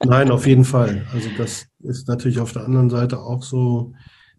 [0.04, 1.06] Nein, auf jeden Fall.
[1.12, 3.94] Also das ist natürlich auf der anderen Seite auch so,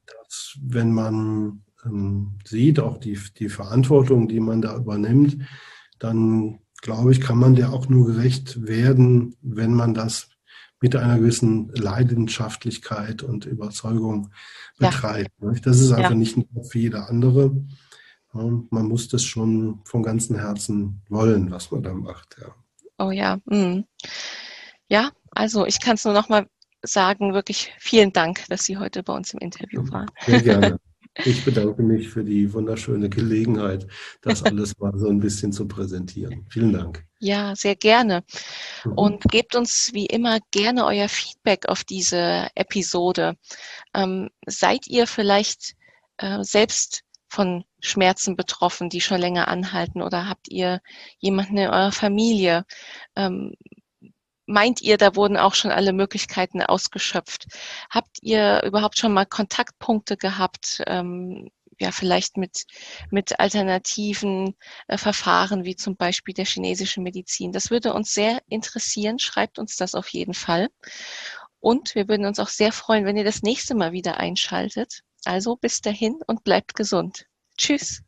[0.05, 5.37] dass wenn man ähm, sieht, auch die, die Verantwortung, die man da übernimmt,
[5.99, 10.29] dann glaube ich, kann man der auch nur gerecht werden, wenn man das
[10.83, 14.31] mit einer gewissen Leidenschaftlichkeit und Überzeugung
[14.77, 15.31] betreibt.
[15.41, 15.51] Ja.
[15.63, 16.17] Das ist einfach ja.
[16.17, 17.55] nicht nur für jeder andere.
[18.33, 22.35] Man muss das schon von ganzem Herzen wollen, was man da macht.
[22.41, 22.53] Ja.
[22.97, 23.39] Oh ja.
[23.45, 23.85] Mhm.
[24.89, 26.47] Ja, also ich kann es nur noch mal
[26.81, 30.11] sagen, wirklich vielen Dank, dass Sie heute bei uns im Interview waren.
[30.25, 30.79] Sehr gerne.
[31.25, 33.85] Ich bedanke mich für die wunderschöne Gelegenheit,
[34.23, 36.47] das alles mal so ein bisschen zu präsentieren.
[36.49, 37.05] Vielen Dank.
[37.23, 38.25] Ja, sehr gerne.
[38.83, 38.93] Mhm.
[38.97, 43.37] Und gebt uns wie immer gerne euer Feedback auf diese Episode.
[43.93, 45.75] Ähm, seid ihr vielleicht
[46.17, 50.01] äh, selbst von Schmerzen betroffen, die schon länger anhalten?
[50.01, 50.81] Oder habt ihr
[51.19, 52.65] jemanden in eurer Familie?
[53.15, 53.55] Ähm,
[54.45, 57.45] meint ihr, da wurden auch schon alle Möglichkeiten ausgeschöpft?
[57.89, 60.83] Habt ihr überhaupt schon mal Kontaktpunkte gehabt?
[60.87, 61.49] Ähm,
[61.83, 62.63] ja, vielleicht mit,
[63.11, 64.55] mit alternativen
[64.87, 67.51] äh, Verfahren, wie zum Beispiel der chinesischen Medizin.
[67.51, 69.19] Das würde uns sehr interessieren.
[69.19, 70.69] Schreibt uns das auf jeden Fall.
[71.59, 75.01] Und wir würden uns auch sehr freuen, wenn ihr das nächste Mal wieder einschaltet.
[75.25, 77.25] Also bis dahin und bleibt gesund.
[77.57, 78.01] Tschüss.